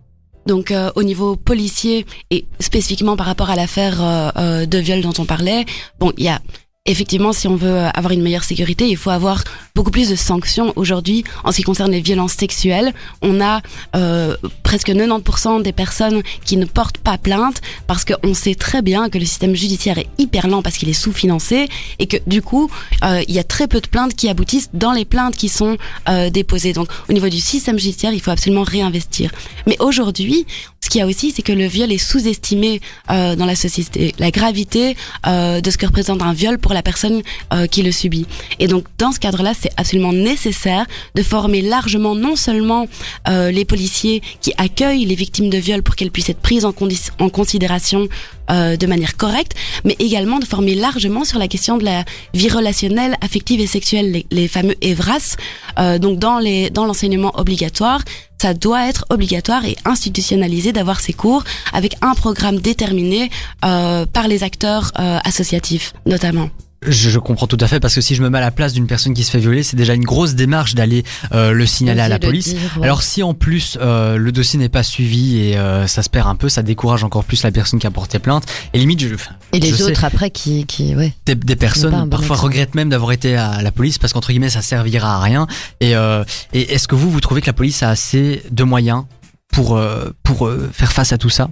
Donc 0.48 0.70
euh, 0.70 0.90
au 0.96 1.02
niveau 1.02 1.36
policier 1.36 2.06
et 2.30 2.46
spécifiquement 2.58 3.16
par 3.16 3.26
rapport 3.26 3.50
à 3.50 3.56
l'affaire 3.56 4.02
euh, 4.02 4.30
euh, 4.36 4.66
de 4.66 4.78
viol 4.78 5.02
dont 5.02 5.12
on 5.18 5.26
parlait, 5.26 5.66
bon, 6.00 6.10
il 6.16 6.24
y 6.24 6.28
a 6.28 6.40
effectivement 6.88 7.32
si 7.32 7.46
on 7.46 7.56
veut 7.56 7.68
euh, 7.68 7.90
avoir 7.90 8.12
une 8.12 8.22
meilleure 8.22 8.44
sécurité, 8.44 8.88
il 8.88 8.96
faut 8.96 9.10
avoir 9.10 9.44
beaucoup 9.74 9.90
plus 9.90 10.08
de 10.08 10.16
sanctions 10.16 10.72
aujourd'hui 10.74 11.22
en 11.44 11.52
ce 11.52 11.58
qui 11.58 11.62
concerne 11.62 11.92
les 11.92 12.00
violences 12.00 12.32
sexuelles. 12.32 12.92
On 13.22 13.40
a 13.40 13.60
euh, 13.94 14.36
presque 14.64 14.88
90% 14.88 15.62
des 15.62 15.72
personnes 15.72 16.22
qui 16.44 16.56
ne 16.56 16.64
portent 16.64 16.98
pas 16.98 17.18
plainte 17.18 17.60
parce 17.86 18.04
qu'on 18.04 18.34
sait 18.34 18.54
très 18.54 18.82
bien 18.82 19.08
que 19.08 19.18
le 19.18 19.24
système 19.24 19.54
judiciaire 19.54 19.98
est 19.98 20.08
hyper 20.18 20.48
lent 20.48 20.62
parce 20.62 20.76
qu'il 20.76 20.88
est 20.88 20.94
sous-financé 20.94 21.68
et 21.98 22.06
que 22.06 22.16
du 22.26 22.42
coup 22.42 22.70
euh, 23.04 23.22
il 23.28 23.34
y 23.34 23.38
a 23.38 23.44
très 23.44 23.68
peu 23.68 23.80
de 23.80 23.86
plaintes 23.86 24.14
qui 24.14 24.28
aboutissent 24.28 24.70
dans 24.72 24.92
les 24.92 25.04
plaintes 25.04 25.36
qui 25.36 25.48
sont 25.48 25.76
euh, 26.08 26.30
déposées. 26.30 26.72
Donc 26.72 26.88
au 27.08 27.12
niveau 27.12 27.28
du 27.28 27.38
système 27.38 27.78
judiciaire, 27.78 28.12
il 28.12 28.20
faut 28.20 28.30
absolument 28.30 28.62
réinvestir. 28.62 29.30
Mais 29.66 29.76
aujourd'hui, 29.80 30.46
ce 30.80 30.90
qu'il 30.90 31.00
y 31.00 31.02
a 31.02 31.06
aussi, 31.06 31.32
c'est 31.32 31.42
que 31.42 31.52
le 31.52 31.66
viol 31.66 31.90
est 31.92 31.98
sous-estimé 31.98 32.80
euh, 33.10 33.36
dans 33.36 33.46
la 33.46 33.56
société. 33.56 34.14
La 34.18 34.30
gravité 34.30 34.96
euh, 35.26 35.60
de 35.60 35.70
ce 35.70 35.76
que 35.76 35.86
représente 35.86 36.22
un 36.22 36.32
viol 36.32 36.58
pour 36.58 36.72
la 36.72 36.77
personne 36.82 37.22
euh, 37.52 37.66
qui 37.66 37.82
le 37.82 37.92
subit. 37.92 38.26
Et 38.58 38.66
donc, 38.66 38.84
dans 38.98 39.12
ce 39.12 39.18
cadre-là, 39.18 39.52
c'est 39.58 39.70
absolument 39.76 40.12
nécessaire 40.12 40.86
de 41.14 41.22
former 41.22 41.62
largement 41.62 42.14
non 42.14 42.36
seulement 42.36 42.86
euh, 43.28 43.50
les 43.50 43.64
policiers 43.64 44.22
qui 44.40 44.52
accueillent 44.58 45.04
les 45.04 45.14
victimes 45.14 45.50
de 45.50 45.58
viol 45.58 45.82
pour 45.82 45.96
qu'elles 45.96 46.10
puissent 46.10 46.30
être 46.30 46.40
prises 46.40 46.64
en, 46.64 46.74
en 47.18 47.28
considération 47.28 48.08
euh, 48.50 48.76
de 48.76 48.86
manière 48.86 49.16
correcte, 49.16 49.52
mais 49.84 49.96
également 49.98 50.38
de 50.38 50.44
former 50.44 50.74
largement 50.74 51.24
sur 51.24 51.38
la 51.38 51.48
question 51.48 51.76
de 51.76 51.84
la 51.84 52.04
vie 52.34 52.48
relationnelle, 52.48 53.16
affective 53.20 53.60
et 53.60 53.66
sexuelle, 53.66 54.10
les, 54.10 54.26
les 54.30 54.48
fameux 54.48 54.76
EVRAS. 54.80 55.36
Euh, 55.78 55.98
donc, 55.98 56.18
dans 56.18 56.38
les 56.38 56.70
dans 56.70 56.86
l'enseignement 56.86 57.32
obligatoire, 57.38 58.00
ça 58.40 58.54
doit 58.54 58.88
être 58.88 59.04
obligatoire 59.10 59.64
et 59.64 59.76
institutionnalisé 59.84 60.72
d'avoir 60.72 61.00
ces 61.00 61.12
cours 61.12 61.44
avec 61.72 61.96
un 62.02 62.14
programme 62.14 62.58
déterminé 62.58 63.30
euh, 63.64 64.06
par 64.06 64.28
les 64.28 64.44
acteurs 64.44 64.92
euh, 64.98 65.18
associatifs 65.24 65.92
notamment. 66.06 66.48
Je, 66.86 67.10
je 67.10 67.18
comprends 67.18 67.48
tout 67.48 67.58
à 67.60 67.66
fait 67.66 67.80
parce 67.80 67.94
que 67.94 68.00
si 68.00 68.14
je 68.14 68.22
me 68.22 68.30
mets 68.30 68.38
à 68.38 68.40
la 68.40 68.52
place 68.52 68.72
d'une 68.72 68.86
personne 68.86 69.12
qui 69.12 69.24
se 69.24 69.30
fait 69.30 69.40
violer, 69.40 69.64
c'est 69.64 69.76
déjà 69.76 69.94
une 69.94 70.04
grosse 70.04 70.34
démarche 70.34 70.74
d'aller 70.74 71.02
euh, 71.32 71.50
le 71.50 71.66
signaler 71.66 72.00
à 72.00 72.08
la 72.08 72.18
le 72.18 72.26
police. 72.26 72.54
dire, 72.54 72.58
ouais. 72.78 72.84
Alors 72.84 73.02
si 73.02 73.22
en 73.22 73.34
plus 73.34 73.76
euh, 73.80 74.16
le 74.16 74.30
dossier 74.30 74.60
n'est 74.60 74.68
pas 74.68 74.84
suivi 74.84 75.38
et 75.38 75.58
euh, 75.58 75.88
ça 75.88 76.02
se 76.02 76.08
perd 76.08 76.28
un 76.28 76.36
peu, 76.36 76.48
ça 76.48 76.62
décourage 76.62 77.02
encore 77.02 77.24
plus 77.24 77.42
la 77.42 77.50
personne 77.50 77.80
qui 77.80 77.86
a 77.86 77.90
porté 77.90 78.20
plainte. 78.20 78.44
Et 78.74 78.78
limite, 78.78 79.00
je, 79.00 79.12
enfin, 79.12 79.32
Et 79.52 79.58
les 79.58 79.70
je 79.70 79.74
sais, 79.74 79.82
autres 79.84 80.04
après 80.04 80.30
qui, 80.30 80.66
qui 80.66 80.94
ouais. 80.94 81.12
des, 81.26 81.56
personnes 81.56 81.90
bon 81.90 82.08
parfois 82.08 82.36
exemple. 82.36 82.52
regrettent 82.52 82.74
même 82.76 82.90
d'avoir 82.90 83.10
été 83.10 83.34
à 83.36 83.60
la 83.60 83.72
police 83.72 83.98
parce 83.98 84.12
qu'entre 84.12 84.28
guillemets 84.30 84.50
ça 84.50 84.62
servira 84.62 85.16
à 85.16 85.20
rien. 85.20 85.48
Et, 85.80 85.96
euh, 85.96 86.22
et 86.52 86.74
est-ce 86.74 86.86
que 86.86 86.94
vous 86.94 87.10
vous 87.10 87.20
trouvez 87.20 87.40
que 87.40 87.46
la 87.46 87.52
police 87.54 87.82
a 87.82 87.90
assez 87.90 88.42
de 88.50 88.62
moyens 88.62 89.04
pour 89.52 89.76
euh, 89.76 90.10
pour 90.22 90.46
euh, 90.46 90.70
faire 90.72 90.92
face 90.92 91.12
à 91.12 91.18
tout 91.18 91.30
ça? 91.30 91.48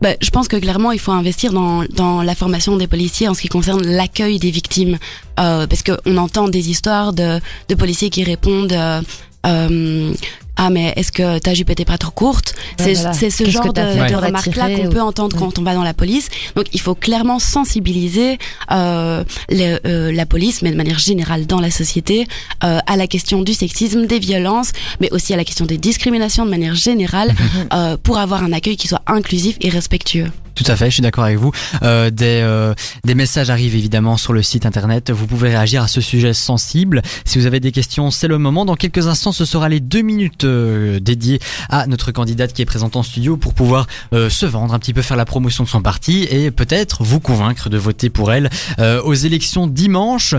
Bah, 0.00 0.10
je 0.20 0.30
pense 0.30 0.48
que 0.48 0.56
clairement, 0.56 0.92
il 0.92 0.98
faut 0.98 1.12
investir 1.12 1.52
dans, 1.52 1.84
dans 1.84 2.22
la 2.22 2.34
formation 2.34 2.76
des 2.76 2.86
policiers 2.86 3.28
en 3.28 3.34
ce 3.34 3.42
qui 3.42 3.48
concerne 3.48 3.86
l'accueil 3.86 4.38
des 4.38 4.50
victimes. 4.50 4.98
Euh, 5.38 5.66
parce 5.66 5.82
qu'on 5.82 6.16
entend 6.16 6.48
des 6.48 6.70
histoires 6.70 7.12
de, 7.12 7.40
de 7.68 7.74
policiers 7.74 8.10
qui 8.10 8.24
répondent 8.24 8.72
euh, 8.72 9.00
euh, 9.46 10.12
Ah, 10.62 10.68
mais 10.68 10.92
est-ce 10.96 11.10
que 11.10 11.38
ta 11.38 11.54
jupe 11.54 11.70
était 11.70 11.86
pas 11.86 11.96
trop 11.96 12.10
courte 12.10 12.54
Ouais, 12.78 12.94
C'est 12.94 13.00
voilà. 13.00 13.14
ce 13.14 13.44
genre 13.50 13.72
de, 13.72 13.80
de 13.80 14.12
pour 14.12 14.22
remarques-là 14.22 14.68
qu'on 14.76 14.86
ou- 14.86 14.90
peut 14.90 15.00
entendre 15.00 15.34
Ouais. 15.36 15.42
quand 15.42 15.58
on 15.58 15.62
va 15.62 15.72
dans 15.74 15.82
la 15.82 15.94
police. 15.94 16.28
Donc, 16.54 16.66
il 16.74 16.80
faut 16.80 16.94
clairement 16.94 17.38
sensibiliser 17.38 18.36
euh, 18.70 19.24
les- 19.48 19.78
euh, 19.86 20.12
la 20.12 20.26
police, 20.26 20.60
mais 20.60 20.70
de 20.70 20.76
manière 20.76 20.98
générale 20.98 21.46
dans 21.46 21.60
la 21.60 21.70
société, 21.70 22.26
euh, 22.62 22.78
à 22.86 22.96
la 22.96 23.06
question 23.06 23.40
du 23.42 23.54
sexisme, 23.54 24.06
des 24.06 24.18
violences, 24.18 24.72
mais 25.00 25.10
aussi 25.12 25.32
à 25.32 25.36
la 25.38 25.44
question 25.44 25.64
des 25.64 25.78
discriminations 25.78 26.44
de 26.44 26.50
manière 26.50 26.74
générale, 26.74 27.34
euh, 27.72 27.96
pour 27.96 28.18
avoir 28.18 28.42
un 28.44 28.52
accueil 28.52 28.76
qui 28.76 28.86
soit 28.88 29.02
inclusif 29.06 29.56
et 29.62 29.70
respectueux. 29.70 30.30
Tout 30.62 30.70
à 30.70 30.76
fait, 30.76 30.86
je 30.86 30.94
suis 30.94 31.02
d'accord 31.02 31.24
avec 31.24 31.38
vous. 31.38 31.52
Euh, 31.82 32.10
des, 32.10 32.42
euh, 32.42 32.74
des 33.04 33.14
messages 33.14 33.48
arrivent 33.48 33.74
évidemment 33.74 34.18
sur 34.18 34.34
le 34.34 34.42
site 34.42 34.66
internet. 34.66 35.10
Vous 35.10 35.26
pouvez 35.26 35.48
réagir 35.48 35.82
à 35.82 35.88
ce 35.88 36.02
sujet 36.02 36.34
sensible. 36.34 37.00
Si 37.24 37.38
vous 37.38 37.46
avez 37.46 37.60
des 37.60 37.72
questions, 37.72 38.10
c'est 38.10 38.28
le 38.28 38.36
moment. 38.36 38.66
Dans 38.66 38.74
quelques 38.74 39.06
instants, 39.06 39.32
ce 39.32 39.46
sera 39.46 39.70
les 39.70 39.80
deux 39.80 40.02
minutes 40.02 40.44
euh, 40.44 41.00
dédiées 41.00 41.40
à 41.70 41.86
notre 41.86 42.12
candidate 42.12 42.52
qui 42.52 42.60
est 42.60 42.66
présente 42.66 42.94
en 42.96 43.02
studio 43.02 43.38
pour 43.38 43.54
pouvoir 43.54 43.86
euh, 44.12 44.28
se 44.28 44.44
vendre, 44.44 44.74
un 44.74 44.78
petit 44.78 44.92
peu 44.92 45.00
faire 45.00 45.16
la 45.16 45.24
promotion 45.24 45.64
de 45.64 45.68
son 45.70 45.80
parti 45.80 46.24
et 46.30 46.50
peut-être 46.50 47.04
vous 47.04 47.20
convaincre 47.20 47.70
de 47.70 47.78
voter 47.78 48.10
pour 48.10 48.30
elle 48.30 48.50
euh, 48.80 49.00
aux 49.02 49.14
élections 49.14 49.66
dimanche. 49.66 50.34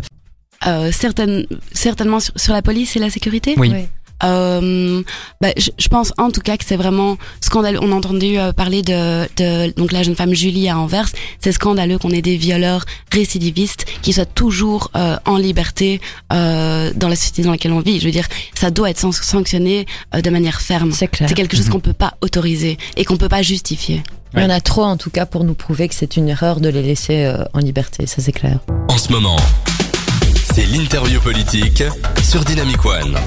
Euh, 0.67 0.91
certaines, 0.91 1.47
certainement 1.71 2.19
sur, 2.19 2.33
sur 2.35 2.53
la 2.53 2.61
police 2.61 2.95
et 2.95 2.99
la 2.99 3.09
sécurité? 3.09 3.55
Oui. 3.57 3.69
Ouais. 3.71 3.89
Euh, 4.23 5.01
bah, 5.41 5.49
je, 5.57 5.69
je 5.77 5.87
pense 5.87 6.13
en 6.17 6.29
tout 6.31 6.41
cas 6.41 6.57
que 6.57 6.63
c'est 6.65 6.75
vraiment 6.75 7.17
scandaleux. 7.41 7.79
On 7.81 7.91
a 7.91 7.95
entendu 7.95 8.37
euh, 8.37 8.51
parler 8.53 8.81
de, 8.81 9.27
de 9.37 9.71
donc 9.75 9.91
la 9.91 10.03
jeune 10.03 10.15
femme 10.15 10.33
Julie 10.33 10.69
à 10.69 10.77
Anvers. 10.77 11.07
C'est 11.39 11.51
scandaleux 11.51 11.97
qu'on 11.97 12.11
ait 12.11 12.21
des 12.21 12.37
violeurs 12.37 12.85
récidivistes 13.11 13.85
qui 14.01 14.13
soient 14.13 14.25
toujours 14.25 14.91
euh, 14.95 15.17
en 15.25 15.37
liberté 15.37 16.01
euh, 16.33 16.91
dans 16.95 17.07
la 17.07 17.15
société 17.15 17.41
dans 17.43 17.51
laquelle 17.51 17.73
on 17.73 17.79
vit. 17.81 17.99
Je 17.99 18.05
veux 18.05 18.11
dire, 18.11 18.27
ça 18.53 18.71
doit 18.71 18.89
être 18.89 18.99
san- 18.99 19.11
sanctionné 19.11 19.85
euh, 20.15 20.21
de 20.21 20.29
manière 20.29 20.61
ferme. 20.61 20.91
C'est 20.91 21.07
clair. 21.07 21.27
C'est 21.29 21.35
quelque 21.35 21.55
chose 21.57 21.65
Mhm. 21.67 21.71
qu'on 21.73 21.79
peut 21.79 21.93
pas 21.93 22.13
autoriser 22.21 22.77
et 22.97 23.05
qu'on 23.05 23.17
peut 23.17 23.29
pas 23.29 23.41
justifier. 23.41 24.03
Il 24.35 24.41
y 24.41 24.45
en 24.45 24.49
a 24.49 24.61
trop 24.61 24.83
en 24.83 24.95
tout 24.97 25.09
cas 25.09 25.25
pour 25.25 25.43
nous 25.43 25.53
prouver 25.53 25.89
que 25.89 25.95
c'est 25.95 26.15
une 26.15 26.29
erreur 26.29 26.59
de 26.61 26.69
les 26.69 26.81
laisser 26.81 27.25
euh, 27.25 27.43
en 27.53 27.59
liberté, 27.59 28.05
ça 28.07 28.21
c'est 28.21 28.31
clair. 28.31 28.59
En 28.87 28.97
ce 28.97 29.11
moment, 29.11 29.35
c'est 30.53 30.65
l'interview 30.65 31.19
politique 31.19 31.83
sur 32.23 32.43
Dynamic 32.45 32.83
One. 32.85 33.17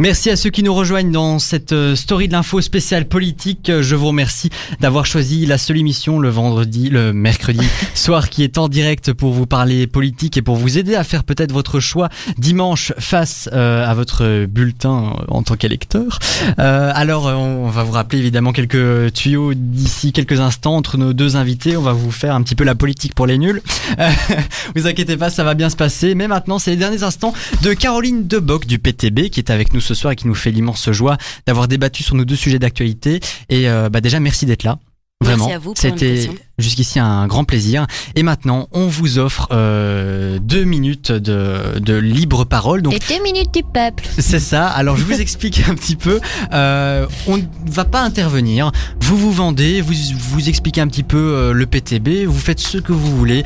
Merci 0.00 0.28
à 0.30 0.36
ceux 0.36 0.50
qui 0.50 0.64
nous 0.64 0.74
rejoignent 0.74 1.12
dans 1.12 1.38
cette 1.38 1.72
euh, 1.72 1.94
story 1.94 2.26
de 2.26 2.32
l'info 2.32 2.60
spéciale 2.60 3.06
politique. 3.06 3.70
Euh, 3.70 3.80
Je 3.80 3.94
vous 3.94 4.08
remercie 4.08 4.50
d'avoir 4.80 5.06
choisi 5.06 5.46
la 5.46 5.56
seule 5.56 5.78
émission 5.78 6.18
le 6.18 6.28
vendredi, 6.30 6.90
le 6.90 7.12
mercredi 7.12 7.64
soir 7.94 8.28
qui 8.28 8.42
est 8.42 8.58
en 8.58 8.68
direct 8.68 9.12
pour 9.12 9.32
vous 9.32 9.46
parler 9.46 9.86
politique 9.86 10.36
et 10.36 10.42
pour 10.42 10.56
vous 10.56 10.78
aider 10.78 10.96
à 10.96 11.04
faire 11.04 11.22
peut-être 11.22 11.52
votre 11.52 11.78
choix 11.78 12.08
dimanche 12.38 12.92
face 12.98 13.48
euh, 13.52 13.86
à 13.86 13.94
votre 13.94 14.46
bulletin 14.46 15.14
en 15.28 15.42
tant 15.44 15.54
qu'électeur. 15.54 16.18
Euh, 16.58 16.90
alors, 16.92 17.26
on 17.26 17.68
va 17.68 17.84
vous 17.84 17.92
rappeler 17.92 18.18
évidemment 18.18 18.52
quelques 18.52 19.12
tuyaux 19.12 19.54
d'ici 19.54 20.12
quelques 20.12 20.40
instants 20.40 20.76
entre 20.76 20.98
nos 20.98 21.12
deux 21.12 21.36
invités. 21.36 21.76
On 21.76 21.82
va 21.82 21.92
vous 21.92 22.10
faire 22.10 22.34
un 22.34 22.42
petit 22.42 22.56
peu 22.56 22.64
la 22.64 22.74
politique 22.74 23.14
pour 23.14 23.26
les 23.26 23.38
nuls. 23.38 23.62
Euh, 24.00 24.10
vous 24.74 24.88
inquiétez 24.88 25.16
pas, 25.16 25.30
ça 25.30 25.44
va 25.44 25.54
bien 25.54 25.70
se 25.70 25.76
passer. 25.76 26.16
Mais 26.16 26.26
maintenant, 26.26 26.58
c'est 26.58 26.72
les 26.72 26.76
derniers 26.76 27.04
instants 27.04 27.32
de 27.62 27.72
Caroline 27.74 28.26
Deboc 28.26 28.66
du 28.66 28.80
PTB 28.80 29.30
qui 29.30 29.38
est 29.38 29.50
avec 29.50 29.72
nous 29.72 29.83
ce 29.84 29.94
soir 29.94 30.12
et 30.12 30.16
qui 30.16 30.26
nous 30.26 30.34
fait 30.34 30.50
l'immense 30.50 30.90
joie 30.90 31.16
d'avoir 31.46 31.68
débattu 31.68 32.02
sur 32.02 32.14
nos 32.14 32.24
deux 32.24 32.36
sujets 32.36 32.58
d'actualité. 32.58 33.20
Et 33.48 33.68
euh, 33.68 33.88
bah 33.88 34.00
déjà, 34.00 34.20
merci 34.20 34.46
d'être 34.46 34.64
là. 34.64 34.78
Merci 35.22 35.38
Vraiment, 35.38 35.54
à 35.54 35.58
vous 35.58 35.72
pour 35.72 35.78
c'était 35.78 36.28
jusqu'ici 36.58 36.98
un 36.98 37.26
grand 37.26 37.44
plaisir. 37.44 37.86
Et 38.14 38.22
maintenant, 38.22 38.68
on 38.72 38.86
vous 38.86 39.18
offre 39.18 39.48
euh, 39.52 40.38
deux 40.40 40.64
minutes 40.64 41.12
de, 41.12 41.78
de 41.78 41.94
libre 41.94 42.44
parole. 42.44 42.82
Donc, 42.82 42.92
Les 42.92 43.16
deux 43.16 43.22
minutes 43.22 43.52
du 43.54 43.62
peuple. 43.62 44.04
c'est 44.18 44.40
ça. 44.40 44.66
Alors, 44.68 44.96
je 44.96 45.04
vous 45.04 45.20
explique 45.20 45.62
un 45.68 45.74
petit 45.74 45.96
peu. 45.96 46.20
Euh, 46.52 47.06
on 47.26 47.38
ne 47.38 47.44
va 47.66 47.84
pas 47.84 48.02
intervenir. 48.02 48.70
Vous 49.00 49.16
vous 49.16 49.32
vendez, 49.32 49.80
vous 49.80 49.94
vous 50.18 50.48
expliquez 50.48 50.80
un 50.80 50.88
petit 50.88 51.02
peu 51.02 51.16
euh, 51.16 51.52
le 51.52 51.66
PTB, 51.66 52.26
vous 52.26 52.38
faites 52.38 52.60
ce 52.60 52.78
que 52.78 52.92
vous 52.92 53.16
voulez. 53.16 53.44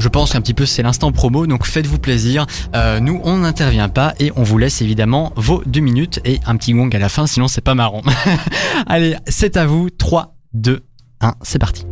Je 0.00 0.08
pense 0.08 0.32
qu'un 0.32 0.40
petit 0.40 0.54
peu 0.54 0.64
c'est 0.64 0.82
l'instant 0.82 1.12
promo, 1.12 1.46
donc 1.46 1.66
faites-vous 1.66 1.98
plaisir. 1.98 2.46
Euh, 2.74 3.00
nous, 3.00 3.20
on 3.22 3.36
n'intervient 3.36 3.90
pas 3.90 4.14
et 4.18 4.32
on 4.34 4.42
vous 4.42 4.56
laisse 4.56 4.80
évidemment 4.80 5.32
vos 5.36 5.62
deux 5.66 5.80
minutes 5.80 6.20
et 6.24 6.40
un 6.46 6.56
petit 6.56 6.72
gong 6.72 6.88
à 6.94 6.98
la 6.98 7.10
fin, 7.10 7.26
sinon 7.26 7.48
c'est 7.48 7.60
pas 7.60 7.74
marrant. 7.74 8.00
Allez, 8.86 9.16
c'est 9.26 9.58
à 9.58 9.66
vous. 9.66 9.90
3, 9.90 10.34
2, 10.54 10.80
1, 11.20 11.34
c'est 11.42 11.58
parti. 11.58 11.84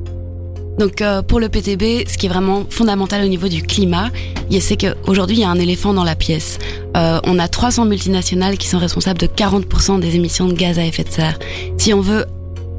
Donc 0.78 1.02
euh, 1.02 1.20
pour 1.20 1.38
le 1.38 1.50
PTB, 1.50 2.08
ce 2.08 2.16
qui 2.16 2.26
est 2.26 2.28
vraiment 2.30 2.64
fondamental 2.70 3.22
au 3.24 3.28
niveau 3.28 3.48
du 3.48 3.62
climat, 3.62 4.08
c'est 4.58 4.76
qu'aujourd'hui 4.76 5.36
il 5.36 5.40
y 5.40 5.44
a 5.44 5.50
un 5.50 5.58
éléphant 5.58 5.92
dans 5.92 6.04
la 6.04 6.14
pièce. 6.14 6.58
Euh, 6.96 7.20
on 7.24 7.38
a 7.38 7.46
300 7.48 7.84
multinationales 7.84 8.56
qui 8.56 8.68
sont 8.68 8.78
responsables 8.78 9.20
de 9.20 9.26
40% 9.26 10.00
des 10.00 10.16
émissions 10.16 10.46
de 10.46 10.54
gaz 10.54 10.78
à 10.78 10.86
effet 10.86 11.04
de 11.04 11.10
serre. 11.10 11.38
Si 11.76 11.92
on 11.92 12.00
veut 12.00 12.24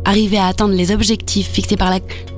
arriver 0.10 0.40
à 0.40 0.48
atteindre 0.48 0.74
les 0.74 0.92
objectifs 0.92 1.52
fixés 1.52 1.78
par, 1.78 1.94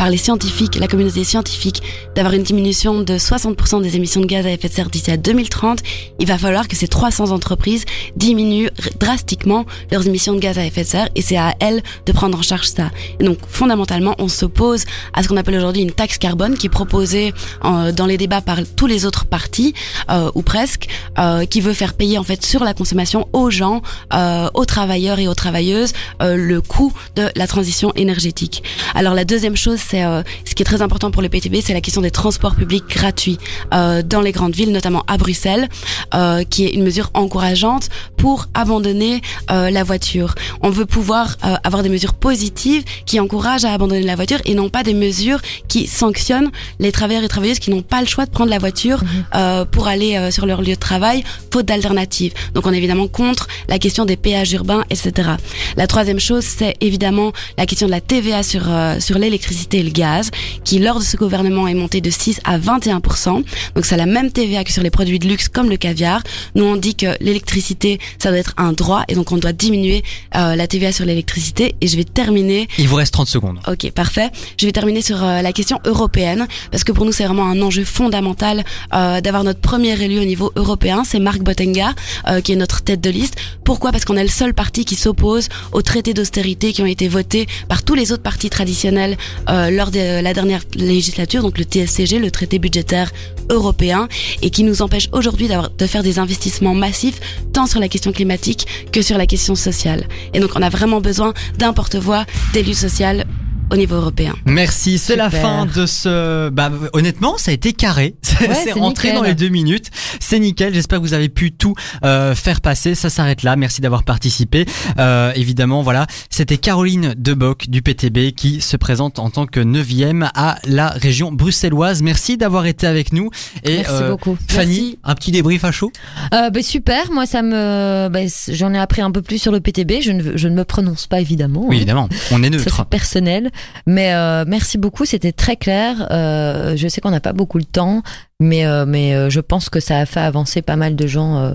les 0.09 0.17
scientifiques, 0.17 0.75
la 0.75 0.87
communauté 0.87 1.23
scientifique, 1.23 1.81
d'avoir 2.15 2.33
une 2.33 2.43
diminution 2.43 3.01
de 3.01 3.13
60% 3.13 3.81
des 3.81 3.95
émissions 3.95 4.19
de 4.19 4.25
gaz 4.25 4.45
à 4.45 4.51
effet 4.51 4.67
de 4.67 4.73
serre 4.73 4.89
d'ici 4.89 5.09
à 5.09 5.15
2030, 5.15 5.79
il 6.19 6.27
va 6.27 6.37
falloir 6.37 6.67
que 6.67 6.75
ces 6.75 6.89
300 6.89 7.31
entreprises 7.31 7.85
diminuent 8.17 8.69
drastiquement 8.99 9.65
leurs 9.89 10.05
émissions 10.05 10.33
de 10.33 10.39
gaz 10.39 10.57
à 10.57 10.65
effet 10.65 10.83
de 10.83 10.87
serre 10.87 11.09
et 11.15 11.21
c'est 11.21 11.37
à 11.37 11.55
elles 11.61 11.81
de 12.05 12.11
prendre 12.11 12.37
en 12.37 12.41
charge 12.41 12.67
ça. 12.67 12.91
Donc 13.21 13.37
fondamentalement, 13.47 14.15
on 14.19 14.27
s'oppose 14.27 14.83
à 15.13 15.23
ce 15.23 15.29
qu'on 15.29 15.37
appelle 15.37 15.55
aujourd'hui 15.55 15.81
une 15.81 15.93
taxe 15.93 16.17
carbone 16.17 16.57
qui 16.57 16.67
est 16.67 16.69
proposée 16.69 17.33
euh, 17.63 17.93
dans 17.93 18.05
les 18.05 18.17
débats 18.17 18.41
par 18.41 18.57
tous 18.75 18.87
les 18.87 19.05
autres 19.05 19.25
partis 19.25 19.73
euh, 20.09 20.29
ou 20.35 20.41
presque, 20.41 20.87
euh, 21.17 21.45
qui 21.45 21.61
veut 21.61 21.73
faire 21.73 21.93
payer 21.93 22.17
en 22.17 22.23
fait 22.23 22.43
sur 22.43 22.65
la 22.65 22.73
consommation 22.73 23.29
aux 23.31 23.49
gens, 23.49 23.81
euh, 24.13 24.49
aux 24.55 24.65
travailleurs 24.65 25.19
et 25.19 25.29
aux 25.29 25.35
travailleuses 25.35 25.93
euh, 26.21 26.35
le 26.35 26.59
coût 26.59 26.91
de 27.15 27.29
la 27.35 27.47
transition 27.47 27.60
énergétique. 27.95 28.63
Alors 28.95 29.13
la 29.13 29.25
deuxième 29.25 29.55
chose, 29.55 29.79
c'est 29.79 30.03
euh, 30.03 30.23
ce 30.45 30.55
qui 30.55 30.63
est 30.63 30.65
très 30.65 30.81
important 30.81 31.11
pour 31.11 31.21
le 31.21 31.29
PTB, 31.29 31.57
c'est 31.61 31.73
la 31.73 31.81
question 31.81 32.01
des 32.01 32.11
transports 32.11 32.55
publics 32.55 32.87
gratuits 32.87 33.37
euh, 33.73 34.01
dans 34.01 34.21
les 34.21 34.31
grandes 34.31 34.55
villes, 34.55 34.71
notamment 34.71 35.03
à 35.07 35.17
Bruxelles, 35.17 35.69
euh, 36.13 36.43
qui 36.43 36.65
est 36.65 36.71
une 36.71 36.83
mesure 36.83 37.09
encourageante 37.13 37.89
pour 38.17 38.47
abandonner 38.53 39.21
la 39.49 39.83
voiture. 39.83 40.35
On 40.61 40.69
veut 40.69 40.85
pouvoir 40.85 41.37
avoir 41.63 41.83
des 41.83 41.89
mesures 41.89 42.13
positives 42.13 42.83
qui 43.05 43.19
encouragent 43.19 43.65
à 43.65 43.73
abandonner 43.73 44.03
la 44.03 44.15
voiture 44.15 44.39
et 44.45 44.53
non 44.53 44.69
pas 44.69 44.83
des 44.83 44.93
mesures 44.93 45.39
qui 45.67 45.87
sanctionnent 45.87 46.51
les 46.79 46.91
travailleurs 46.91 47.23
et 47.23 47.27
travailleuses 47.27 47.59
qui 47.59 47.71
n'ont 47.71 47.81
pas 47.81 48.01
le 48.01 48.07
choix 48.07 48.25
de 48.25 48.31
prendre 48.31 48.49
la 48.49 48.59
voiture 48.59 49.01
euh, 49.35 49.65
pour 49.65 49.87
aller 49.87 50.31
sur 50.31 50.45
leur 50.45 50.61
lieu 50.61 50.73
de 50.73 50.79
travail 50.79 51.23
faute 51.51 51.65
d'alternative. 51.65 52.33
Donc 52.53 52.65
on 52.65 52.73
est 52.73 52.77
évidemment 52.77 53.07
contre 53.07 53.47
la 53.67 53.79
question 53.79 54.05
des 54.05 54.17
péages 54.17 54.53
urbains, 54.53 54.83
etc. 54.89 55.31
La 55.75 55.87
troisième 55.87 56.19
chose, 56.19 56.43
c'est 56.43 56.75
évidemment 56.81 57.31
la 57.57 57.65
question 57.65 57.87
de 57.87 57.91
la 57.91 58.01
TVA 58.01 58.43
sur 58.43 58.63
euh, 58.67 58.99
sur 58.99 59.17
l'électricité 59.17 59.79
et 59.79 59.83
le 59.83 59.91
gaz, 59.91 60.31
qui 60.63 60.79
lors 60.79 60.99
de 60.99 61.03
ce 61.03 61.17
gouvernement 61.17 61.67
est 61.67 61.73
montée 61.73 62.01
de 62.01 62.09
6 62.09 62.39
à 62.43 62.57
21% 62.57 63.43
Donc 63.75 63.85
c'est 63.85 63.97
la 63.97 64.05
même 64.05 64.31
TVA 64.31 64.63
que 64.63 64.71
sur 64.71 64.83
les 64.83 64.89
produits 64.89 65.19
de 65.19 65.27
luxe 65.27 65.47
comme 65.47 65.69
le 65.69 65.77
caviar. 65.77 66.21
Nous 66.55 66.63
on 66.63 66.75
dit 66.75 66.95
que 66.95 67.17
l'électricité 67.19 67.99
ça 68.19 68.29
doit 68.29 68.39
être 68.39 68.53
un 68.57 68.73
droit 68.73 69.03
et 69.07 69.15
donc 69.15 69.31
on 69.31 69.37
doit 69.37 69.53
diminuer 69.53 70.03
euh, 70.35 70.55
la 70.55 70.67
TVA 70.67 70.91
sur 70.91 71.05
l'électricité. 71.05 71.75
Et 71.81 71.87
je 71.87 71.97
vais 71.97 72.03
terminer 72.03 72.67
Il 72.77 72.87
vous 72.87 72.95
reste 72.95 73.13
30 73.13 73.27
secondes. 73.27 73.59
Ok, 73.67 73.91
parfait. 73.91 74.29
Je 74.57 74.65
vais 74.65 74.71
terminer 74.71 75.01
sur 75.01 75.23
euh, 75.23 75.41
la 75.41 75.53
question 75.53 75.79
européenne, 75.85 76.47
parce 76.71 76.83
que 76.83 76.91
pour 76.91 77.05
nous, 77.05 77.11
c'est 77.11 77.25
vraiment 77.25 77.47
un 77.47 77.61
enjeu 77.61 77.83
fondamental 77.83 78.63
euh, 78.93 79.21
d'avoir 79.21 79.43
notre 79.43 79.59
premier 79.59 79.99
élu 80.01 80.19
au 80.19 80.25
niveau 80.25 80.51
européen. 80.55 81.03
C'est 81.03 81.19
Marc 81.19 81.39
Bottenga, 81.41 81.93
euh, 82.27 82.41
qui 82.41 82.53
est 82.53 82.55
notre 82.55 82.81
tête 82.81 83.01
de 83.01 83.09
liste. 83.09 83.35
Pourquoi? 83.63 83.91
Parce 83.91 84.05
qu'on 84.05 84.17
est 84.17 84.23
le 84.23 84.29
seul 84.29 84.53
parti 84.53 84.85
qui 84.85 84.95
s'oppose 84.95 85.49
aux 85.71 85.81
traités 85.81 86.13
d'austérité 86.13 86.73
qui 86.73 86.81
ont 86.81 86.87
été 86.87 87.07
votés 87.07 87.30
par 87.67 87.83
tous 87.83 87.95
les 87.95 88.11
autres 88.11 88.23
partis 88.23 88.49
traditionnels 88.49 89.17
euh, 89.49 89.69
lors 89.69 89.91
de 89.91 90.21
la 90.21 90.33
dernière 90.33 90.61
législature, 90.75 91.41
donc 91.41 91.57
le 91.57 91.63
TSCG, 91.63 92.19
le 92.19 92.31
traité 92.31 92.59
budgétaire 92.59 93.11
européen, 93.49 94.07
et 94.41 94.49
qui 94.49 94.63
nous 94.63 94.81
empêche 94.81 95.09
aujourd'hui 95.11 95.47
de 95.77 95.87
faire 95.87 96.03
des 96.03 96.19
investissements 96.19 96.73
massifs, 96.73 97.19
tant 97.53 97.65
sur 97.65 97.79
la 97.79 97.87
question 97.87 98.11
climatique 98.11 98.67
que 98.91 99.01
sur 99.01 99.17
la 99.17 99.25
question 99.25 99.55
sociale. 99.55 100.07
Et 100.33 100.39
donc, 100.39 100.51
on 100.55 100.61
a 100.61 100.69
vraiment 100.69 101.01
besoin 101.01 101.33
d'un 101.57 101.73
porte-voix 101.73 102.25
d'élu 102.53 102.73
social 102.73 103.25
au 103.71 103.75
niveau 103.75 103.95
européen. 103.95 104.35
Merci, 104.45 104.97
c'est 104.97 105.15
la 105.15 105.29
fin 105.29 105.65
de 105.65 105.85
ce. 105.85 106.49
Bah, 106.49 106.71
honnêtement, 106.93 107.37
ça 107.37 107.51
a 107.51 107.53
été 107.53 107.73
carré. 107.73 108.15
C'est 108.23 108.47
Ouais, 108.47 108.55
c'est 108.63 108.71
rentré 108.71 109.09
nickel. 109.09 109.21
dans 109.21 109.27
les 109.27 109.35
deux 109.35 109.49
minutes. 109.49 109.91
C'est 110.19 110.39
nickel. 110.39 110.73
J'espère 110.73 110.97
que 110.99 111.03
vous 111.03 111.13
avez 111.13 111.29
pu 111.29 111.51
tout 111.51 111.75
euh, 112.03 112.33
faire 112.33 112.59
passer. 112.59 112.95
Ça 112.95 113.11
s'arrête 113.11 113.43
là. 113.43 113.55
Merci 113.55 113.81
d'avoir 113.81 114.03
participé. 114.03 114.65
Euh, 114.97 115.31
évidemment, 115.35 115.83
voilà. 115.83 116.07
C'était 116.31 116.57
Caroline 116.57 117.13
Deboc 117.17 117.69
du 117.69 117.83
PTB 117.83 118.31
qui 118.35 118.59
se 118.61 118.77
présente 118.77 119.19
en 119.19 119.29
tant 119.29 119.45
que 119.45 119.59
neuvième 119.59 120.29
à 120.33 120.57
la 120.65 120.89
région 120.89 121.31
bruxelloise. 121.31 122.01
Merci 122.01 122.37
d'avoir 122.37 122.65
été 122.65 122.87
avec 122.87 123.13
nous. 123.13 123.29
Et 123.63 123.75
Merci 123.77 123.91
euh, 123.93 124.09
beaucoup. 124.09 124.35
Fanny, 124.47 124.71
Merci. 124.71 124.99
un 125.03 125.13
petit 125.15 125.31
débrief 125.31 125.63
à 125.65 125.71
chaud? 125.71 125.91
Euh, 126.33 126.49
bah, 126.49 126.63
super, 126.63 127.11
moi 127.11 127.27
ça 127.27 127.43
me, 127.43 128.09
bah, 128.09 128.21
j'en 128.49 128.73
ai 128.73 128.79
appris 128.79 129.01
un 129.03 129.11
peu 129.11 129.21
plus 129.21 129.37
sur 129.37 129.51
le 129.51 129.59
PTB. 129.59 130.01
Je 130.01 130.11
ne, 130.13 130.35
je 130.35 130.47
ne 130.47 130.55
me 130.55 130.63
prononce 130.65 131.05
pas 131.05 131.21
évidemment. 131.21 131.61
Oui, 131.67 131.75
hein. 131.75 131.77
évidemment. 131.77 132.09
On 132.31 132.41
est 132.41 132.45
Ça 132.45 132.57
neutre. 132.57 132.75
c'est 132.77 132.85
personnel, 132.89 133.51
mais 133.87 134.13
euh, 134.13 134.43
merci 134.47 134.77
beaucoup, 134.77 135.05
c'était 135.05 135.31
très 135.31 135.55
clair. 135.55 136.07
Euh, 136.11 136.75
je 136.75 136.87
sais 136.87 137.01
qu'on 137.01 137.11
n'a 137.11 137.19
pas 137.19 137.33
beaucoup 137.33 137.57
le 137.57 137.63
temps, 137.65 138.03
mais 138.39 138.65
euh, 138.65 138.85
mais 138.87 139.13
euh, 139.15 139.29
je 139.29 139.39
pense 139.39 139.69
que 139.69 139.79
ça 139.79 139.97
a 139.99 140.05
fait 140.05 140.19
avancer 140.19 140.61
pas 140.61 140.75
mal 140.75 140.95
de 140.95 141.07
gens 141.07 141.37
euh, 141.37 141.53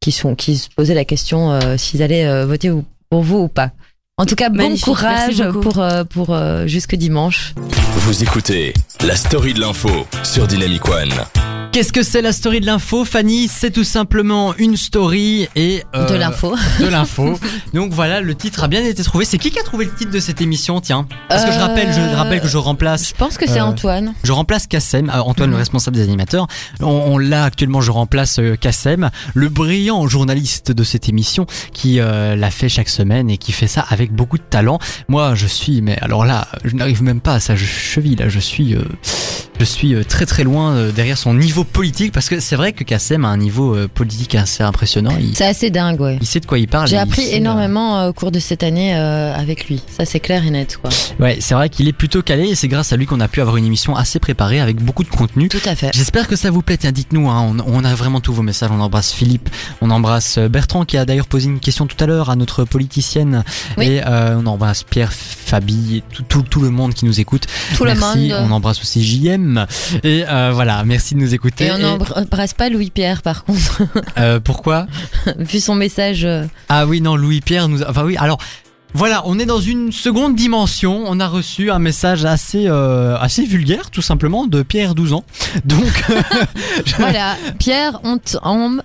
qui 0.00 0.12
sont 0.12 0.34
qui 0.34 0.56
se 0.56 0.68
posaient 0.74 0.94
la 0.94 1.04
question 1.04 1.52
euh, 1.52 1.76
s'ils 1.76 2.02
allaient 2.02 2.26
euh, 2.26 2.46
voter 2.46 2.70
ou- 2.70 2.84
pour 3.10 3.22
vous 3.22 3.38
ou 3.38 3.48
pas. 3.48 3.70
En 4.20 4.26
tout 4.26 4.34
cas, 4.34 4.48
bon 4.48 4.76
courage 4.78 5.42
pour 5.62 5.78
euh, 5.78 6.02
pour 6.04 6.34
euh, 6.34 6.66
jusque 6.66 6.96
dimanche. 6.96 7.54
Vous 7.98 8.22
écoutez 8.22 8.74
la 9.06 9.14
story 9.14 9.54
de 9.54 9.60
l'info 9.60 9.90
sur 10.24 10.46
Dynamic 10.48 10.88
One. 10.88 11.12
Qu'est-ce 11.78 11.92
que 11.92 12.02
c'est 12.02 12.22
la 12.22 12.32
story 12.32 12.58
de 12.60 12.66
l'info, 12.66 13.04
Fanny? 13.04 13.46
C'est 13.46 13.70
tout 13.70 13.84
simplement 13.84 14.52
une 14.56 14.76
story 14.76 15.46
et 15.54 15.84
euh, 15.94 16.08
de 16.08 16.16
l'info. 16.16 16.56
de 16.80 16.86
l'info. 16.90 17.38
Donc 17.72 17.92
voilà, 17.92 18.20
le 18.20 18.34
titre 18.34 18.64
a 18.64 18.66
bien 18.66 18.82
été 18.84 19.04
trouvé. 19.04 19.24
C'est 19.24 19.38
qui 19.38 19.52
qui 19.52 19.60
a 19.60 19.62
trouvé 19.62 19.84
le 19.84 19.94
titre 19.94 20.10
de 20.10 20.18
cette 20.18 20.40
émission, 20.40 20.80
tiens? 20.80 21.06
Parce 21.28 21.44
que 21.44 21.52
je 21.52 21.58
rappelle, 21.60 21.92
je 21.92 22.00
Euh, 22.00 22.16
rappelle 22.16 22.40
que 22.40 22.48
je 22.48 22.56
remplace, 22.56 23.10
Je 23.10 23.14
pense 23.14 23.38
que 23.38 23.46
c'est 23.46 23.60
Euh, 23.60 23.64
Antoine. 23.64 24.12
je 24.24 24.32
remplace 24.32 24.66
Kassem, 24.66 25.08
euh, 25.08 25.20
Antoine, 25.20 25.50
le 25.50 25.54
Mhm. 25.54 25.60
responsable 25.60 25.96
des 25.96 26.02
animateurs. 26.02 26.48
On, 26.80 26.86
on 26.86 27.16
l'a 27.18 27.44
actuellement, 27.44 27.80
je 27.80 27.92
remplace 27.92 28.40
Kassem, 28.60 29.10
le 29.34 29.48
brillant 29.48 30.04
journaliste 30.08 30.72
de 30.72 30.82
cette 30.82 31.08
émission 31.08 31.46
qui 31.72 31.98
l'a 32.00 32.50
fait 32.50 32.68
chaque 32.68 32.88
semaine 32.88 33.30
et 33.30 33.38
qui 33.38 33.52
fait 33.52 33.68
ça 33.68 33.86
avec 33.88 34.10
beaucoup 34.12 34.38
de 34.38 34.42
talent. 34.42 34.80
Moi, 35.06 35.36
je 35.36 35.46
suis, 35.46 35.80
mais 35.80 35.96
alors 36.00 36.24
là, 36.24 36.48
je 36.64 36.74
n'arrive 36.74 37.04
même 37.04 37.20
pas 37.20 37.34
à 37.34 37.40
sa 37.40 37.54
cheville. 37.54 38.16
Là, 38.16 38.28
je 38.28 38.40
suis, 38.40 38.74
je 39.60 39.64
suis 39.64 39.94
très 40.06 40.26
très 40.26 40.42
loin 40.42 40.88
derrière 40.90 41.16
son 41.18 41.34
niveau 41.34 41.62
politique 41.68 42.12
parce 42.12 42.28
que 42.28 42.40
c'est 42.40 42.56
vrai 42.56 42.72
que 42.72 42.84
Kassem 42.84 43.24
a 43.24 43.28
un 43.28 43.36
niveau 43.36 43.74
euh, 43.74 43.88
politique 43.88 44.34
assez 44.34 44.62
impressionnant. 44.62 45.12
C'est 45.34 45.46
assez 45.46 45.70
dingue, 45.70 46.00
ouais. 46.00 46.18
il 46.20 46.26
sait 46.26 46.40
de 46.40 46.46
quoi 46.46 46.58
il 46.58 46.68
parle. 46.68 46.88
J'ai 46.88 46.98
appris 46.98 47.26
euh, 47.26 47.36
énormément 47.36 47.98
euh, 48.00 48.08
au 48.08 48.12
cours 48.12 48.30
de 48.30 48.38
cette 48.38 48.62
année 48.62 48.94
euh, 48.96 49.34
avec 49.34 49.68
lui. 49.68 49.82
Ça, 49.96 50.04
c'est 50.04 50.20
clair 50.20 50.44
et 50.46 50.50
net, 50.50 50.78
quoi. 50.80 50.90
Ouais, 51.20 51.38
c'est 51.40 51.54
vrai 51.54 51.68
qu'il 51.68 51.88
est 51.88 51.92
plutôt 51.92 52.22
calé 52.22 52.48
et 52.48 52.54
c'est 52.54 52.68
grâce 52.68 52.92
à 52.92 52.96
lui 52.96 53.06
qu'on 53.06 53.20
a 53.20 53.28
pu 53.28 53.40
avoir 53.40 53.56
une 53.56 53.64
émission 53.64 53.96
assez 53.96 54.18
préparée 54.18 54.60
avec 54.60 54.82
beaucoup 54.82 55.04
de 55.04 55.08
contenu. 55.08 55.48
Tout 55.48 55.58
à 55.64 55.74
fait. 55.74 55.90
J'espère 55.94 56.28
que 56.28 56.36
ça 56.36 56.50
vous 56.50 56.62
plaît. 56.62 56.76
Tiens, 56.76 56.92
dites-nous, 56.92 57.28
hein, 57.28 57.54
on, 57.66 57.80
on 57.80 57.84
a 57.84 57.94
vraiment 57.94 58.20
tous 58.20 58.32
vos 58.32 58.42
messages. 58.42 58.70
On 58.72 58.80
embrasse 58.80 59.12
Philippe, 59.12 59.48
on 59.80 59.90
embrasse 59.90 60.38
Bertrand 60.38 60.84
qui 60.84 60.96
a 60.96 61.04
d'ailleurs 61.04 61.26
posé 61.26 61.46
une 61.48 61.60
question 61.60 61.86
tout 61.86 61.96
à 62.02 62.06
l'heure 62.06 62.30
à 62.30 62.36
notre 62.36 62.64
politicienne. 62.64 63.44
Oui. 63.76 63.86
Et 63.86 64.02
euh, 64.06 64.38
on 64.38 64.46
embrasse 64.46 64.82
Pierre, 64.82 65.12
Fabi 65.12 65.96
et 65.96 66.02
tout, 66.12 66.22
tout, 66.22 66.42
tout 66.42 66.60
le 66.60 66.70
monde 66.70 66.94
qui 66.94 67.04
nous 67.04 67.20
écoute. 67.20 67.46
Tout 67.76 67.84
le 67.84 67.94
merci. 67.94 68.28
monde. 68.28 68.38
On 68.42 68.50
embrasse 68.50 68.80
aussi 68.80 69.04
JM. 69.04 69.66
Et 70.04 70.24
euh, 70.28 70.50
voilà, 70.52 70.84
merci 70.84 71.14
de 71.14 71.20
nous 71.20 71.34
écouter. 71.34 71.47
Et 71.60 71.70
on 71.72 71.78
n'embrasse 71.78 72.54
pas 72.54 72.68
Louis-Pierre, 72.68 73.22
par 73.22 73.44
contre, 73.44 73.82
Euh, 74.18 74.40
pourquoi? 74.40 74.86
Vu 75.38 75.60
son 75.60 75.74
message. 75.74 76.24
euh, 76.24 76.44
Ah 76.68 76.86
oui, 76.86 77.00
non, 77.00 77.16
Louis-Pierre 77.16 77.68
nous... 77.68 77.82
Enfin 77.82 78.04
oui, 78.04 78.16
alors... 78.16 78.38
Voilà, 78.94 79.20
on 79.26 79.38
est 79.38 79.44
dans 79.44 79.60
une 79.60 79.92
seconde 79.92 80.34
dimension. 80.34 81.04
On 81.06 81.20
a 81.20 81.28
reçu 81.28 81.70
un 81.70 81.78
message 81.78 82.24
assez 82.24 82.64
euh, 82.68 83.18
assez 83.18 83.44
vulgaire, 83.44 83.90
tout 83.90 84.00
simplement, 84.00 84.46
de 84.46 84.62
Pierre 84.62 84.94
12 84.94 85.12
ans. 85.12 85.24
Donc 85.66 85.84
je- 86.86 86.96
Voilà, 86.96 87.36
Pierre, 87.58 88.00
on 88.02 88.16
t'aime, 88.16 88.82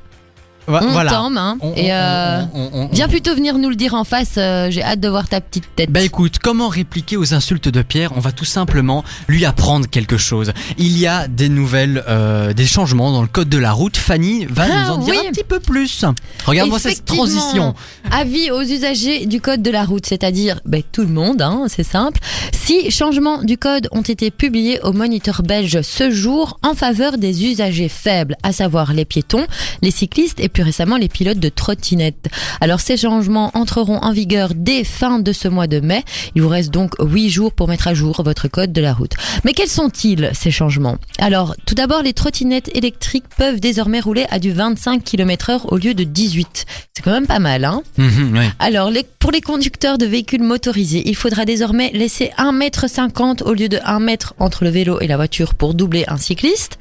on 0.68 0.92
voilà. 0.92 1.12
t'aime, 1.12 1.38
hein. 1.38 1.58
On- 1.62 1.74
et 1.76 1.94
euh, 1.94 2.42
on- 2.54 2.88
viens 2.92 3.08
plutôt 3.08 3.36
venir 3.36 3.58
nous 3.58 3.70
le 3.70 3.76
dire 3.76 3.94
en 3.94 4.04
face. 4.04 4.36
euh, 4.38 4.70
J'ai 4.72 4.84
hâte 4.84 5.00
de 5.00 5.10
voir 5.10 5.28
ta 5.28 5.42
petite 5.42 5.66
tête. 5.76 5.92
Bah 5.92 6.02
écoute, 6.02 6.40
comment 6.42 6.68
répliquer 6.70 7.18
aux 7.18 7.34
insultes 7.34 7.68
de 7.70 7.82
Pierre? 7.82 8.12
On 8.16 8.20
va 8.20 8.32
tout 8.32 8.46
simplement 8.46 9.04
lui 9.28 9.46
apprendre 9.46 9.88
quelque 9.90 10.18
chose. 10.18 10.54
Il 10.78 10.98
y 10.98 11.08
a 11.08 11.28
des 11.28 11.50
nouvelles, 11.50 12.04
euh, 12.08 12.54
des 12.54 12.66
changements 12.66 13.12
dans 13.12 13.22
le 13.22 13.28
code 13.28 13.50
de 13.50 13.58
la 13.58 13.72
route. 13.74 13.98
Fanny 13.98 14.46
va 14.50 14.66
Ah, 14.72 14.84
nous 14.88 14.94
en 14.94 14.98
dire 15.00 15.16
oui. 15.20 15.28
un 15.28 15.32
petit 15.32 15.44
peu 15.44 15.60
plus. 15.60 16.06
Regarde-moi 16.46 16.80
cette 16.80 16.94
Effectivement. 16.94 17.24
transition. 17.26 17.76
Avis 18.12 18.52
aux 18.52 18.62
usagers 18.62 19.26
du 19.26 19.42
code 19.42 19.62
de 19.62 19.72
la 19.72 19.84
route, 19.86 20.06
c'est-à-dire 20.06 20.60
ben, 20.66 20.82
tout 20.92 21.02
le 21.02 21.08
monde, 21.10 21.42
hein, 21.42 21.66
c'est 21.68 21.84
simple. 21.84 22.20
Six 22.54 22.92
changements 22.92 23.44
du 23.44 23.58
code 23.58 23.88
ont 23.92 24.02
été 24.02 24.32
publiés 24.32 24.80
au 24.84 24.94
moniteur 24.94 25.42
belge 25.44 25.82
ce 25.82 26.12
jour 26.12 26.60
en 26.64 26.74
faveur 26.74 27.18
des 27.18 27.46
usagers 27.46 27.90
faibles, 27.90 28.36
à 28.44 28.52
savoir 28.54 28.94
les 28.94 29.06
piétons, 29.06 29.46
les 29.82 29.92
cyclistes 29.92 30.40
et 30.40 30.50
plus 30.54 30.64
récemment 30.64 30.98
les 30.98 31.10
pilotes 31.10 31.40
de 31.40 31.50
trottinettes. 31.50 32.30
Alors 32.62 32.80
ces 32.80 32.96
changements 32.96 33.52
entreront 33.56 33.98
en 33.98 34.14
vigueur 34.14 34.52
dès 34.56 34.84
fin 34.84 35.20
de 35.20 35.34
ce 35.34 35.48
mois 35.48 35.68
de 35.68 35.80
mai. 35.80 36.04
Il 36.36 36.42
vous 36.44 36.50
reste 36.50 36.72
donc 36.72 36.94
huit 37.00 37.30
jours 37.30 37.52
pour 37.52 37.68
mettre 37.68 37.88
à 37.88 37.94
jour 37.94 38.22
votre 38.24 38.48
code 38.48 38.72
de 38.72 38.82
la 38.82 38.94
route. 38.94 39.14
Mais 39.44 39.54
quels 39.54 39.68
sont-ils 39.68 40.30
ces 40.34 40.52
changements? 40.52 40.98
Alors 41.20 41.56
tout 41.66 41.76
d'abord, 41.76 42.02
les 42.04 42.14
trottinettes 42.14 42.70
électriques 42.76 43.26
peuvent 43.38 43.60
désormais 43.60 44.00
rouler 44.00 44.26
à 44.30 44.40
du 44.40 44.52
25 44.52 45.04
km 45.04 45.50
heure 45.50 45.74
au 45.74 45.78
lieu 45.78 45.94
de 45.94 46.04
18. 46.04 46.66
C'est 46.96 47.02
quand 47.04 47.12
même 47.12 47.28
pas 47.28 47.40
mal, 47.40 47.66
hein? 47.66 47.82
Mhm, 47.98 48.52
alors, 48.60 48.92
les- 48.92 49.06
pour 49.20 49.32
les 49.32 49.42
conducteurs 49.42 49.98
de 49.98 50.06
véhicules 50.06 50.44
motorisés, 50.44 51.02
il 51.06 51.16
faudra 51.16 51.44
désormais 51.46 51.90
laisser 51.94 52.30
1m50 52.38 53.42
au 53.44 53.54
lieu 53.54 53.70
de 53.70 53.80
1 53.84 54.00
mètre 54.00 54.34
entre 54.40 54.64
le 54.64 54.70
vélo 54.70 55.00
et 55.00 55.08
la 55.08 55.16
voiture 55.16 55.56
pour 55.56 55.74
doubler 55.74 56.04
un 56.08 56.18
cycliste. 56.18 56.78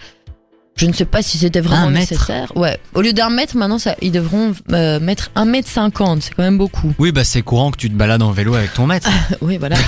Je 0.77 0.87
ne 0.87 0.93
sais 0.93 1.05
pas 1.05 1.23
si 1.23 1.39
c'était 1.39 1.61
vraiment 1.61 1.89
Un 1.89 1.91
mètre 1.91 2.13
nécessaire. 2.13 2.51
Ouais. 2.57 2.79
Au 2.95 3.03
lieu 3.03 3.13
d'un 3.13 3.29
mètre, 3.31 3.57
maintenant, 3.57 3.79
ça, 3.79 3.95
ils 4.01 4.11
devront 4.11 4.53
euh, 4.73 4.99
mettre 5.01 5.31
1m50. 5.37 6.21
C'est 6.23 6.35
quand 6.35 6.43
même 6.43 6.59
beaucoup. 6.59 6.93
Oui, 6.99 7.13
bah 7.13 7.25
c'est 7.25 7.43
courant 7.43 7.71
que 7.71 7.77
tu 7.77 7.91
te 7.91 7.95
balades 7.95 8.23
en 8.23 8.33
vélo 8.33 8.55
avec 8.55 8.73
ton 8.73 8.87
maître. 8.87 9.09
Oui, 9.41 9.59
voilà. 9.59 9.77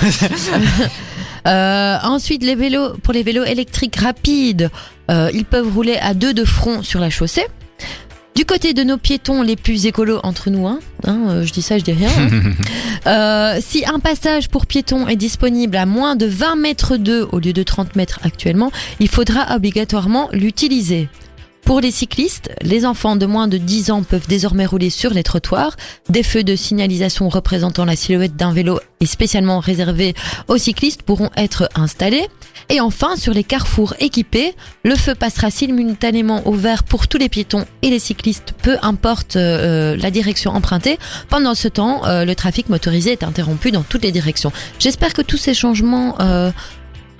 Euh, 1.47 1.97
ensuite, 2.01 2.43
les 2.43 2.55
vélos, 2.55 2.93
pour 3.03 3.13
les 3.13 3.21
vélos 3.21 3.43
électriques 3.43 3.97
rapides, 3.97 4.71
euh, 5.11 5.29
ils 5.31 5.45
peuvent 5.45 5.71
rouler 5.71 5.95
à 5.97 6.15
deux 6.15 6.33
de 6.33 6.43
front 6.43 6.81
sur 6.81 6.99
la 6.99 7.11
chaussée. 7.11 7.45
Du 8.35 8.43
côté 8.43 8.73
de 8.73 8.83
nos 8.83 8.97
piétons 8.97 9.41
les 9.43 9.55
plus 9.55 9.85
écolos 9.85 10.19
entre 10.23 10.49
nous, 10.49 10.67
hein, 10.67 10.79
hein, 11.05 11.19
euh, 11.29 11.45
je 11.45 11.53
dis 11.53 11.61
ça, 11.61 11.77
je 11.77 11.83
dis 11.83 11.93
rien. 11.93 12.09
hein. 12.09 12.29
Euh, 13.07 13.59
si 13.61 13.85
un 13.85 13.99
passage 13.99 14.49
pour 14.49 14.65
piétons 14.65 15.07
est 15.07 15.15
disponible 15.15 15.77
à 15.77 15.85
moins 15.85 16.15
de 16.15 16.25
20 16.25 16.55
mètres 16.55 16.97
2 16.97 17.27
au 17.31 17.37
lieu 17.39 17.53
de 17.53 17.61
30 17.61 17.95
mètres 17.95 18.19
actuellement, 18.23 18.71
il 18.99 19.09
faudra 19.09 19.55
obligatoirement 19.55 20.27
l'utiliser. 20.33 21.07
Pour 21.65 21.81
les 21.81 21.89
cyclistes, 21.89 22.51
les 22.61 22.85
enfants 22.85 23.15
de 23.15 23.25
moins 23.25 23.47
de 23.47 23.57
10 23.57 23.89
ans 23.89 24.03
peuvent 24.03 24.27
désormais 24.27 24.67
rouler 24.67 24.91
sur 24.91 25.11
les 25.15 25.23
trottoirs. 25.23 25.75
Des 26.09 26.21
feux 26.21 26.43
de 26.43 26.55
signalisation 26.55 27.27
représentant 27.27 27.85
la 27.85 27.95
silhouette 27.95 28.35
d'un 28.35 28.53
vélo 28.53 28.79
et 29.01 29.07
spécialement 29.07 29.59
réservés 29.59 30.13
aux 30.47 30.59
cyclistes 30.59 31.01
pourront 31.01 31.31
être 31.35 31.67
installés. 31.73 32.27
Et 32.69 32.81
enfin, 32.81 33.15
sur 33.15 33.33
les 33.33 33.43
carrefours 33.43 33.95
équipés, 33.99 34.53
le 34.83 34.95
feu 34.95 35.15
passera 35.15 35.49
simultanément 35.49 36.47
au 36.47 36.53
vert 36.53 36.83
pour 36.83 37.07
tous 37.07 37.17
les 37.17 37.29
piétons 37.29 37.65
et 37.81 37.89
les 37.89 37.99
cyclistes, 37.99 38.53
peu 38.61 38.77
importe 38.83 39.35
euh, 39.35 39.97
la 39.97 40.11
direction 40.11 40.51
empruntée. 40.51 40.99
Pendant 41.29 41.55
ce 41.55 41.67
temps, 41.67 42.05
euh, 42.05 42.25
le 42.25 42.35
trafic 42.35 42.69
motorisé 42.69 43.11
est 43.11 43.23
interrompu 43.23 43.71
dans 43.71 43.83
toutes 43.83 44.03
les 44.03 44.11
directions. 44.11 44.51
J'espère 44.77 45.13
que 45.13 45.23
tous 45.23 45.37
ces 45.37 45.55
changements 45.55 46.15
euh, 46.19 46.51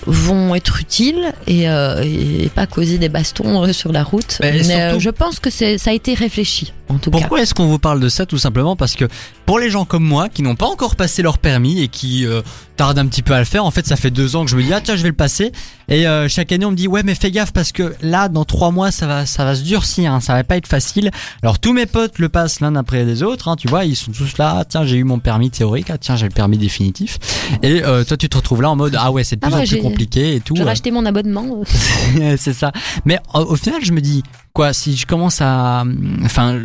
vont 0.06 0.56
être 0.56 0.80
utiles 0.80 1.34
et, 1.48 1.70
euh, 1.70 2.04
et 2.04 2.50
pas 2.54 2.68
causer 2.68 2.98
des 2.98 3.10
bastons 3.10 3.64
euh, 3.64 3.74
sur 3.74 3.92
la 3.92 4.04
route. 4.04 4.38
Mais 4.42 4.62
Mais, 4.66 4.82
euh, 4.82 5.00
je 5.00 5.10
pense 5.10 5.40
que 5.40 5.50
ça 5.50 5.66
a 5.86 5.94
été 5.94 6.14
réfléchi, 6.14 6.74
en 6.90 6.98
tout 6.98 7.12
cas. 7.12 7.20
Pourquoi 7.20 7.42
est-ce 7.42 7.54
qu'on 7.54 7.68
vous 7.68 7.80
parle 7.80 8.00
de 8.00 8.10
ça 8.10 8.26
Tout 8.26 8.38
simplement? 8.38 8.76
Parce 8.76 8.96
que 8.96 9.06
pour 9.46 9.60
les 9.60 9.70
gens 9.70 9.86
comme 9.86 10.04
moi 10.04 10.30
qui 10.30 10.42
n'ont 10.42 10.56
pas 10.56 10.68
encore 10.68 10.96
passé 10.96 11.22
leur 11.22 11.38
permis 11.38 11.82
et 11.82 11.88
qui 11.88 12.26
euh, 12.26 12.42
tardent 12.76 13.00
un 13.00 13.08
petit 13.08 13.22
peu 13.22 13.34
à 13.34 13.40
le 13.40 13.46
faire, 13.46 13.66
en 13.66 13.72
fait 13.72 13.86
ça 13.88 13.96
fait 13.96 14.12
deux 14.12 14.36
ans 14.36 14.46
que 14.46 14.52
je 14.52 14.56
me 14.58 14.64
dis 14.64 14.74
ah 14.74 14.82
tiens 14.82 14.96
je 14.96 15.04
vais 15.04 15.10
le 15.10 15.16
passer 15.16 15.52
et 15.88 16.08
euh, 16.08 16.28
chaque 16.28 16.52
année 16.52 16.66
on 16.66 16.72
me 16.72 16.76
dit 16.76 16.88
ouais 16.88 17.04
mais 17.04 17.16
fais 17.16 17.32
gaffe 17.32 17.52
parce 17.54 17.72
que 17.72 17.96
là 18.02 18.30
dans 18.30 18.46
trois 18.46 18.72
mois 18.72 18.92
ça 18.92 19.08
va 19.08 19.26
ça 19.26 19.46
va 19.46 19.56
se 19.56 19.64
durcir, 19.64 20.12
hein, 20.14 20.20
ça 20.20 20.34
va 20.34 20.44
pas 20.44 20.58
être 20.58 20.68
facile. 20.68 21.12
Alors 21.42 21.60
tous 21.60 21.74
mes 21.74 21.86
potes 21.86 22.20
le 22.20 22.30
passent 22.30 22.60
l'un 22.60 22.76
après 22.76 23.04
les 23.06 23.24
autres, 23.24 23.48
hein, 23.48 23.56
tu 23.56 23.68
vois 23.68 23.86
ils 23.86 23.96
sont 23.96 24.12
tous 24.12 24.38
là 24.38 24.58
ah, 24.60 24.66
tiens 24.66 24.86
j'ai 24.86 24.98
eu 24.98 25.04
mon 25.04 25.20
permis 25.20 25.50
théorique, 25.50 25.90
ah 25.90 25.98
tiens 25.98 26.16
j'ai 26.16 26.26
le 26.26 26.32
permis 26.34 26.58
définitif 26.58 27.18
et 27.64 27.84
euh, 27.84 28.04
toi 28.04 28.18
tu 28.18 28.30
te 28.30 28.38
retrouves 28.38 28.62
là 28.62 28.70
en 28.70 28.76
mode 28.76 28.96
ah 29.00 29.12
ouais 29.12 29.24
c'est 29.24 29.36
de 29.36 29.42
Ah 29.44 29.48
plus 29.48 29.56
ouais, 29.56 29.62
en 29.64 29.66
plus 29.68 29.82
compliqué 29.82 30.36
et 30.36 30.40
tout. 30.42 30.56
J'ai 30.56 30.64
racheté 30.64 30.92
mon 30.92 31.06
abonnement. 31.06 31.64
c'est 32.38 32.54
ça. 32.54 32.72
Mais 33.06 33.20
au, 33.34 33.40
au 33.40 33.56
final, 33.56 33.84
je 33.84 33.92
me 33.92 34.02
dis 34.02 34.24
quoi 34.54 34.74
si 34.74 34.96
je 34.96 35.06
commence 35.06 35.42
à, 35.42 35.84
enfin, 36.24 36.60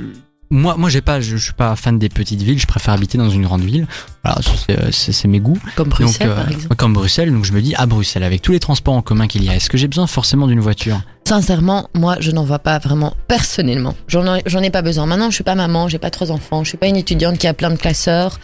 moi, 0.51 0.77
moi, 0.77 0.91
j'ai 0.91 1.01
pas, 1.01 1.21
je, 1.21 1.37
je 1.37 1.43
suis 1.45 1.53
pas 1.53 1.75
fan 1.77 1.99
des 1.99 2.09
petites 2.09 2.43
villes. 2.43 2.59
Je 2.59 2.67
préfère 2.67 2.95
habiter 2.95 3.19
dans 3.19 3.31
une 3.31 3.43
grande 3.43 3.63
ville. 3.63 3.87
Voilà, 4.25 4.41
ça, 4.43 4.51
c'est- 4.91 5.29
mes 5.29 5.39
goûts. 5.41 5.59
Comme 5.77 5.89
Bruxelles, 5.89 6.27
donc, 6.29 6.37
euh, 6.39 6.43
par 6.43 6.51
exemple. 6.51 6.75
comme 6.77 6.93
Bruxelles. 6.93 7.33
Donc, 7.33 7.45
je 7.45 7.53
me 7.53 7.61
dis 7.63 7.75
à 7.77 7.87
Bruxelles, 7.87 8.25
avec 8.25 8.43
tous 8.43 8.53
les 8.53 8.61
transports 8.61 8.95
en 8.95 9.03
commun 9.03 9.27
qu'il 9.29 9.45
y 9.45 9.49
a, 9.49 9.55
est-ce 9.55 9.71
que 9.71 9.79
j'ai 9.79 9.87
besoin 9.89 10.07
forcément 10.07 10.47
d'une 10.47 10.61
voiture? 10.61 11.01
Sincèrement, 11.29 11.89
moi, 11.95 12.17
je 12.21 12.33
n'en 12.33 12.45
vois 12.45 12.59
pas 12.59 12.79
vraiment 12.79 13.15
personnellement. 13.29 13.95
J'en 14.09 14.35
ai, 14.37 14.43
j'en 14.47 14.61
ai 14.63 14.71
pas 14.71 14.83
besoin. 14.83 15.07
Maintenant, 15.07 15.31
je 15.31 15.37
suis 15.37 15.45
pas 15.45 15.55
maman, 15.55 15.89
j'ai 15.89 15.99
pas 15.99 16.11
trois 16.11 16.33
enfants, 16.33 16.65
je 16.65 16.71
suis 16.71 16.79
pas 16.79 16.89
une 16.89 16.97
étudiante 16.97 17.39
qui 17.39 17.47
a 17.47 17.55
plein 17.55 17.71
de 17.71 17.77
classeurs. 17.77 18.41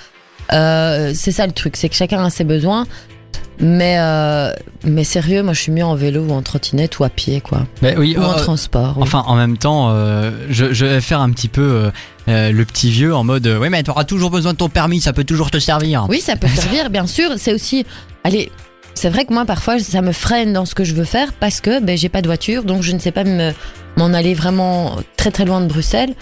Euh, 0.53 1.13
c'est 1.15 1.33
ça 1.33 1.47
le 1.47 1.53
truc, 1.53 1.77
c'est 1.77 1.89
que 1.89 1.97
chacun 1.97 2.25
a 2.25 2.31
ses 2.31 2.45
besoins. 2.45 2.87
Mais, 3.59 3.97
euh, 3.99 4.53
mais 4.85 5.05
sérieux, 5.05 5.43
moi 5.43 5.53
je 5.55 5.61
suis 5.61 5.73
mieux 5.73 5.85
en 5.85 5.95
vélo 5.95 6.23
ou 6.29 6.33
en 6.33 6.43
trottinette 6.43 6.99
ou 6.99 7.05
à 7.05 7.09
pied, 7.09 7.41
quoi. 7.41 7.67
Mais 7.83 7.97
oui, 7.97 8.15
Ou 8.19 8.23
en 8.23 8.33
euh, 8.33 8.37
transport. 8.37 8.95
oui. 8.97 9.03
Enfin, 9.03 9.25
en 9.27 9.35
même 9.37 9.57
temps, 9.57 9.91
euh, 9.91 10.31
je, 10.51 10.73
je 10.73 10.85
vais 10.85 11.01
faire 11.01 11.21
un 11.21 11.31
petit 11.31 11.49
peu 11.49 11.91
le 12.27 12.65
petit 12.65 12.91
vieux 12.91 13.15
en 13.15 13.25
mode 13.25 13.47
Oui, 13.61 13.69
mais 13.71 13.83
tu 13.83 13.91
auras 13.91 14.05
toujours 14.05 14.31
besoin 14.31 14.53
de 14.53 14.59
ton 14.59 14.69
permis, 14.69 15.01
ça 15.01 15.13
peut 15.13 15.25
toujours 15.25 15.51
te 15.51 15.59
servir. 15.59 16.07
Oui, 16.09 16.21
ça 16.21 16.37
peut 16.37 16.49
servir, 16.49 16.91
bien 16.91 17.07
sûr. 17.07 17.31
C'est 17.39 17.55
aussi. 17.55 17.87
Allez, 18.25 18.51
c'est 18.95 19.09
vrai 19.11 19.25
que 19.25 19.33
moi, 19.33 19.45
parfois, 19.45 19.79
ça 19.79 20.03
me 20.03 20.13
freine 20.13 20.53
dans 20.53 20.65
ce 20.67 20.75
que 20.75 20.85
je 20.85 20.95
veux 20.95 21.05
faire 21.05 21.33
parce 21.35 21.61
que 21.61 21.81
ben, 21.81 21.97
j'ai 21.97 22.09
pas 22.09 22.23
de 22.23 22.27
voiture, 22.27 22.65
donc 22.65 22.83
je 22.83 22.93
ne 22.93 22.99
sais 22.99 23.13
pas 23.13 23.25
me- 23.25 23.53
m'en 23.97 24.07
aller 24.13 24.35
vraiment 24.35 24.97
très 25.17 25.31
très 25.31 25.45
loin 25.45 25.61
de 25.61 25.67
Bruxelles. 25.67 26.15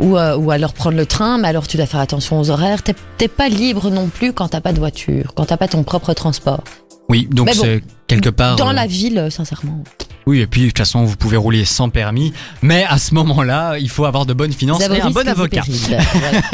Ou, 0.00 0.16
euh, 0.16 0.36
ou 0.36 0.50
alors 0.50 0.72
prendre 0.72 0.96
le 0.96 1.06
train, 1.06 1.38
mais 1.38 1.48
alors 1.48 1.66
tu 1.66 1.76
dois 1.76 1.86
faire 1.86 2.00
attention 2.00 2.40
aux 2.40 2.50
horaires. 2.50 2.82
T'es 2.82 3.28
pas 3.28 3.48
libre 3.48 3.90
non 3.90 4.08
plus 4.08 4.32
quand 4.32 4.48
t'as 4.48 4.60
pas 4.60 4.72
de 4.72 4.78
voiture, 4.78 5.32
quand 5.34 5.46
t'as 5.46 5.56
pas 5.56 5.68
ton 5.68 5.82
propre 5.82 6.12
transport. 6.14 6.62
Oui, 7.08 7.26
donc 7.30 7.46
bon, 7.46 7.52
c'est 7.54 7.82
quelque 8.06 8.28
part. 8.28 8.56
Dans 8.56 8.70
euh, 8.70 8.74
la 8.74 8.86
ville, 8.86 9.18
euh, 9.18 9.30
sincèrement. 9.30 9.82
Oui, 10.26 10.40
et 10.40 10.46
puis 10.46 10.62
de 10.62 10.66
toute 10.66 10.78
façon, 10.78 11.04
vous 11.04 11.16
pouvez 11.16 11.38
rouler 11.38 11.64
sans 11.64 11.88
permis, 11.88 12.34
mais 12.60 12.84
à 12.84 12.98
ce 12.98 13.14
moment-là, 13.14 13.78
il 13.78 13.88
faut 13.88 14.04
avoir 14.04 14.26
de 14.26 14.34
bonnes 14.34 14.52
finances 14.52 14.82
et 14.82 15.00
un 15.00 15.10
bon 15.10 15.26
avocat. 15.26 15.62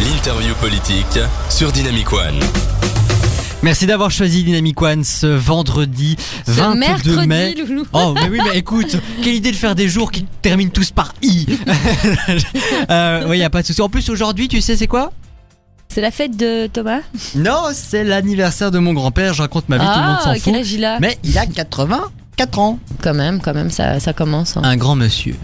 L'interview 0.00 0.54
politique 0.56 1.20
sur 1.48 1.70
Dynamic 1.70 2.12
One. 2.12 2.40
Merci 3.66 3.86
d'avoir 3.86 4.12
choisi 4.12 4.44
Dynamic 4.44 4.80
One 4.80 5.02
ce 5.02 5.26
vendredi 5.26 6.16
Ce 6.46 6.52
22 6.52 6.78
mercredi, 6.78 7.26
mai. 7.26 7.52
Loulou. 7.58 7.84
Oh, 7.92 8.14
mais 8.14 8.28
oui, 8.28 8.38
mais 8.44 8.56
écoute, 8.56 8.96
quelle 9.24 9.34
idée 9.34 9.50
de 9.50 9.56
faire 9.56 9.74
des 9.74 9.88
jours 9.88 10.12
qui 10.12 10.24
terminent 10.40 10.70
tous 10.70 10.92
par 10.92 11.12
I. 11.20 11.46
euh, 12.90 13.24
oui, 13.28 13.38
y 13.38 13.42
a 13.42 13.50
pas 13.50 13.62
de 13.62 13.66
souci. 13.66 13.82
En 13.82 13.88
plus, 13.88 14.08
aujourd'hui, 14.08 14.46
tu 14.46 14.60
sais, 14.60 14.76
c'est 14.76 14.86
quoi? 14.86 15.10
C'est 15.88 16.00
la 16.00 16.12
fête 16.12 16.36
de 16.36 16.68
Thomas? 16.68 17.00
Non, 17.34 17.64
c'est 17.72 18.04
l'anniversaire 18.04 18.70
de 18.70 18.78
mon 18.78 18.92
grand-père. 18.92 19.34
Je 19.34 19.42
raconte 19.42 19.68
ma 19.68 19.78
vie, 19.78 19.84
tout 19.84 19.98
le 20.00 20.06
monde 20.06 20.16
Ah, 20.20 20.24
s'en 20.24 20.32
quel 20.34 20.40
fout. 20.42 20.54
âge 20.54 20.72
il 20.72 20.84
a? 20.84 21.00
Mais 21.00 21.18
il 21.24 21.36
a 21.36 21.44
84 21.46 22.58
ans. 22.60 22.78
Quand 23.02 23.14
même, 23.14 23.40
quand 23.40 23.52
même, 23.54 23.70
ça, 23.70 23.98
ça 23.98 24.12
commence. 24.12 24.56
hein. 24.56 24.62
Un 24.62 24.76
grand 24.76 24.94
monsieur 24.94 25.34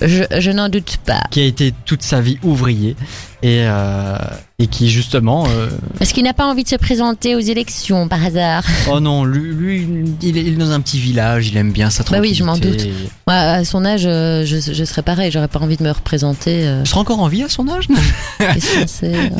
Je, 0.00 0.24
je 0.38 0.50
n'en 0.50 0.70
doute 0.70 0.96
pas. 1.04 1.24
qui 1.30 1.40
a 1.40 1.44
été 1.44 1.74
toute 1.84 2.02
sa 2.02 2.22
vie 2.22 2.38
ouvrier 2.42 2.96
et, 3.42 3.60
euh, 3.66 4.16
et 4.58 4.66
qui 4.66 4.88
justement. 4.90 5.44
euh, 5.48 5.68
Est-ce 6.00 6.14
qu'il 6.14 6.24
n'a 6.24 6.32
pas 6.32 6.46
envie 6.46 6.64
de 6.64 6.68
se 6.68 6.76
présenter 6.76 7.34
aux 7.34 7.40
élections 7.40 8.08
par 8.08 8.24
hasard 8.24 8.64
oh 8.90 8.98
non, 9.00 9.24
lui, 9.24 9.52
lui, 9.52 9.86
il 10.22 10.38
est 10.38 10.50
dans 10.52 10.70
un 10.70 10.80
petit 10.80 10.98
village, 10.98 11.48
il 11.48 11.56
aime 11.56 11.70
bien 11.72 11.90
sa 11.90 12.02
Bah 12.04 12.18
oui, 12.20 12.34
je 12.34 12.42
m'en 12.44 12.52
tranquillité. 12.52 12.92
Moi, 13.26 13.36
à 13.36 13.64
son 13.64 13.84
âge, 13.84 14.04
euh, 14.06 14.44
je, 14.46 14.56
je 14.72 14.84
serais 14.84 15.02
pareil. 15.02 15.30
J'aurais 15.30 15.48
pas 15.48 15.58
envie 15.60 15.76
de 15.76 15.82
me 15.82 15.90
représenter. 15.90 16.66
euh, 16.66 16.82
Tu 16.82 16.90
seras 16.90 17.00
encore 17.02 17.20
en 17.20 17.28
vie 17.28 17.42
à 17.42 17.48
son 17.48 17.68
âge 17.68 17.88
c'est 18.86 19.30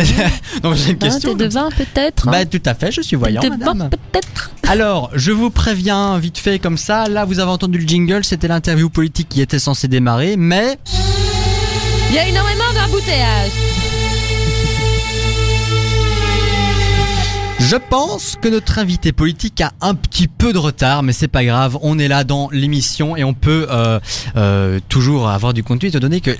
Non, 0.62 0.74
c'est 0.76 0.90
une 0.90 0.94
hein, 0.94 0.94
question. 1.00 1.34
T'es 1.36 1.44
de 1.44 1.50
20 1.52 1.70
peut-être 1.76 2.28
hein 2.28 2.32
Bah 2.32 2.44
tout 2.44 2.62
à 2.66 2.74
fait, 2.74 2.92
je 2.92 3.00
suis 3.00 3.16
voyant, 3.16 3.40
T'es 3.40 3.48
de 3.50 3.56
madame. 3.56 3.78
20 3.78 3.88
peut-être 3.90 4.50
Alors, 4.68 5.10
je 5.14 5.32
vous 5.32 5.50
préviens 5.50 6.18
vite 6.18 6.38
fait 6.38 6.58
comme 6.58 6.76
ça. 6.78 7.08
Là, 7.08 7.24
vous 7.24 7.40
avez 7.40 7.50
entendu 7.50 7.78
le 7.78 7.86
jingle, 7.88 8.24
c'était 8.24 8.48
l'interview 8.48 8.90
politique 8.90 9.28
qui 9.30 9.40
était 9.40 9.58
censée 9.58 9.88
démarrer, 9.88 10.36
mais 10.36 10.78
Il 12.10 12.14
y 12.14 12.18
a 12.18 12.28
énormément 12.28 12.64
d'embouteillages. 12.74 13.52
Je 17.68 17.76
pense 17.76 18.36
que 18.40 18.48
notre 18.48 18.78
invité 18.78 19.10
politique 19.10 19.60
a 19.60 19.72
un 19.80 19.96
petit 19.96 20.28
peu 20.28 20.52
de 20.52 20.58
retard, 20.58 21.02
mais 21.02 21.12
c'est 21.12 21.26
pas 21.26 21.44
grave. 21.44 21.76
On 21.82 21.98
est 21.98 22.06
là 22.06 22.22
dans 22.22 22.48
l'émission 22.52 23.16
et 23.16 23.24
on 23.24 23.34
peut 23.34 23.66
euh, 23.70 23.98
euh, 24.36 24.78
toujours 24.88 25.28
avoir 25.28 25.52
du 25.52 25.64
contenu 25.64 25.88
étant 25.88 25.98
donné 25.98 26.20
que 26.20 26.30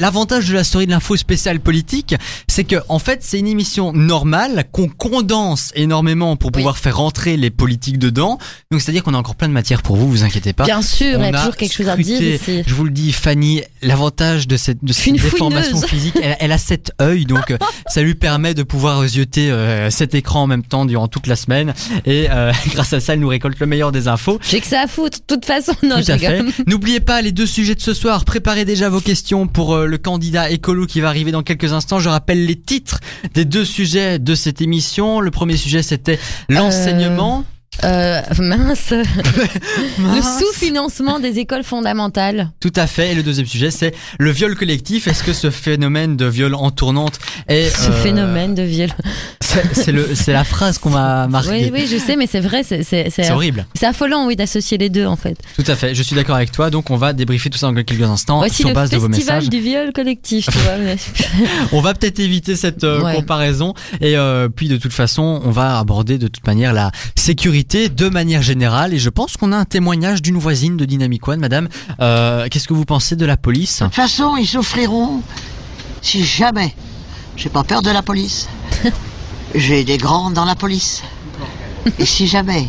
l'avantage 0.00 0.48
de 0.48 0.54
la 0.54 0.64
story 0.64 0.86
de 0.86 0.92
l'info 0.92 1.14
spéciale 1.16 1.60
politique, 1.60 2.14
c'est 2.48 2.64
que 2.64 2.76
en 2.88 2.98
fait, 2.98 3.18
c'est 3.22 3.38
une 3.38 3.48
émission 3.48 3.92
normale 3.92 4.64
qu'on 4.72 4.88
condense 4.88 5.72
énormément 5.74 6.36
pour 6.36 6.48
Oui. 6.48 6.60
pouvoir 6.60 6.78
faire 6.78 6.96
rentrer 6.96 7.36
les 7.36 7.50
politiques 7.50 7.98
dedans. 7.98 8.38
Donc, 8.70 8.80
c'est-à-dire 8.80 9.02
qu'on 9.02 9.14
a 9.14 9.18
encore 9.18 9.36
plein 9.36 9.48
de 9.48 9.52
matière 9.52 9.82
pour 9.82 9.96
vous, 9.96 10.08
vous 10.08 10.24
inquiétez 10.24 10.54
pas. 10.54 10.64
Bien 10.64 10.80
sûr, 10.80 11.06
il 11.06 11.12
y 11.12 11.16
On 11.16 11.34
a 11.34 11.36
a 11.36 11.40
toujours 11.40 11.56
quelque 11.56 11.74
chose 11.74 11.88
à 11.88 11.96
dire 11.96 12.22
ici. 12.22 12.62
Je 12.66 12.74
vous 12.74 12.84
le 12.84 12.90
dis, 12.90 13.12
Fanny, 13.12 13.62
l'avantage 13.82 14.48
de 14.48 14.56
cette, 14.56 14.82
de 14.82 14.92
cette 14.94 15.12
déformation 15.12 15.76
fouineuse. 15.76 15.90
physique, 15.90 16.18
elle, 16.22 16.36
elle 16.40 16.52
a 16.52 16.58
cet 16.58 16.92
œil, 17.02 17.26
donc 17.26 17.54
ça 17.88 18.00
lui 18.00 18.14
permet 18.14 18.54
de 18.54 18.62
pouvoir 18.62 19.06
zioter 19.06 19.50
euh, 19.50 19.90
cet 19.90 20.14
écran 20.14 20.45
en 20.46 20.48
même 20.48 20.62
temps 20.62 20.86
durant 20.86 21.08
toute 21.08 21.26
la 21.26 21.36
semaine. 21.36 21.74
Et 22.06 22.28
euh, 22.30 22.52
grâce 22.72 22.92
à 22.92 23.00
ça, 23.00 23.12
elle 23.12 23.20
nous 23.20 23.28
récolte 23.28 23.58
le 23.60 23.66
meilleur 23.66 23.92
des 23.92 24.08
infos. 24.08 24.38
J'ai 24.48 24.60
que 24.60 24.66
ça 24.66 24.82
à 24.82 24.86
foutre, 24.86 25.18
de 25.18 25.24
toute 25.26 25.44
façon. 25.44 25.72
Non, 25.82 25.96
Tout 25.96 26.04
je. 26.06 26.62
N'oubliez 26.66 27.00
pas 27.00 27.20
les 27.20 27.32
deux 27.32 27.46
sujets 27.46 27.74
de 27.74 27.80
ce 27.80 27.94
soir. 27.94 28.24
Préparez 28.24 28.64
déjà 28.64 28.88
vos 28.88 29.00
questions 29.00 29.46
pour 29.46 29.74
euh, 29.74 29.86
le 29.86 29.98
candidat 29.98 30.50
écolo 30.50 30.86
qui 30.86 31.00
va 31.00 31.08
arriver 31.08 31.32
dans 31.32 31.42
quelques 31.42 31.72
instants. 31.72 31.98
Je 31.98 32.08
rappelle 32.08 32.46
les 32.46 32.56
titres 32.56 33.00
des 33.34 33.44
deux 33.44 33.64
sujets 33.64 34.18
de 34.18 34.34
cette 34.34 34.60
émission. 34.62 35.20
Le 35.20 35.30
premier 35.30 35.56
sujet, 35.56 35.82
c'était 35.82 36.18
l'enseignement. 36.48 37.40
Euh, 37.40 37.55
mince. 37.82 38.90
Le 39.98 40.22
sous-financement 40.22 41.18
des 41.20 41.38
écoles 41.38 41.64
fondamentales. 41.64 42.50
Tout 42.60 42.72
à 42.76 42.86
fait. 42.86 43.12
Et 43.12 43.14
le 43.14 43.22
deuxième 43.22 43.46
sujet, 43.46 43.70
c'est 43.70 43.94
le 44.18 44.30
viol 44.30 44.54
collectif. 44.56 45.06
Est-ce 45.08 45.22
que 45.22 45.32
ce 45.32 45.50
phénomène 45.50 46.16
de 46.16 46.26
viol 46.26 46.54
en 46.54 46.70
tournante 46.70 47.18
est 47.48 47.68
Ce 47.68 47.90
euh, 47.90 47.92
phénomène 48.02 48.54
de 48.54 48.62
viol. 48.62 48.90
C'est 49.72 50.32
la 50.32 50.44
phrase 50.44 50.78
qu'on 50.78 50.90
m'a 50.90 51.26
marquée. 51.28 51.50
Oui, 51.50 51.70
oui, 51.72 51.88
je 51.90 51.96
sais, 51.98 52.16
mais 52.16 52.26
c'est 52.26 52.40
vrai, 52.40 52.62
c'est 52.62 53.30
horrible. 53.30 53.66
c'est 53.74 53.86
affolant, 53.86 54.26
oui, 54.26 54.36
d'associer 54.36 54.76
les 54.78 54.90
deux, 54.90 55.06
en 55.06 55.16
fait. 55.16 55.36
Tout 55.56 55.64
à 55.66 55.76
fait. 55.76 55.94
Je 55.94 56.02
suis 56.02 56.14
d'accord 56.16 56.36
avec 56.36 56.52
toi. 56.52 56.70
Donc, 56.70 56.90
on 56.90 56.96
va 56.96 57.12
débriefer 57.12 57.50
tout 57.50 57.58
ça 57.58 57.66
dans 57.70 57.74
quelques 57.82 58.02
instants 58.02 58.38
Voici 58.38 58.56
sur 58.56 58.68
le 58.68 58.74
base 58.74 58.90
de 58.90 58.96
vos 58.96 59.08
festival 59.08 59.36
messages. 59.36 59.50
du 59.50 59.60
viol 59.60 59.92
collectif, 59.92 60.46
tu 60.50 60.58
vois. 60.58 60.76
mais- 60.78 60.96
On 61.72 61.80
va 61.80 61.94
peut-être 61.94 62.18
éviter 62.18 62.56
cette 62.56 62.84
euh, 62.84 63.00
Ouais. 63.02 63.14
comparaison. 63.14 63.74
Et 64.00 64.16
euh, 64.16 64.48
puis, 64.48 64.68
de 64.68 64.76
toute 64.76 64.92
façon, 64.92 65.40
on 65.44 65.50
va 65.50 65.78
aborder 65.78 66.18
de 66.18 66.28
toute 66.28 66.46
manière 66.46 66.72
la 66.72 66.90
sécurité 67.14 67.65
de 67.74 68.08
manière 68.08 68.42
générale. 68.42 68.94
Et 68.94 68.98
je 68.98 69.10
pense 69.10 69.36
qu'on 69.36 69.52
a 69.52 69.56
un 69.56 69.64
témoignage 69.64 70.22
d'une 70.22 70.38
voisine 70.38 70.76
de 70.76 70.84
Dynamic 70.84 71.26
One, 71.28 71.40
madame. 71.40 71.68
Euh, 72.00 72.46
Qu'est-ce 72.50 72.68
que 72.68 72.74
vous 72.74 72.84
pensez 72.84 73.16
de 73.16 73.26
la 73.26 73.36
police? 73.36 73.80
De 73.80 73.84
toute 73.86 73.94
façon, 73.94 74.36
ils 74.36 74.46
souffriront 74.46 75.22
si 76.00 76.24
jamais 76.24 76.74
j'ai 77.36 77.50
pas 77.50 77.64
peur 77.64 77.82
de 77.82 77.90
la 77.90 78.02
police. 78.02 78.48
J'ai 79.54 79.84
des 79.84 79.96
grands 79.96 80.30
dans 80.30 80.44
la 80.44 80.54
police. 80.54 81.02
Et 81.98 82.04
si 82.04 82.26
jamais, 82.26 82.66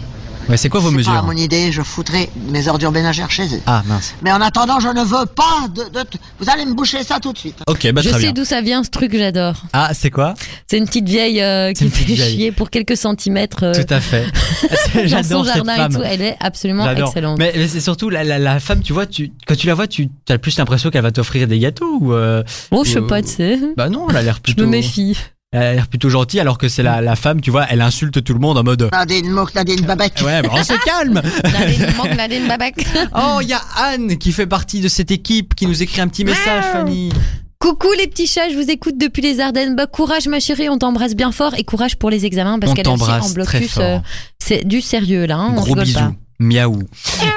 ouais, 0.50 0.58
C'est 0.58 0.70
quoi 0.70 0.80
vos 0.80 0.88
c'est 0.90 0.94
pas 0.94 0.98
mesures 0.98 1.24
mon 1.24 1.32
idée, 1.34 1.72
je 1.72 1.82
foutrai 1.82 2.30
mes 2.50 2.68
ordures 2.68 2.92
ménagères 2.92 3.30
chez 3.32 3.46
eux. 3.56 3.62
Ah, 3.66 3.84
mince. 3.86 4.16
Mais 4.22 4.32
en 4.32 4.42
attendant, 4.42 4.80
je 4.80 4.88
ne 4.88 5.04
veux 5.04 5.26
pas 5.26 5.68
de, 5.74 5.84
de- 5.84 6.06
Vous 6.40 6.50
allez 6.50 6.66
me 6.66 6.74
boucher 6.74 7.04
ça 7.04 7.20
tout 7.20 7.34
de 7.34 7.38
suite. 7.38 7.58
Ok, 7.68 7.92
bah 7.92 8.02
je 8.02 8.10
très 8.10 8.18
sais 8.20 8.24
bien. 8.26 8.34
d'où 8.34 8.46
ça 8.46 8.62
vient, 8.62 8.84
ce 8.84 8.90
truc, 8.90 9.16
j'adore. 9.16 9.56
Ah, 9.74 9.92
c'est 9.94 10.12
quoi? 10.12 10.34
C'est 10.70 10.78
une 10.78 10.86
petite 10.86 11.08
vieille 11.08 11.42
euh, 11.42 11.70
C'est 11.70 11.74
qui 11.76 11.84
une 11.86 11.90
fait 11.92 12.04
petite 12.04 12.16
vieille. 12.18 12.36
chier 12.36 12.52
pour 12.52 12.70
quelques 12.70 12.98
centimètres 12.98 13.64
euh, 13.64 13.74
Tout 13.74 13.94
à 13.94 14.00
fait. 14.00 14.26
dans 14.96 15.02
son 15.02 15.08
J'adore 15.08 15.46
cette 15.46 15.56
jardin 15.56 15.74
et 15.74 15.78
femme. 15.78 15.94
tout. 15.96 16.02
Elle 16.04 16.22
est 16.22 16.38
absolument 16.40 16.84
J'adore. 16.86 17.08
excellente. 17.10 17.38
Mais, 17.40 17.54
mais 17.56 17.68
c'est 17.68 17.80
surtout 17.82 18.10
la, 18.10 18.24
la, 18.24 18.40
la 18.40 18.60
femme, 18.60 18.82
tu 18.82 18.94
vois, 18.94 19.06
tu, 19.06 19.32
quand 19.48 19.56
tu 19.56 19.68
la 19.68 19.74
vois, 19.74 19.88
tu 19.88 20.10
as 20.30 20.38
plus 20.38 20.58
l'impression 20.58 20.90
qu'elle 20.90 21.04
va 21.04 21.12
t'offrir 21.12 21.48
des 21.48 21.60
gâteaux 21.60 21.98
ou 22.02 22.14
euh, 22.14 22.44
Oh, 22.72 22.84
je 22.86 22.92
sais 22.94 23.02
pas, 23.02 23.22
tu 23.22 23.30
sais. 23.30 23.60
Bah 23.76 23.90
non, 23.90 24.08
elle 24.10 24.18
a 24.18 24.22
l'air 24.22 24.36
Je 24.38 24.42
plutôt. 24.42 24.64
me 24.64 24.68
méfie. 24.68 25.18
Elle 25.54 25.64
a 25.64 25.74
l'air 25.76 25.88
plutôt 25.88 26.10
gentille, 26.10 26.42
alors 26.42 26.58
que 26.58 26.68
c'est 26.68 26.84
la, 26.84 27.00
la 27.02 27.16
femme, 27.16 27.40
tu 27.40 27.52
vois, 27.52 27.66
elle 27.70 27.82
insulte 27.82 28.22
tout 28.22 28.34
le 28.34 28.40
monde 28.40 28.58
en 28.58 28.64
mode. 28.64 28.90
Nadine 28.92 29.30
Mouk, 29.32 29.56
Nadine 29.56 29.86
Babek. 29.86 30.22
Ouais, 30.24 30.42
bah 30.42 30.50
on 30.52 30.62
se 30.64 30.74
calme. 30.86 31.22
Nadine 31.44 31.88
manque 31.96 32.16
Nadine 32.18 32.48
Babac. 32.48 32.76
Oh, 33.16 33.40
il 33.42 33.48
y 33.48 33.54
a 33.54 33.62
Anne 33.78 34.18
qui 34.18 34.34
fait 34.34 34.46
partie 34.48 34.82
de 34.82 34.90
cette 34.90 35.10
équipe 35.10 35.56
qui 35.56 35.66
nous 35.66 35.82
écrit 35.82 36.02
un 36.02 36.10
petit 36.10 36.26
message, 36.26 36.66
Fanny. 36.74 37.12
Coucou 37.60 37.88
les 37.98 38.08
petits 38.08 38.28
chats, 38.28 38.50
je 38.50 38.56
vous 38.56 38.70
écoute 38.70 38.98
depuis 38.98 39.22
les 39.22 39.40
Ardennes. 39.40 39.76
Bah, 39.76 39.88
courage 39.88 40.28
ma 40.28 40.40
chérie, 40.42 40.68
on 40.70 40.78
t'embrasse 40.78 41.16
bien 41.16 41.32
fort 41.32 41.54
et 41.58 41.64
courage 41.64 41.96
pour 41.96 42.10
les 42.10 42.26
examens 42.26 42.60
parce 42.60 42.74
On 42.74 42.76
qu'elle 42.76 42.86
est 42.86 42.90
aussi 42.90 43.00
t'embrasse 43.00 43.32
en 43.32 43.34
très 43.44 43.60
blocus. 43.60 43.72
fort. 43.74 43.84
euh, 43.84 44.00
c'est 44.40 44.68
du 44.68 44.82
sérieux 44.82 45.26
là, 45.26 45.38
hein, 45.38 45.48
on 45.52 45.54
Gros 45.56 45.64
rigole 45.64 45.84
bisous. 45.86 46.00
pas. 46.00 46.12
Miaou. 46.40 46.84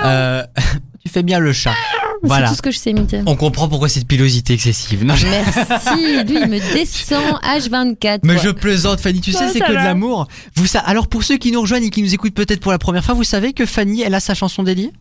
Euh, 0.04 0.42
tu 1.04 1.08
fais 1.10 1.22
bien 1.22 1.38
le 1.38 1.52
chat. 1.52 1.74
C'est 2.22 2.26
Voilà. 2.28 2.48
tout 2.50 2.54
ce 2.54 2.62
que 2.62 2.70
je 2.70 2.78
sais 2.78 2.90
imiter. 2.90 3.20
On 3.26 3.34
comprend 3.34 3.66
pourquoi 3.68 3.88
cette 3.88 4.06
pilosité 4.06 4.52
excessive. 4.52 5.04
Non, 5.04 5.14
je- 5.16 5.26
Merci, 5.26 6.22
lui 6.24 6.40
il 6.42 6.48
me 6.48 6.74
descend 6.74 7.22
H24. 7.42 8.20
Mais 8.24 8.34
quoi. 8.34 8.42
je 8.44 8.50
plaisante, 8.50 9.00
Fanny. 9.00 9.20
Tu 9.22 9.32
sais, 9.32 9.48
c'est 9.52 9.58
ça 9.60 9.66
que 9.66 9.70
de 9.72 9.76
l'amour. 9.76 10.28
Vous 10.56 10.66
sa- 10.66 10.80
Alors, 10.80 11.08
pour 11.08 11.22
ceux 11.24 11.38
qui 11.38 11.50
nous 11.50 11.60
rejoignent 11.62 11.86
et 11.86 11.90
qui 11.90 12.02
nous 12.02 12.12
écoutent 12.12 12.34
peut-être 12.34 12.60
pour 12.60 12.72
la 12.72 12.78
première 12.78 13.02
fois, 13.04 13.14
vous 13.14 13.24
savez 13.24 13.52
que 13.54 13.64
Fanny, 13.64 14.02
elle 14.02 14.14
a 14.14 14.20
sa 14.20 14.34
chanson 14.34 14.62
dédiée? 14.62 14.92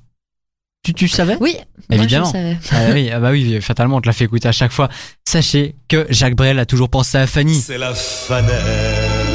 Tu, 0.86 0.94
tu 0.94 1.10
savais? 1.10 1.36
Oui, 1.42 1.58
Évidemment. 1.92 2.32
Moi, 2.32 2.42
je 2.42 2.50
le 2.56 2.56
savais. 2.72 2.90
Ah 2.90 2.94
oui, 2.94 3.10
ah 3.12 3.20
bah 3.20 3.32
oui, 3.32 3.60
fatalement, 3.62 3.98
on 3.98 4.02
te 4.02 4.08
l'a 4.08 4.14
fait 4.14 4.24
écouter 4.26 4.48
à 4.48 4.54
chaque 4.54 4.72
fois. 4.72 4.88
Sachez 5.28 5.76
que 5.90 6.08
Jacques 6.10 6.36
Brel 6.36 6.58
a 6.58 6.66
toujours 6.66 6.88
pensé 6.90 7.18
à 7.18 7.28
Fanny. 7.28 7.60
C'est 7.60 7.78
la 7.78 7.94
fanette. 7.94 9.29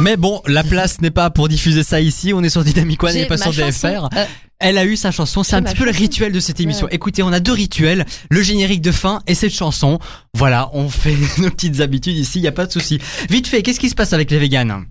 Mais 0.00 0.16
bon, 0.16 0.40
la 0.46 0.64
place 0.64 1.00
n'est 1.00 1.10
pas 1.10 1.30
pour 1.30 1.48
diffuser 1.48 1.82
ça 1.82 2.00
ici. 2.00 2.32
On 2.34 2.42
est 2.42 2.48
sur 2.48 2.64
Dynamic 2.64 3.02
One 3.02 3.16
et 3.16 3.26
pas 3.26 3.36
sur. 3.36 3.52
DFR. 3.52 4.08
Euh, 4.16 4.24
Elle 4.58 4.78
a 4.78 4.84
eu 4.84 4.96
sa 4.96 5.10
chanson. 5.10 5.42
C'est 5.42 5.56
un 5.56 5.62
petit 5.62 5.74
peu 5.76 5.84
le 5.84 5.90
rituel 5.90 6.32
de 6.32 6.40
cette 6.40 6.60
émission. 6.60 6.86
Ouais. 6.86 6.94
Écoutez, 6.94 7.22
on 7.22 7.32
a 7.32 7.40
deux 7.40 7.52
rituels. 7.52 8.06
Le 8.30 8.42
générique 8.42 8.80
de 8.82 8.92
fin 8.92 9.20
et 9.26 9.34
cette 9.34 9.52
chanson. 9.54 9.98
Voilà, 10.34 10.70
on 10.72 10.88
fait 10.88 11.16
nos 11.38 11.50
petites 11.50 11.80
habitudes 11.80 12.16
ici. 12.16 12.38
Il 12.38 12.42
y 12.42 12.48
a 12.48 12.52
pas 12.52 12.66
de 12.66 12.72
souci. 12.72 12.98
Vite 13.28 13.46
fait, 13.46 13.62
qu'est-ce 13.62 13.80
qui 13.80 13.90
se 13.90 13.94
passe 13.94 14.12
avec 14.12 14.30
les 14.30 14.38
véganes? 14.38 14.84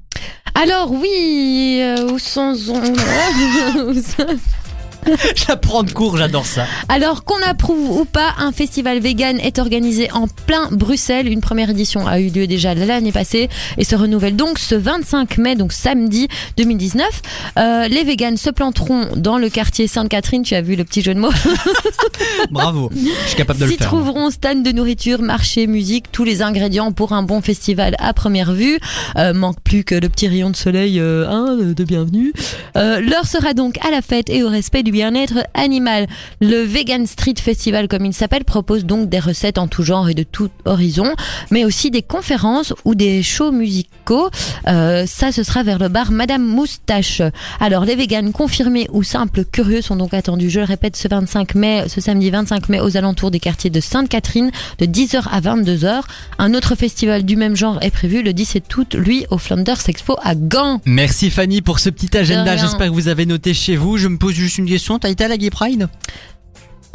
Alors 0.55 0.91
oui, 0.91 1.79
euh, 1.81 2.11
où 2.11 2.19
sont- 2.19 2.53
Je 5.35 5.45
la 5.47 5.55
prends 5.57 5.83
de 5.83 5.91
court, 5.91 6.17
j'adore 6.17 6.45
ça. 6.45 6.65
Alors 6.87 7.23
qu'on 7.23 7.41
approuve 7.43 7.99
ou 8.01 8.05
pas, 8.05 8.33
un 8.37 8.51
festival 8.51 8.99
vegan 8.99 9.39
est 9.39 9.59
organisé 9.59 10.11
en 10.11 10.27
plein 10.27 10.67
Bruxelles. 10.71 11.27
Une 11.27 11.41
première 11.41 11.69
édition 11.71 12.07
a 12.07 12.19
eu 12.19 12.29
lieu 12.29 12.47
déjà 12.47 12.73
l'année 12.75 13.11
passée 13.11 13.49
et 13.77 13.83
se 13.83 13.95
renouvelle 13.95 14.35
donc 14.35 14.59
ce 14.59 14.75
25 14.75 15.37
mai, 15.37 15.55
donc 15.55 15.71
samedi 15.73 16.27
2019. 16.57 17.07
Euh, 17.57 17.87
les 17.87 18.03
vegans 18.03 18.37
se 18.37 18.49
planteront 18.49 19.07
dans 19.15 19.37
le 19.37 19.49
quartier 19.49 19.87
Sainte-Catherine. 19.87 20.43
Tu 20.43 20.55
as 20.55 20.61
vu 20.61 20.75
le 20.75 20.83
petit 20.83 21.01
jeu 21.01 21.13
de 21.13 21.19
mots? 21.19 21.31
Bravo. 22.51 22.89
Je 22.93 23.27
suis 23.27 23.35
capable 23.37 23.59
de 23.59 23.65
le 23.65 23.71
S'y 23.71 23.77
faire. 23.77 23.87
trouveront 23.87 24.29
stand 24.29 24.63
de 24.63 24.71
nourriture, 24.71 25.21
marché, 25.21 25.67
musique, 25.67 26.11
tous 26.11 26.23
les 26.23 26.41
ingrédients 26.41 26.91
pour 26.91 27.13
un 27.13 27.23
bon 27.23 27.41
festival 27.41 27.95
à 27.99 28.13
première 28.13 28.53
vue. 28.53 28.79
Euh, 29.17 29.33
manque 29.33 29.59
plus 29.61 29.83
que 29.83 29.95
le 29.95 30.09
petit 30.09 30.27
rayon 30.27 30.49
de 30.49 30.55
soleil 30.55 30.99
euh, 30.99 31.27
hein, 31.29 31.57
de 31.59 31.83
bienvenue. 31.83 32.33
Euh, 32.75 32.99
L'heure 33.01 33.25
sera 33.25 33.53
donc 33.53 33.77
à 33.85 33.91
la 33.91 34.01
fête 34.01 34.29
et 34.29 34.43
au 34.43 34.49
respect 34.49 34.83
du 34.83 34.88
bien-être 34.91 35.45
animal. 35.53 36.07
Le 36.41 36.61
Vegan 36.61 37.05
Street 37.05 37.35
Festival, 37.39 37.87
comme 37.87 38.05
il 38.05 38.13
s'appelle, 38.13 38.45
propose 38.45 38.85
donc 38.85 39.09
des 39.09 39.19
recettes 39.19 39.57
en 39.57 39.67
tout 39.67 39.83
genre 39.83 40.09
et 40.09 40.13
de 40.13 40.23
tout 40.23 40.49
horizon, 40.65 41.13
mais 41.51 41.65
aussi 41.65 41.91
des 41.91 42.01
conférences 42.01 42.73
ou 42.85 42.95
des 42.95 43.23
shows 43.23 43.51
musicaux. 43.51 44.29
Euh, 44.67 45.05
ça, 45.05 45.31
ce 45.31 45.43
sera 45.43 45.63
vers 45.63 45.79
le 45.79 45.89
bar 45.89 46.11
Madame 46.11 46.45
Moustache. 46.45 47.21
Alors, 47.59 47.85
les 47.85 47.95
véganes 47.95 48.31
confirmés 48.31 48.87
ou 48.91 49.03
simples 49.03 49.45
curieux 49.45 49.81
sont 49.81 49.95
donc 49.95 50.13
attendus, 50.13 50.49
je 50.49 50.59
le 50.59 50.65
répète, 50.65 50.95
ce 50.95 51.07
25 51.07 51.55
mai, 51.55 51.83
ce 51.87 52.01
samedi 52.01 52.29
25 52.29 52.69
mai 52.69 52.79
aux 52.79 52.97
alentours 52.97 53.31
des 53.31 53.39
quartiers 53.39 53.69
de 53.69 53.79
Sainte-Catherine 53.79 54.51
de 54.79 54.85
10h 54.85 55.23
à 55.31 55.41
22h. 55.41 56.01
Un 56.37 56.53
autre 56.53 56.75
festival 56.75 57.23
du 57.23 57.35
même 57.35 57.55
genre 57.55 57.77
est 57.81 57.91
prévu 57.91 58.21
le 58.23 58.33
17 58.33 58.77
août, 58.77 58.95
lui, 58.95 59.25
au 59.29 59.37
Flanders 59.37 59.77
Expo 59.87 60.15
à 60.23 60.35
Gand. 60.35 60.81
Merci 60.85 61.29
Fanny 61.29 61.61
pour 61.61 61.79
ce 61.79 61.89
petit 61.89 62.15
agenda. 62.17 62.57
J'espère 62.57 62.87
que 62.87 62.93
vous 62.93 63.07
avez 63.07 63.25
noté 63.25 63.53
chez 63.53 63.75
vous. 63.75 63.97
Je 63.97 64.07
me 64.07 64.17
pose 64.17 64.33
juste 64.33 64.57
une 64.57 64.65
question. 64.65 64.78
T'as 64.99 65.09
été 65.09 65.25
à 65.25 65.27
la 65.27 65.37
Gay 65.37 65.49
Pride 65.49 65.87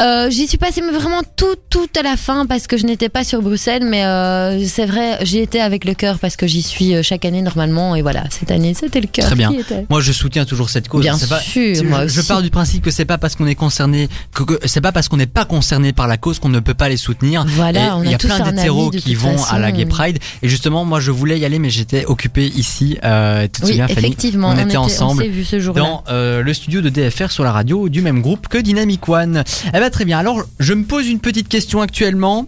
Euh, 0.01 0.28
J'y 0.28 0.49
suis 0.49 0.59
passée 0.59 0.80
mais 0.84 0.90
vraiment 0.97 1.20
tout 1.36 1.55
tout 1.70 1.86
à 1.97 2.03
la 2.03 2.16
fin 2.16 2.47
parce 2.47 2.66
que 2.66 2.76
je 2.76 2.84
n'étais 2.84 3.09
pas 3.09 3.22
sur 3.22 3.42
Bruxelles 3.42 3.84
mais 3.84 4.05
euh, 4.05 4.64
c'est 4.66 4.86
vrai 4.86 5.18
j'y 5.22 5.38
étais 5.38 5.61
avec 5.61 5.84
le 5.84 5.95
cœur 5.95 6.18
parce 6.18 6.34
que 6.36 6.49
j'y 6.49 6.62
suis 6.62 6.95
euh, 6.97 7.03
chaque 7.05 7.24
année 7.24 7.42
normalement 7.42 7.95
et 7.95 8.03
voilà 8.03 8.24
cette 8.30 8.51
année 8.51 8.74
c'était 8.74 9.01
le 9.01 9.07
cœur 9.07 9.26
Très 9.26 9.36
bien. 9.36 9.53
était. 9.53 9.86
Moi, 9.88 10.01
je 10.01 10.11
soutiens 10.11 10.45
toujours 10.45 10.68
cette 10.68 10.88
cause. 10.88 11.03
Bien 11.03 11.16
pas- 11.28 11.38
sûr, 11.40 11.84
moi 11.84 12.09
je, 12.09 12.20
pars 12.22 12.42
du 12.42 12.51
principe 12.51 12.82
que 12.82 12.90
c'est 12.90 13.05
pas 13.05 13.18
parce 13.18 13.36
qu'on 13.36 13.47
est 13.47 13.55
concerné, 13.55 14.09
que, 14.34 14.42
que- 14.42 14.66
c'est 14.66 14.80
pas 14.80 14.90
parce 14.90 15.09
qu'on 15.09 15.16
n'est 15.16 15.26
pas 15.26 15.45
concerné 15.45 15.92
par 15.92 16.09
la 16.09 16.16
cause 16.16 16.40
qu'on 16.40 16.49
ne 16.49 16.61
peut 16.61 16.74
pas 16.74 16.88
les 16.88 16.97
soutenir. 16.97 17.45
Voilà, 17.47 17.99
il 18.05 18.11
y 18.11 18.14
a 18.14 18.18
tous 18.18 18.26
plein 18.26 18.40
d'hétéros 18.51 18.90
qui 18.90 19.14
vont 19.14 19.38
façon. 19.38 19.55
à 19.55 19.59
la 19.61 19.70
Gay 19.70 19.86
Pride. 19.86 20.18
Et 20.42 20.49
justement, 20.49 20.84
moi, 20.84 20.99
je 20.99 21.12
voulais 21.12 21.38
y 21.38 21.45
aller, 21.45 21.59
mais 21.61 21.70
j'étais 21.70 22.05
occupé 22.07 22.47
ici. 22.47 22.99
Euh, 23.05 23.42
tu 23.53 23.61
te 23.62 23.66
Oui 23.66 23.80
effectivement 23.88 24.49
on 24.49 24.59
on, 24.59 24.66
était 24.66 24.76
ensemble 24.76 25.22
on 25.24 25.30
vu 25.30 25.45
ce 25.45 25.61
jour-là. 25.61 25.80
dans 25.80 26.05
le 26.09 26.53
studio 26.55 26.80
de 26.80 26.88
DFR 26.88 27.30
sur 27.30 27.45
la 27.45 27.53
radio 27.53 27.88
du 27.88 28.03
même 28.03 28.20
groupe 28.22 28.49
que 28.49 28.59
Dynamic 28.59 29.09
One. 29.09 29.45
Eh 29.68 29.78
ben 29.78 29.84
très 29.91 30.05
bien. 30.05 30.18
Alors, 30.18 30.43
je 30.61 30.72
me 30.74 30.85
pose 30.85 31.07
une 31.09 31.20
petite 31.20 31.49
question 31.49 31.80
actuellement. 31.80 32.47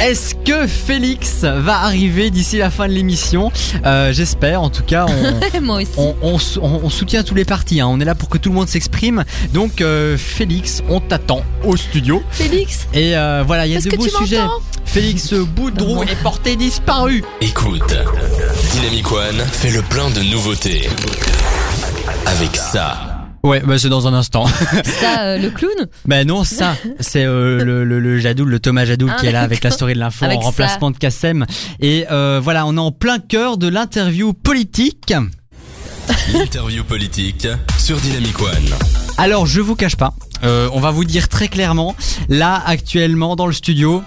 Est-ce 0.00 0.34
que 0.34 0.66
Félix 0.66 1.42
va 1.44 1.80
arriver 1.80 2.30
d'ici 2.30 2.56
la 2.56 2.70
fin 2.70 2.88
de 2.88 2.92
l'émission 2.94 3.52
Euh, 3.84 4.14
J'espère. 4.14 4.62
En 4.62 4.70
tout 4.70 4.82
cas, 4.82 5.04
on, 5.06 5.60
Moi 5.60 5.76
aussi. 5.82 5.90
on, 5.98 6.16
on 6.22 6.38
sou- 6.38 6.60
on- 6.62 6.80
on 6.84 6.88
soutient 6.88 7.22
tous 7.22 7.34
les 7.34 7.44
partis. 7.44 7.82
hein. 7.82 7.86
On 7.86 8.00
est 8.00 8.06
là 8.06 8.14
pour 8.14 8.30
que 8.30 8.38
tout 8.38 8.48
le 8.48 8.54
monde 8.54 8.68
s'exprime. 8.68 9.24
Donc, 9.52 9.82
euh, 9.82 10.16
Félix, 10.16 10.82
on 10.88 11.00
t'attend 11.00 11.42
au 11.64 11.76
studio. 11.76 12.22
Félix 12.30 12.86
Et 12.94 13.14
euh, 13.14 13.44
voilà, 13.46 13.66
il 13.66 13.74
y 13.74 13.76
a 13.76 13.80
de 13.80 13.90
beaux 13.94 14.08
sujets. 14.08 14.40
Félix 14.86 15.34
Boudreau 15.34 16.02
est 16.04 16.20
porté 16.22 16.56
disparu. 16.56 17.22
Écoute, 17.42 17.94
Dynamic 18.72 19.12
One 19.12 19.38
fait 19.52 19.70
le 19.70 19.82
plein 19.82 20.08
de 20.10 20.20
nouveautés. 20.22 20.88
Avec 22.26 22.56
ça. 22.56 23.09
Ouais, 23.42 23.60
bah 23.60 23.78
c'est 23.78 23.88
dans 23.88 24.06
un 24.06 24.12
instant. 24.14 24.46
ça 24.84 25.20
euh, 25.22 25.38
le 25.38 25.50
clown 25.50 25.72
Ben 26.04 26.26
non, 26.26 26.44
ça, 26.44 26.76
c'est 27.00 27.24
euh, 27.24 27.64
le, 27.64 27.84
le, 27.84 27.98
le 27.98 28.18
Jadoul, 28.18 28.48
le 28.50 28.60
Thomas 28.60 28.84
Jadoul 28.84 29.10
Ah, 29.14 29.18
qui 29.18 29.26
est 29.26 29.32
là 29.32 29.40
avec 29.42 29.64
la 29.64 29.70
story 29.70 29.94
de 29.94 29.98
l'info 29.98 30.26
en 30.26 30.30
ça. 30.30 30.36
remplacement 30.36 30.90
de 30.90 30.98
Kassem. 30.98 31.46
Et 31.80 32.04
euh, 32.10 32.38
voilà, 32.42 32.66
on 32.66 32.76
est 32.76 32.80
en 32.80 32.92
plein 32.92 33.18
cœur 33.18 33.56
de 33.56 33.66
l'interview 33.68 34.32
politique. 34.34 35.14
L'interview 36.32 36.84
politique 36.84 37.46
sur 37.78 37.96
Dynamic 37.98 38.40
One. 38.40 38.68
Alors, 39.16 39.46
je 39.46 39.60
vous 39.60 39.74
cache 39.76 39.96
pas, 39.96 40.12
euh, 40.44 40.68
on 40.72 40.80
va 40.80 40.90
vous 40.90 41.04
dire 41.04 41.28
très 41.28 41.48
clairement, 41.48 41.94
là 42.28 42.62
actuellement 42.66 43.36
dans 43.36 43.46
le 43.46 43.52
studio, 43.52 44.02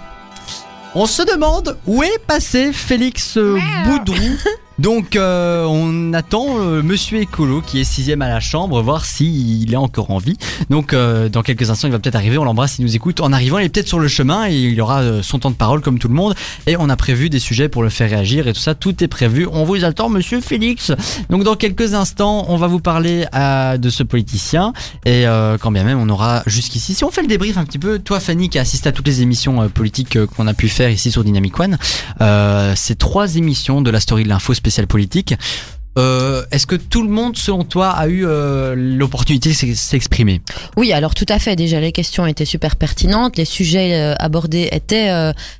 on 0.94 1.06
se 1.06 1.22
demande 1.22 1.76
où 1.86 2.02
est 2.02 2.18
passé 2.26 2.72
Félix 2.72 3.36
euh, 3.36 3.58
Boudrou. 3.84 4.16
Donc 4.78 5.14
euh, 5.14 5.64
on 5.66 6.12
attend 6.14 6.58
euh, 6.58 6.82
Monsieur 6.82 7.20
Écolo 7.20 7.60
qui 7.60 7.80
est 7.80 7.84
sixième 7.84 8.22
à 8.22 8.28
la 8.28 8.40
chambre, 8.40 8.82
voir 8.82 9.04
s'il 9.04 9.72
est 9.72 9.76
encore 9.76 10.10
en 10.10 10.18
vie. 10.18 10.36
Donc 10.68 10.92
euh, 10.92 11.28
dans 11.28 11.42
quelques 11.42 11.70
instants 11.70 11.86
il 11.86 11.92
va 11.92 12.00
peut-être 12.00 12.16
arriver, 12.16 12.38
on 12.38 12.44
l'embrasse, 12.44 12.78
il 12.80 12.84
nous 12.84 12.96
écoute. 12.96 13.20
En 13.20 13.32
arrivant 13.32 13.58
il 13.58 13.66
est 13.66 13.68
peut-être 13.68 13.86
sur 13.86 14.00
le 14.00 14.08
chemin 14.08 14.48
et 14.48 14.54
il 14.54 14.80
aura 14.80 15.02
euh, 15.02 15.22
son 15.22 15.38
temps 15.38 15.52
de 15.52 15.56
parole 15.56 15.80
comme 15.80 16.00
tout 16.00 16.08
le 16.08 16.14
monde. 16.14 16.34
Et 16.66 16.76
on 16.76 16.88
a 16.88 16.96
prévu 16.96 17.30
des 17.30 17.38
sujets 17.38 17.68
pour 17.68 17.84
le 17.84 17.88
faire 17.88 18.10
réagir 18.10 18.48
et 18.48 18.52
tout 18.52 18.60
ça, 18.60 18.74
tout 18.74 19.04
est 19.04 19.08
prévu. 19.08 19.46
On 19.52 19.64
vous 19.64 19.84
attend 19.84 20.08
Monsieur 20.08 20.40
Félix. 20.40 20.90
Donc 21.30 21.44
dans 21.44 21.54
quelques 21.54 21.94
instants 21.94 22.46
on 22.48 22.56
va 22.56 22.66
vous 22.66 22.80
parler 22.80 23.26
euh, 23.32 23.76
de 23.76 23.90
ce 23.90 24.02
politicien 24.02 24.72
et 25.04 25.28
euh, 25.28 25.56
quand 25.56 25.70
bien 25.70 25.84
même 25.84 26.00
on 26.00 26.08
aura 26.08 26.42
jusqu'ici. 26.46 26.94
Si 26.94 27.04
on 27.04 27.12
fait 27.12 27.22
le 27.22 27.28
débrief 27.28 27.58
un 27.58 27.64
petit 27.64 27.78
peu, 27.78 28.00
toi 28.00 28.18
Fanny 28.18 28.48
qui 28.48 28.58
assiste 28.58 28.88
à 28.88 28.92
toutes 28.92 29.06
les 29.06 29.22
émissions 29.22 29.68
politiques 29.68 30.18
qu'on 30.26 30.48
a 30.48 30.54
pu 30.54 30.68
faire 30.68 30.90
ici 30.90 31.12
sur 31.12 31.22
Dynamic 31.22 31.58
One, 31.60 31.78
ces 32.74 32.96
trois 32.96 33.36
émissions 33.36 33.80
de 33.80 33.90
la 33.90 34.00
story 34.00 34.24
de 34.24 34.28
l'info 34.28 34.52
spéciale 34.64 34.86
politique. 34.86 35.34
Euh, 35.96 36.44
Est-ce 36.50 36.66
que 36.66 36.74
tout 36.74 37.02
le 37.02 37.08
monde, 37.10 37.36
selon 37.36 37.62
toi, 37.64 37.90
a 37.90 38.08
eu 38.08 38.24
euh, 38.26 38.74
l'opportunité 38.74 39.50
de 39.50 39.54
s'ex- 39.54 39.78
s'exprimer? 39.78 40.40
Oui, 40.76 40.92
alors 40.92 41.14
tout 41.14 41.26
à 41.28 41.38
fait. 41.38 41.54
Déjà, 41.54 41.78
les 41.80 41.92
questions 41.92 42.26
étaient 42.26 42.46
super 42.46 42.74
pertinentes, 42.76 43.36
les 43.36 43.44
sujets 43.44 43.94
euh, 43.94 44.14
abordés 44.18 44.68
étaient 44.72 45.10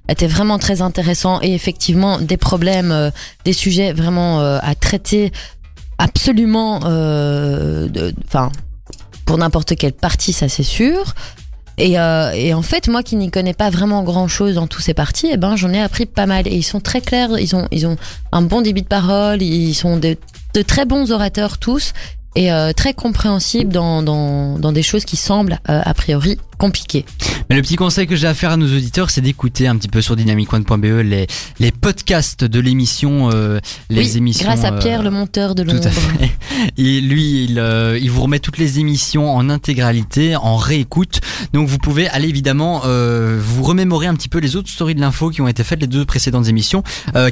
étaient 0.08 0.26
vraiment 0.26 0.58
très 0.58 0.80
intéressants 0.80 1.38
et 1.42 1.54
effectivement 1.54 2.18
des 2.18 2.38
problèmes, 2.38 3.12
des 3.44 3.52
sujets 3.52 3.92
vraiment 3.92 4.40
à 4.40 4.74
traiter 4.74 5.30
absolument, 5.98 6.78
enfin 8.26 8.50
pour 9.26 9.38
n'importe 9.38 9.76
quel 9.76 9.92
parti, 9.92 10.32
ça 10.32 10.48
c'est 10.48 10.64
sûr. 10.64 11.14
Et, 11.78 11.98
euh, 11.98 12.30
et 12.32 12.54
en 12.54 12.62
fait, 12.62 12.88
moi 12.88 13.02
qui 13.02 13.16
n'y 13.16 13.30
connais 13.30 13.54
pas 13.54 13.70
vraiment 13.70 14.02
grand 14.02 14.28
chose 14.28 14.54
dans 14.54 14.66
tous 14.66 14.80
ces 14.80 14.94
partis, 14.94 15.28
eh 15.32 15.36
ben 15.36 15.56
j'en 15.56 15.72
ai 15.72 15.80
appris 15.80 16.06
pas 16.06 16.26
mal. 16.26 16.46
Et 16.46 16.54
ils 16.54 16.62
sont 16.62 16.80
très 16.80 17.00
clairs, 17.00 17.38
ils 17.38 17.56
ont 17.56 17.66
ils 17.72 17.86
ont 17.86 17.96
un 18.32 18.42
bon 18.42 18.60
débit 18.60 18.82
de 18.82 18.86
parole, 18.88 19.42
ils 19.42 19.74
sont 19.74 19.96
de, 19.96 20.16
de 20.54 20.62
très 20.62 20.84
bons 20.84 21.10
orateurs 21.10 21.58
tous 21.58 21.92
et 22.36 22.52
euh, 22.52 22.72
très 22.72 22.94
compréhensibles 22.94 23.72
dans, 23.72 24.02
dans, 24.02 24.58
dans 24.58 24.72
des 24.72 24.82
choses 24.82 25.04
qui 25.04 25.16
semblent 25.16 25.60
euh, 25.68 25.80
a 25.84 25.94
priori 25.94 26.38
compliquées. 26.64 27.04
Mais 27.50 27.56
le 27.56 27.62
petit 27.62 27.76
conseil 27.76 28.06
que 28.06 28.16
j'ai 28.16 28.26
à 28.26 28.32
faire 28.32 28.50
à 28.50 28.56
nos 28.56 28.66
auditeurs, 28.66 29.10
c'est 29.10 29.20
d'écouter 29.20 29.68
un 29.68 29.76
petit 29.76 29.88
peu 29.88 30.00
sur 30.00 30.16
dynamicone.be 30.16 30.84
les, 31.04 31.26
les 31.58 31.72
podcasts 31.72 32.42
de 32.42 32.58
l'émission, 32.58 33.28
euh, 33.34 33.60
les 33.90 34.12
oui, 34.12 34.16
émissions. 34.16 34.46
grâce 34.46 34.64
à 34.64 34.72
euh, 34.72 34.78
Pierre, 34.80 35.02
le 35.02 35.10
monteur 35.10 35.54
de 35.54 35.62
Tout 35.62 35.76
à 35.76 35.90
fait. 35.90 36.30
Et 36.78 37.02
lui, 37.02 37.44
il, 37.44 37.58
euh, 37.58 37.98
il 38.00 38.10
vous 38.10 38.22
remet 38.22 38.38
toutes 38.38 38.56
les 38.56 38.78
émissions 38.78 39.30
en 39.36 39.50
intégralité, 39.50 40.36
en 40.36 40.56
réécoute. 40.56 41.20
Donc 41.52 41.68
vous 41.68 41.76
pouvez 41.76 42.08
aller 42.08 42.28
évidemment 42.28 42.80
euh, 42.86 43.38
vous 43.38 43.62
remémorer 43.62 44.06
un 44.06 44.14
petit 44.14 44.30
peu 44.30 44.38
les 44.38 44.56
autres 44.56 44.70
stories 44.70 44.94
de 44.94 45.00
l'info 45.00 45.28
qui 45.28 45.42
ont 45.42 45.48
été 45.48 45.64
faites 45.64 45.82
les 45.82 45.86
deux 45.86 46.06
précédentes 46.06 46.48
émissions. 46.48 46.82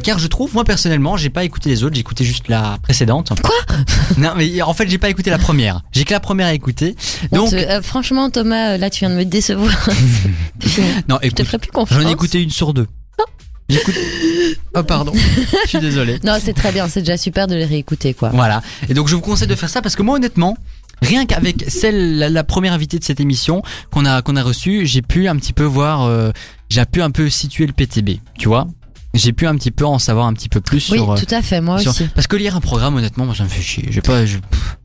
Car 0.02 0.18
je 0.18 0.26
trouve, 0.26 0.52
moi 0.52 0.64
personnellement, 0.64 1.16
j'ai 1.16 1.30
pas 1.30 1.44
écouté 1.44 1.70
les 1.70 1.84
autres, 1.84 1.94
j'ai 1.94 2.00
écouté 2.00 2.24
juste 2.24 2.48
la 2.48 2.76
précédente. 2.82 3.32
Quoi? 3.42 3.76
Non, 4.18 4.32
mais 4.36 4.60
en 4.60 4.74
fait, 4.74 4.88
j'ai 4.88 4.98
pas 4.98 5.08
écouté 5.08 5.30
la 5.30 5.38
première. 5.38 5.80
J'ai 5.92 6.04
que 6.04 6.12
la 6.12 6.20
première 6.20 6.48
à 6.48 6.54
écouter. 6.54 6.96
Donc, 7.32 7.54
franchement, 7.82 8.28
Thomas, 8.30 8.76
là, 8.76 8.90
tu 8.90 9.00
viens 9.00 9.10
de 9.10 9.14
me 9.14 9.21
décevoir. 9.30 9.72
non, 11.08 11.18
Je 11.22 11.30
te 11.30 11.44
ferai 11.44 11.58
plus 11.58 11.70
confiance. 11.70 12.00
j'en 12.00 12.08
ai 12.08 12.12
écouté 12.12 12.42
une 12.42 12.50
sur 12.50 12.72
deux. 12.74 12.86
J'écoute. 13.68 13.94
Oh 14.74 14.82
pardon, 14.82 15.12
je 15.64 15.68
suis 15.68 15.78
désolé. 15.80 16.18
Non, 16.24 16.38
c'est 16.42 16.54
très 16.54 16.72
bien, 16.72 16.88
c'est 16.88 17.00
déjà 17.00 17.18
super 17.18 17.46
de 17.46 17.54
les 17.54 17.66
réécouter, 17.66 18.14
quoi. 18.14 18.30
Voilà. 18.30 18.62
Et 18.88 18.94
donc 18.94 19.08
je 19.08 19.14
vous 19.14 19.20
conseille 19.20 19.48
de 19.48 19.54
faire 19.54 19.68
ça 19.68 19.82
parce 19.82 19.96
que 19.96 20.02
moi 20.02 20.16
honnêtement, 20.16 20.56
rien 21.02 21.26
qu'avec 21.26 21.64
celle 21.68 22.16
la, 22.18 22.30
la 22.30 22.42
première 22.44 22.72
invitée 22.72 22.98
de 22.98 23.04
cette 23.04 23.20
émission 23.20 23.62
qu'on 23.90 24.06
a 24.06 24.22
qu'on 24.22 24.36
a 24.36 24.42
reçue, 24.42 24.86
j'ai 24.86 25.02
pu 25.02 25.28
un 25.28 25.36
petit 25.36 25.52
peu 25.52 25.64
voir 25.64 26.02
euh, 26.04 26.30
j'ai 26.70 26.84
pu 26.86 27.02
un 27.02 27.10
peu 27.10 27.28
situer 27.28 27.66
le 27.66 27.74
PTB, 27.74 28.20
tu 28.38 28.48
vois 28.48 28.66
J'ai 29.14 29.32
pu 29.32 29.46
un 29.46 29.54
petit 29.56 29.70
peu 29.70 29.84
en 29.84 29.98
savoir 29.98 30.26
un 30.26 30.32
petit 30.32 30.48
peu 30.48 30.60
plus 30.62 30.88
Oui, 30.90 30.96
sur 30.98 31.12
euh, 31.12 31.16
tout 31.16 31.34
à 31.34 31.42
fait, 31.42 31.60
moi 31.60 31.78
sur- 31.78 31.90
aussi. 31.90 32.06
parce 32.14 32.26
que 32.26 32.36
lire 32.36 32.56
un 32.56 32.60
programme 32.60 32.96
honnêtement 32.96 33.26
moi 33.26 33.34
ça 33.34 33.44
me 33.44 33.48
fait 33.48 33.60
chier. 33.60 33.86
J'ai 33.90 34.00
pas 34.00 34.24
je- 34.24 34.38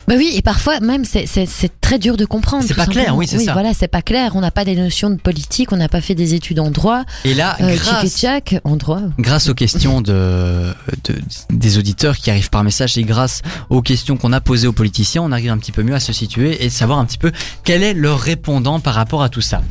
Bah 0.07 0.15
oui, 0.17 0.32
et 0.36 0.41
parfois 0.41 0.80
même 0.82 1.05
c'est 1.05 1.25
c'est 1.25 1.45
c'est 1.45 1.71
très 1.80 1.97
dur 1.97 2.17
de 2.17 2.25
comprendre. 2.25 2.63
C'est 2.67 2.73
pas 2.73 2.86
clair, 2.88 3.15
oui, 3.15 3.25
c'est 3.28 3.39
ça. 3.39 3.53
Voilà, 3.53 3.73
c'est 3.73 3.88
pas 3.88 4.01
clair. 4.01 4.36
On 4.36 4.41
n'a 4.41 4.51
pas 4.51 4.65
des 4.65 4.75
notions 4.75 5.09
de 5.09 5.15
politique, 5.15 5.71
on 5.71 5.78
n'a 5.78 5.88
pas 5.88 6.01
fait 6.01 6.15
des 6.15 6.34
études 6.34 6.59
en 6.59 6.71
droit. 6.71 7.03
et 7.23 7.34
là 7.34 7.55
Euh, 7.61 7.75
grâce 7.75 8.19
Jack 8.19 8.55
en 8.65 8.75
droit. 8.75 9.01
grâce 9.17 9.47
aux 9.49 9.55
questions 9.63 10.01
de, 10.01 10.73
de- 11.05 11.15
des 11.49 11.78
auditeurs 11.78 12.17
qui 12.17 12.30
arrivent 12.30 12.49
par 12.49 12.63
message 12.65 12.97
et 12.97 13.03
grâce 13.03 13.41
aux 13.69 13.82
questions 13.82 14.17
qu'on 14.17 14.34
a 14.34 14.41
posées 14.41 14.67
aux 14.67 14.73
politiciens, 14.73 15.21
on 15.23 15.32
arrive 15.32 15.51
un 15.51 15.57
petit 15.57 15.71
peu 15.71 15.84
mieux 15.84 15.95
à 15.95 15.99
se 16.01 16.11
situer 16.11 16.65
et 16.65 16.69
savoir 16.69 16.99
un 16.99 17.05
petit 17.05 17.17
peu 17.17 17.32
quel 17.63 17.82
est 17.82 17.93
leur 17.93 18.19
répondant 18.19 18.80
par 18.82 18.93
rapport 18.93 19.23
à 19.23 19.30
tout 19.30 19.41
ça. 19.41 19.61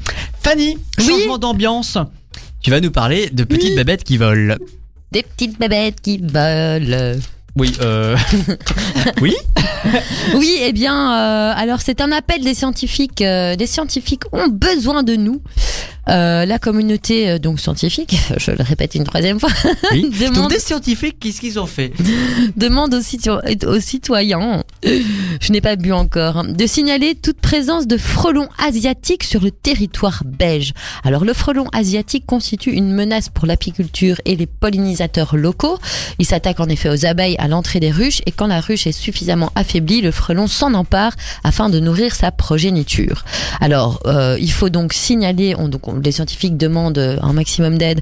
Fanny, 0.42 0.78
Oui 0.98 1.04
changement 1.07 1.36
d'ambiance. 1.38 1.98
Tu 2.62 2.70
vas 2.70 2.80
nous 2.80 2.90
parler 2.90 3.30
de 3.30 3.44
petites 3.44 3.70
Oui. 3.70 3.76
bébêtes 3.76 4.04
qui 4.04 4.16
volent. 4.16 4.57
Des 5.12 5.22
petites 5.22 5.59
bébêtes 5.59 6.00
qui 6.00 6.18
volent. 6.18 7.14
Oui, 7.54 7.72
euh... 7.80 8.16
oui. 9.20 9.34
Oui, 10.34 10.59
eh 10.62 10.72
bien, 10.72 10.94
euh, 11.12 11.52
alors 11.57 11.80
c'est 11.80 12.00
un 12.00 12.11
appel 12.11 12.42
des 12.42 12.54
scientifiques. 12.54 13.22
euh, 13.22 13.54
les 13.54 13.68
scientifiques 13.68 14.24
ont 14.32 14.48
besoin 14.48 15.04
de 15.04 15.14
nous. 15.14 15.40
Euh, 16.09 16.44
la 16.46 16.59
communauté 16.61 17.28
euh, 17.30 17.38
donc 17.38 17.59
scientifique, 17.59 18.16
je 18.36 18.52
le 18.52 18.62
répète 18.62 18.94
une 18.94 19.02
troisième 19.04 19.40
fois, 19.40 19.50
oui. 19.92 20.02
Donc 20.20 20.34
demande, 20.34 20.50
des 20.52 20.61
scientifiques, 20.61 21.18
qu'est-ce 21.18 21.40
qu'ils 21.40 21.59
ont 21.59 21.66
fait 21.66 21.92
demande 22.57 22.94
aux, 22.94 23.66
aux 23.68 23.80
citoyens, 23.80 24.62
je 24.84 25.52
n'ai 25.52 25.61
pas 25.61 25.74
bu 25.74 25.92
encore, 25.92 26.44
de 26.44 26.66
signaler 26.66 27.16
toute 27.16 27.40
présence 27.40 27.86
de 27.88 27.96
frelons 27.96 28.48
asiatiques 28.64 29.24
sur 29.24 29.40
le 29.42 29.50
territoire 29.50 30.22
belge. 30.24 30.74
Alors 31.02 31.24
le 31.24 31.32
frelon 31.32 31.66
asiatique 31.72 32.24
constitue 32.24 32.70
une 32.70 32.92
menace 32.92 33.28
pour 33.28 33.46
l'apiculture 33.46 34.20
et 34.24 34.36
les 34.36 34.46
pollinisateurs 34.46 35.36
locaux. 35.36 35.78
Il 36.20 36.26
s'attaque 36.26 36.61
en 36.61 36.68
effet 36.68 36.88
aux 36.88 37.04
abeilles 37.04 37.36
à 37.38 37.48
l'entrée 37.48 37.80
des 37.80 37.90
ruches 37.90 38.20
et 38.26 38.30
quand 38.30 38.46
la 38.46 38.61
ruche 38.61 38.86
est 38.86 38.92
suffisamment 38.92 39.50
affaiblie, 39.57 40.02
le 40.02 40.12
frelon 40.12 40.46
s'en 40.46 40.72
empare 40.74 41.12
afin 41.42 41.68
de 41.68 41.80
nourrir 41.80 42.14
sa 42.14 42.30
progéniture. 42.30 43.24
Alors 43.61 44.00
euh, 44.07 44.36
il 44.40 44.52
faut 44.52 44.68
donc 44.68 44.92
signaler, 44.92 45.54
on, 45.59 45.68
donc 45.68 45.88
on- 45.88 45.95
les 46.03 46.12
scientifiques 46.12 46.57
demandent 46.57 47.18
un 47.22 47.32
maximum 47.32 47.78
d'aide 47.78 48.01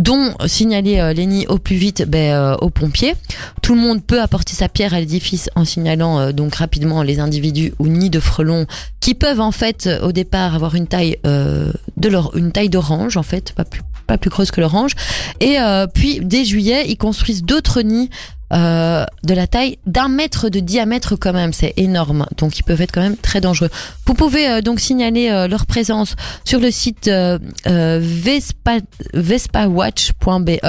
dont 0.00 0.34
signaler 0.46 0.98
euh, 0.98 1.12
les 1.12 1.26
nids 1.26 1.46
au 1.48 1.58
plus 1.58 1.76
vite 1.76 2.04
ben, 2.08 2.32
euh, 2.32 2.56
aux 2.56 2.70
pompiers. 2.70 3.14
Tout 3.62 3.74
le 3.74 3.80
monde 3.80 4.02
peut 4.02 4.20
apporter 4.20 4.54
sa 4.54 4.68
pierre 4.68 4.94
à 4.94 5.00
l'édifice 5.00 5.50
en 5.54 5.64
signalant 5.64 6.18
euh, 6.18 6.32
donc 6.32 6.54
rapidement 6.54 7.02
les 7.02 7.20
individus 7.20 7.74
ou 7.78 7.88
nids 7.88 8.10
de 8.10 8.20
frelons 8.20 8.66
qui 9.00 9.14
peuvent 9.14 9.40
en 9.40 9.52
fait 9.52 9.86
euh, 9.86 10.00
au 10.00 10.12
départ 10.12 10.54
avoir 10.54 10.74
une 10.74 10.86
taille 10.86 11.18
d'orange 11.96 13.16
en 13.16 13.22
fait, 13.22 13.52
pas 13.52 13.64
plus 13.64 13.82
pas 14.06 14.18
plus 14.18 14.30
creuse 14.30 14.50
que 14.50 14.60
l'orange. 14.60 14.92
Et 15.38 15.56
puis 15.94 16.18
dès 16.20 16.44
juillet, 16.44 16.84
ils 16.88 16.96
construisent 16.96 17.44
d'autres 17.44 17.82
nids 17.82 18.10
euh, 18.52 19.04
de 19.22 19.34
la 19.34 19.46
taille 19.46 19.78
d'un 19.86 20.08
mètre 20.08 20.48
de 20.48 20.58
diamètre 20.60 21.14
quand 21.16 21.32
même, 21.32 21.52
c'est 21.52 21.74
énorme. 21.76 22.26
Donc 22.36 22.58
ils 22.58 22.62
peuvent 22.62 22.80
être 22.80 22.92
quand 22.92 23.02
même 23.02 23.16
très 23.16 23.40
dangereux. 23.40 23.70
Vous 24.06 24.14
pouvez 24.14 24.48
euh, 24.48 24.60
donc 24.60 24.80
signaler 24.80 25.30
euh, 25.30 25.46
leur 25.46 25.66
présence 25.66 26.16
sur 26.44 26.58
le 26.58 26.70
site 26.70 27.08
Vespa, 27.64 28.78
vespawatch.be. 29.14 30.60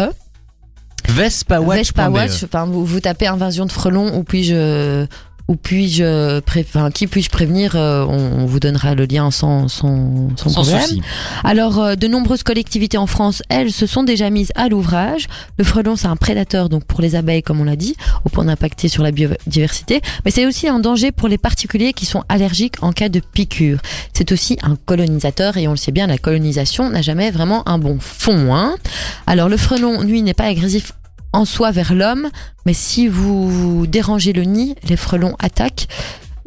Vespawatch. 1.10 1.78
Vespa 1.78 2.10
Watch, 2.10 2.44
enfin 2.44 2.66
vous, 2.66 2.86
vous 2.86 3.00
tapez 3.00 3.26
invasion 3.28 3.66
de 3.66 3.72
frelons 3.72 4.16
ou 4.16 4.24
puis-je 4.24 5.06
ou 5.48 5.56
puis-je 5.56 6.40
pré- 6.42 6.66
enfin 6.68 6.92
qui 6.92 7.08
puis-je 7.08 7.30
prévenir 7.30 7.76
euh, 7.76 8.06
on, 8.06 8.46
vous 8.46 8.60
donnera 8.60 8.96
le 8.96 9.06
lien 9.06 9.32
sans 9.32 9.68
sans, 9.68 10.30
sans, 10.38 10.50
Sans 10.50 10.62
problème. 10.62 10.82
souci. 10.82 11.02
Alors, 11.44 11.80
euh, 11.80 11.96
de 11.96 12.08
nombreuses 12.08 12.44
collectivités 12.44 12.98
en 12.98 13.08
France, 13.08 13.44
elles, 13.50 13.72
se 13.72 13.86
sont 13.86 14.04
déjà 14.04 14.30
mises 14.30 14.52
à 14.56 14.70
l'ouvrage. 14.70 15.28
Le 15.58 15.64
frelon, 15.64 15.96
c'est 15.96 16.08
un 16.08 16.16
prédateur, 16.16 16.70
donc 16.70 16.86
pour 16.86 17.02
les 17.02 17.16
abeilles, 17.16 17.44
comme 17.44 17.60
on 17.60 17.64
l'a 17.66 17.76
dit, 17.76 17.96
au 18.26 18.30
point 18.30 18.46
d'impacter 18.46 18.88
sur 18.88 19.04
la 19.04 19.12
biodiversité. 19.12 20.02
Mais 20.26 20.32
c'est 20.32 20.46
aussi 20.46 20.68
un 20.68 20.80
danger 20.80 21.12
pour 21.12 21.28
les 21.28 21.38
particuliers 21.38 21.94
qui 21.94 22.06
sont 22.06 22.24
allergiques 22.30 22.76
en 22.82 22.92
cas 22.92 23.10
de 23.10 23.20
piqûre. 23.20 23.80
C'est 24.14 24.32
aussi 24.32 24.58
un 24.64 24.76
colonisateur, 24.76 25.58
et 25.58 25.68
on 25.68 25.72
le 25.72 25.78
sait 25.78 25.92
bien, 25.92 26.08
la 26.08 26.18
colonisation 26.18 26.90
n'a 26.90 27.02
jamais 27.02 27.32
vraiment 27.32 27.68
un 27.68 27.78
bon 27.78 27.98
fond. 28.00 28.54
Hein. 28.56 28.76
Alors, 29.28 29.50
le 29.50 29.58
frelon, 29.58 30.02
lui, 30.02 30.22
n'est 30.22 30.34
pas 30.34 30.46
agressif 30.46 30.94
en 31.34 31.46
soi 31.46 31.72
vers 31.72 31.94
l'homme, 31.94 32.30
mais 32.66 32.74
si 32.74 33.08
vous 33.08 33.86
dérangez 33.88 34.34
le 34.34 34.44
nid, 34.44 34.76
les 34.88 34.98
frelons 34.98 35.36
attaquent. 35.40 35.88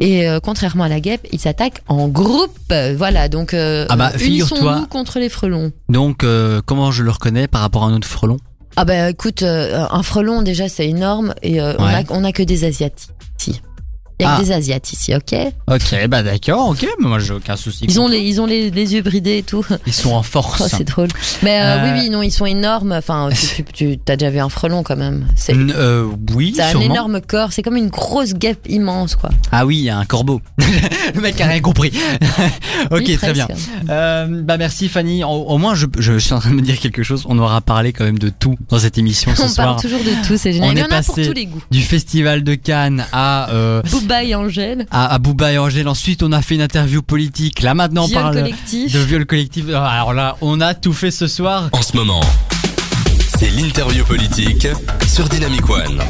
Et 0.01 0.29
euh, 0.29 0.41
contrairement 0.41 0.85
à 0.85 0.89
la 0.89 0.99
guêpe, 1.01 1.27
ils 1.33 1.39
s'attaquent 1.39 1.81
en 1.89 2.09
groupe. 2.09 2.73
Voilà, 2.97 3.29
donc 3.29 3.55
euh, 3.55 3.87
Ah 3.89 3.97
bah, 3.97 4.13
unissons-nous 4.21 4.87
contre 4.87 5.19
les 5.21 5.29
frelons. 5.29 5.71
Donc, 5.89 6.25
euh, 6.25 6.61
comment 6.67 6.91
je 6.91 7.03
le 7.05 7.11
reconnais 7.11 7.47
par 7.47 7.61
rapport 7.61 7.85
à 7.85 7.87
un 7.87 7.95
autre 7.95 8.09
frelon? 8.09 8.39
Ah 8.77 8.85
bah 8.85 9.09
écoute, 9.11 9.43
euh, 9.43 9.87
un 9.89 10.03
frelon 10.03 10.43
déjà 10.43 10.69
c'est 10.69 10.89
énorme 10.89 11.33
et 11.43 11.61
euh, 11.61 11.75
on, 11.79 11.85
a, 11.85 11.99
Ouais. 12.01 12.05
on 12.11 12.25
a 12.25 12.33
que 12.33 12.43
des 12.43 12.65
asiates 12.65 13.07
ici. 13.39 13.63
Il 14.21 14.23
y 14.23 14.27
a 14.27 14.35
Ah. 14.35 14.39
que 14.39 14.45
des 14.45 14.53
asiates 14.53 14.93
ici, 14.93 15.13
ok 15.15 15.35
Ok, 15.67 16.07
bah 16.09 16.23
d'accord, 16.23 16.69
ok, 16.69 16.87
mais 17.01 17.09
moi 17.09 17.19
j'ai 17.19 17.33
aucun 17.33 17.57
souci. 17.57 17.85
Ils 17.89 17.99
ont 18.01 18.07
les 18.09 18.19
ils 18.21 18.41
ont 18.41 18.47
les, 18.47 18.71
les 18.71 18.95
yeux 18.95 19.03
bridés 19.03 19.39
et 19.39 19.43
tout. 19.43 19.65
Ils 19.87 19.93
sont 19.93 20.13
en 20.13 20.23
force. 20.23 20.63
Oh, 20.65 20.69
c'est 20.71 20.85
drôle. 20.85 21.09
Mais 21.43 21.61
euh, 21.61 21.65
Euh, 21.65 21.93
oui 21.95 22.01
oui 22.05 22.11
non 22.11 22.23
ils 22.23 22.31
sont 22.31 22.47
énormes. 22.47 22.93
Enfin 22.93 23.29
tu, 23.57 23.65
tu, 23.65 23.99
tu 23.99 24.13
as 24.13 24.17
déjà 24.17 24.31
vu 24.31 24.39
un 24.39 24.49
frelon 24.49 24.83
quand 24.85 24.97
même. 24.97 25.27
C'est 25.35 25.55
euh, 25.57 26.07
oui, 26.35 26.53
c'est 26.55 26.63
un 26.63 26.71
sûrement. 26.71 26.85
énorme 26.87 27.21
corps. 27.21 27.53
C'est 27.53 27.63
comme 27.63 27.77
une 27.77 27.89
grosse 27.89 28.35
guêpe 28.35 28.67
immense 28.69 29.17
quoi. 29.17 29.31
Ah 29.51 29.67
oui, 29.67 29.79
il 29.79 29.85
y 29.85 29.91
a 29.91 29.99
un 29.99 30.05
corbeau. 30.05 30.41
le 31.15 31.21
mec 31.21 31.41
a 31.41 31.47
rien 31.47 31.61
compris. 31.61 31.93
ok, 32.91 33.03
Oui, 33.07 33.17
très 33.17 33.33
bien. 33.33 33.49
Euh, 33.91 34.43
bah 34.43 34.57
merci 34.59 34.89
Fanny. 34.89 35.25
Au, 35.25 35.29
au 35.29 35.59
moins, 35.59 35.75
je, 35.75 35.87
je 35.99 36.19
suis 36.19 36.33
en 36.33 36.39
train 36.39 36.51
de 36.51 36.55
me 36.57 36.63
dire 36.63 36.79
quelque 36.79 37.03
chose. 37.03 37.25
On 37.29 37.39
aura 37.39 37.61
parlé 37.61 37.93
quand 37.93 38.05
même 38.05 38.19
de 38.19 38.29
tout 38.29 38.57
dans 38.69 38.79
cette 38.79 38.99
émission 38.99 39.35
ce 39.35 39.43
On 39.43 39.49
soir. 39.49 39.67
parle 39.69 39.81
toujours 39.81 40.01
de 40.01 40.27
tout, 40.27 40.37
c'est 40.37 40.53
génial. 40.53 40.71
On 40.71 40.73
Il 40.73 40.79
y 40.79 40.81
est 40.81 40.85
en 40.85 40.87
a 40.97 41.03
pour 41.03 41.15
passé- 41.15 41.27
tous 41.27 41.33
les 41.33 41.47
goûts. 41.47 41.63
Du 41.71 41.83
festival 41.83 42.45
de 42.45 42.55
Cannes 42.55 43.05
à 43.13 43.49
Booba 44.05 44.23
et 44.23 44.35
Angèle, 44.35 44.87
à, 44.91 45.15
à 45.15 45.19
Bouba 45.19 45.51
et 45.53 45.59
Angèle. 45.59 45.89
Ensuite, 45.89 46.23
on 46.23 46.31
a 46.33 46.43
fait 46.43 46.57
une 46.57 46.61
interview 46.61 47.01
politique. 47.01 47.63
Là 47.63 47.73
maintenant, 47.73 48.05
on 48.05 48.09
viol 48.09 48.21
parle 48.23 48.35
collectif. 48.35 48.93
de 48.93 48.99
viol 48.99 49.25
collectif. 49.25 49.65
Alors 49.71 50.13
là, 50.13 50.37
on 50.43 50.61
a 50.61 50.75
tout 50.75 50.93
fait 50.93 51.11
ce 51.11 51.27
soir. 51.27 51.71
En 51.73 51.81
ce 51.81 51.97
moment, 51.97 52.21
c'est 53.39 53.49
l'interview 53.51 54.05
politique 54.05 54.67
sur 55.09 55.27
Dynamic 55.29 55.69
One. 55.71 56.03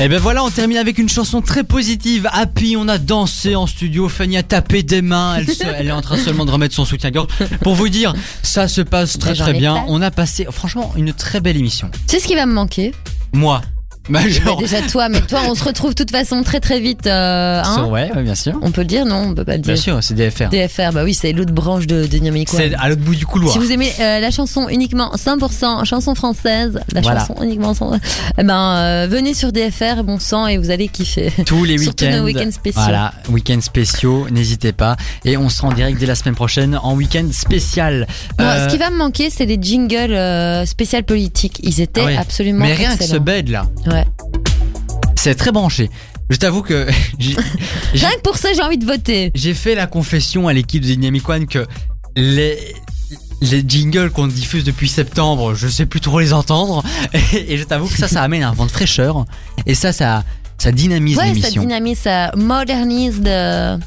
Et 0.00 0.08
ben 0.08 0.18
voilà, 0.20 0.42
on 0.42 0.50
termine 0.50 0.78
avec 0.78 0.98
une 0.98 1.08
chanson 1.08 1.40
très 1.40 1.62
positive. 1.62 2.28
Happy, 2.32 2.74
on 2.76 2.88
a 2.88 2.98
dansé 2.98 3.54
en 3.54 3.66
studio. 3.68 4.08
Fanny 4.08 4.36
a 4.36 4.42
tapé 4.42 4.82
des 4.82 5.00
mains. 5.02 5.36
Elle, 5.36 5.46
se- 5.54 5.62
elle 5.64 5.86
est 5.88 5.92
en 5.92 6.02
train 6.02 6.16
seulement 6.16 6.44
de 6.44 6.50
remettre 6.50 6.74
son 6.74 6.84
soutien-gorge. 6.84 7.28
Pour 7.62 7.74
vous 7.76 7.88
dire, 7.88 8.14
ça 8.42 8.66
se 8.66 8.80
passe 8.80 9.16
très 9.18 9.34
très 9.34 9.52
bien. 9.52 9.84
On 9.86 10.02
a 10.02 10.10
passé, 10.10 10.44
franchement, 10.50 10.92
une 10.96 11.12
très 11.12 11.40
belle 11.40 11.56
émission. 11.56 11.88
C'est 12.08 12.18
ce 12.18 12.26
qui 12.26 12.34
va 12.34 12.46
me 12.46 12.52
manquer? 12.54 12.92
Moi. 13.32 13.60
Bah, 14.08 14.20
Mais 14.24 14.30
genre. 14.30 14.58
déjà 14.58 14.80
toi, 14.82 15.08
mais 15.08 15.20
toi 15.20 15.40
on 15.48 15.54
se 15.54 15.62
retrouve 15.64 15.90
de 15.90 15.94
toute 15.96 16.10
façon 16.10 16.42
très 16.42 16.60
très 16.60 16.80
vite. 16.80 17.06
euh, 17.06 17.62
hein 17.64 17.84
ouais, 17.90 18.10
ouais, 18.14 18.22
bien 18.22 18.34
sûr. 18.34 18.58
on 18.62 18.70
peut 18.70 18.80
le 18.82 18.86
dire 18.86 19.04
non 19.04 19.26
On 19.30 19.34
peut 19.34 19.44
pas 19.44 19.52
le 19.56 19.58
dire. 19.58 19.74
Bien 19.74 19.82
sûr, 19.82 19.98
c'est 20.02 20.14
DFR. 20.14 20.48
DFR, 20.48 20.92
bah 20.92 21.04
oui, 21.04 21.14
c'est 21.14 21.32
l'autre 21.32 21.52
branche 21.52 21.86
de 21.86 22.04
Dynamic 22.06 22.52
One. 22.54 22.60
C'est 22.60 22.74
à 22.74 22.88
l'autre 22.88 23.02
bout 23.02 23.14
du 23.14 23.26
couloir. 23.26 23.52
Si 23.52 23.58
vous 23.58 23.70
aimez 23.70 23.92
euh, 24.00 24.20
la 24.20 24.30
chanson 24.30 24.68
uniquement 24.68 25.12
100% 25.14 25.84
chanson 25.84 26.14
française, 26.14 26.80
la 26.92 27.00
Voilà. 27.02 27.20
chanson 27.20 27.36
uniquement 27.42 27.72
100%, 27.72 27.98
eh 28.38 28.42
ben 28.42 28.54
euh, 28.76 29.06
venez 29.10 29.34
sur 29.34 29.52
DFR, 29.52 30.02
bon 30.04 30.18
sang, 30.18 30.46
et 30.46 30.56
vous 30.58 30.70
allez 30.70 30.88
kiffer. 30.88 31.30
Tous 31.44 31.64
les 31.64 31.78
week-ends. 31.86 32.22
week-ends 32.24 32.50
spéciaux. 32.50 32.80
Voilà, 32.82 33.12
week-ends 33.28 33.60
spéciaux, 33.60 34.26
n'hésitez 34.30 34.72
pas. 34.72 34.96
Et 35.24 35.36
on 35.36 35.48
sera 35.48 35.68
en 35.68 35.72
direct 35.72 35.98
dès 36.00 36.06
la 36.06 36.14
semaine 36.14 36.34
prochaine 36.34 36.78
en 36.82 36.94
week-end 36.94 37.28
spécial. 37.32 38.06
Euh, 38.40 38.66
ce 38.66 38.72
qui 38.72 38.78
va 38.78 38.90
me 38.90 38.96
manquer, 38.96 39.28
c'est 39.30 39.44
les 39.46 39.58
jingles 39.60 40.18
spécial 40.66 41.04
politiques. 41.04 41.60
Ils 41.62 41.80
étaient 41.80 42.16
ah 42.16 42.20
absolument 42.20 42.64
Mais 42.64 42.74
rien 42.74 42.92
que 42.92 42.98
ce 42.98 43.02
excellents. 43.04 43.24
bed 43.24 43.48
là, 43.50 43.66
Ouais. 43.86 43.97
C'est 45.16 45.34
très 45.34 45.52
branché. 45.52 45.90
Je 46.30 46.36
t'avoue 46.36 46.62
que 46.62 46.86
Rien 47.18 48.10
que 48.10 48.20
pour 48.22 48.36
ça, 48.36 48.52
j'ai 48.52 48.62
envie 48.62 48.78
de 48.78 48.84
voter. 48.84 49.30
j'ai 49.34 49.54
fait 49.54 49.74
la 49.74 49.86
confession 49.86 50.46
à 50.48 50.52
l'équipe 50.52 50.82
de 50.82 50.88
Dynamic 50.88 51.28
One 51.28 51.46
que 51.46 51.66
les 52.16 52.58
les 53.40 53.64
jingles 53.66 54.10
qu'on 54.10 54.26
diffuse 54.26 54.64
depuis 54.64 54.88
septembre, 54.88 55.54
je 55.54 55.68
sais 55.68 55.86
plus 55.86 56.00
trop 56.00 56.18
les 56.20 56.32
entendre. 56.32 56.82
Et, 57.32 57.54
et 57.54 57.58
je 57.58 57.64
t'avoue 57.64 57.86
que 57.86 57.96
ça, 57.96 58.08
ça 58.08 58.22
amène 58.22 58.42
un 58.42 58.52
vent 58.52 58.66
de 58.66 58.70
fraîcheur. 58.70 59.24
Et 59.64 59.74
ça, 59.74 59.92
ça, 59.92 60.24
ça 60.58 60.72
dynamise 60.72 61.16
Ouais, 61.16 61.34
ça 61.40 61.50
dynamise, 61.50 61.98
ça 61.98 62.32
modernise 62.36 63.20
de... 63.20 63.78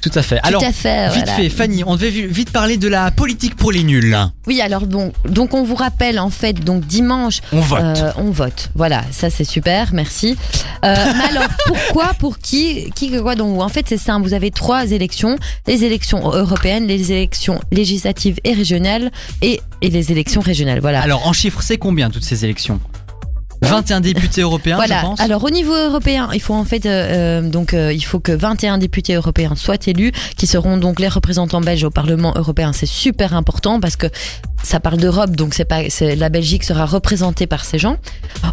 Tout 0.00 0.10
à 0.14 0.22
fait. 0.22 0.36
Tout 0.40 0.46
Alors, 0.48 0.62
à 0.64 0.72
fait. 0.72 1.06
vite 1.10 1.24
voilà. 1.24 1.32
fait, 1.32 1.48
Fanny, 1.48 1.82
on 1.84 1.96
devait 1.96 2.10
vi- 2.10 2.26
vite 2.26 2.50
parler 2.50 2.76
de 2.76 2.88
la 2.88 3.10
politique 3.10 3.56
pour 3.56 3.72
les 3.72 3.82
nuls. 3.82 4.16
Oui, 4.46 4.60
alors 4.60 4.86
donc, 4.86 5.12
donc 5.28 5.54
on 5.54 5.64
vous 5.64 5.74
rappelle 5.74 6.18
en 6.18 6.30
fait, 6.30 6.52
donc 6.54 6.86
dimanche, 6.86 7.40
On 7.52 7.60
vote. 7.60 7.80
Euh, 7.82 8.12
on 8.16 8.30
vote. 8.30 8.70
Voilà, 8.74 9.02
ça 9.10 9.30
c'est 9.30 9.44
super, 9.44 9.92
merci. 9.92 10.36
Euh, 10.84 10.94
mais 11.16 11.36
alors 11.36 11.48
pourquoi, 11.66 12.14
pour 12.18 12.38
qui, 12.38 12.90
qui 12.94 13.10
quoi 13.10 13.34
donc 13.34 13.60
En 13.60 13.68
fait 13.68 13.86
c'est 13.88 13.98
simple. 13.98 14.26
Vous 14.26 14.34
avez 14.34 14.50
trois 14.50 14.90
élections 14.90 15.36
les 15.66 15.84
élections 15.84 16.30
européennes, 16.30 16.86
les 16.86 17.12
élections 17.12 17.60
législatives 17.72 18.38
et 18.44 18.52
régionales 18.52 19.10
et, 19.42 19.60
et 19.82 19.90
les 19.90 20.12
élections 20.12 20.40
régionales. 20.40 20.80
Voilà. 20.80 21.00
Alors, 21.00 21.26
en 21.26 21.32
chiffres, 21.32 21.60
c'est 21.62 21.78
combien 21.78 22.10
toutes 22.10 22.24
ces 22.24 22.44
élections? 22.44 22.80
21 23.62 24.00
députés 24.00 24.42
européens, 24.42 24.76
voilà. 24.76 25.00
je 25.00 25.06
pense. 25.06 25.20
Alors 25.20 25.44
au 25.44 25.50
niveau 25.50 25.74
européen, 25.74 26.28
il 26.34 26.40
faut 26.40 26.54
en 26.54 26.64
fait 26.64 26.86
euh, 26.86 27.40
euh, 27.40 27.48
donc 27.48 27.74
euh, 27.74 27.92
il 27.92 28.04
faut 28.04 28.20
que 28.20 28.32
21 28.32 28.78
députés 28.78 29.14
européens 29.14 29.54
soient 29.56 29.76
élus, 29.86 30.12
qui 30.36 30.46
seront 30.46 30.76
donc 30.76 31.00
les 31.00 31.08
représentants 31.08 31.60
belges 31.60 31.84
au 31.84 31.90
Parlement 31.90 32.32
européen. 32.36 32.72
C'est 32.72 32.86
super 32.86 33.34
important 33.34 33.80
parce 33.80 33.96
que 33.96 34.06
ça 34.62 34.80
parle 34.80 34.96
d'Europe, 34.96 35.36
donc 35.36 35.54
c'est 35.54 35.64
pas 35.64 35.82
la 36.00 36.28
Belgique 36.28 36.64
sera 36.64 36.86
représentée 36.86 37.46
par 37.46 37.64
ces 37.64 37.78
gens. 37.78 37.98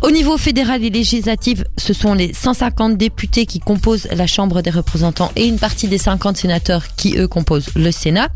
Au 0.03 0.11
niveau 0.11 0.37
fédéral 0.37 0.83
et 0.83 0.89
législatif, 0.89 1.63
ce 1.77 1.93
sont 1.93 2.13
les 2.13 2.33
150 2.33 2.97
députés 2.97 3.45
qui 3.45 3.59
composent 3.59 4.07
la 4.11 4.27
Chambre 4.27 4.61
des 4.61 4.69
représentants 4.69 5.31
et 5.35 5.47
une 5.47 5.57
partie 5.57 5.87
des 5.87 5.97
50 5.97 6.37
sénateurs 6.37 6.83
qui 6.95 7.17
eux 7.17 7.27
composent 7.27 7.69
le 7.75 7.91
Sénat. 7.91 8.29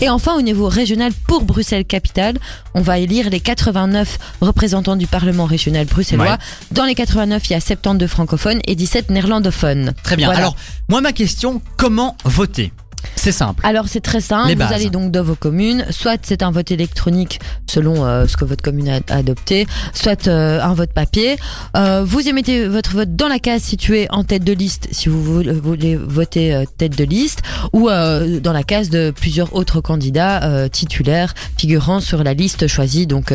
Et 0.00 0.10
enfin 0.10 0.34
au 0.36 0.42
niveau 0.42 0.68
régional 0.68 1.12
pour 1.26 1.42
Bruxelles 1.44 1.84
capitale, 1.84 2.38
on 2.74 2.82
va 2.82 2.98
élire 2.98 3.30
les 3.30 3.40
89 3.40 4.18
représentants 4.40 4.96
du 4.96 5.06
Parlement 5.06 5.46
régional 5.46 5.86
bruxellois. 6.16 6.36
Ouais. 6.36 6.38
Dans 6.72 6.84
les 6.84 6.94
89, 6.94 7.48
il 7.48 7.52
y 7.52 7.56
a 7.56 7.60
72 7.60 8.08
francophones 8.08 8.60
et 8.66 8.74
17 8.74 9.10
néerlandophones. 9.10 9.92
Très 10.02 10.16
bien. 10.16 10.26
Voilà. 10.26 10.40
Alors, 10.40 10.56
moi, 10.88 11.00
ma 11.00 11.12
question, 11.12 11.60
comment 11.76 12.16
voter? 12.24 12.72
C'est 13.16 13.32
simple. 13.32 13.64
Alors 13.64 13.88
c'est 13.88 14.00
très 14.00 14.20
simple, 14.20 14.54
vous 14.54 14.72
allez 14.72 14.90
donc 14.90 15.10
dans 15.10 15.22
vos 15.22 15.34
communes, 15.34 15.86
soit 15.90 16.18
c'est 16.22 16.42
un 16.42 16.50
vote 16.50 16.70
électronique 16.70 17.40
selon 17.68 18.04
euh, 18.04 18.26
ce 18.26 18.36
que 18.36 18.44
votre 18.44 18.62
commune 18.62 18.88
a 18.88 19.00
adopté, 19.14 19.66
soit 19.92 20.28
euh, 20.28 20.60
un 20.60 20.74
vote 20.74 20.92
papier. 20.92 21.36
Euh, 21.76 22.04
vous 22.04 22.28
émettez 22.28 22.66
votre 22.66 22.92
vote 22.92 23.14
dans 23.14 23.28
la 23.28 23.38
case 23.38 23.62
située 23.62 24.06
en 24.10 24.24
tête 24.24 24.44
de 24.44 24.52
liste 24.52 24.88
si 24.92 25.08
vous 25.08 25.22
voulez, 25.22 25.96
voter 25.96 26.64
tête 26.78 26.96
de 26.96 27.04
liste, 27.04 27.42
ou 27.72 27.88
dans 27.88 28.52
la 28.52 28.62
case 28.62 28.90
de 28.90 29.10
plusieurs 29.10 29.54
autres 29.54 29.80
candidats 29.80 30.68
titulaires 30.68 31.34
figurant 31.56 32.00
sur 32.00 32.22
la 32.24 32.34
liste 32.34 32.66
choisie, 32.66 33.06
donc 33.06 33.32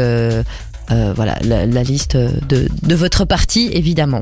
voilà 0.90 1.38
la, 1.44 1.66
la 1.66 1.84
liste 1.84 2.16
de, 2.18 2.68
de 2.84 2.96
votre 2.96 3.26
parti 3.26 3.70
évidemment. 3.74 4.22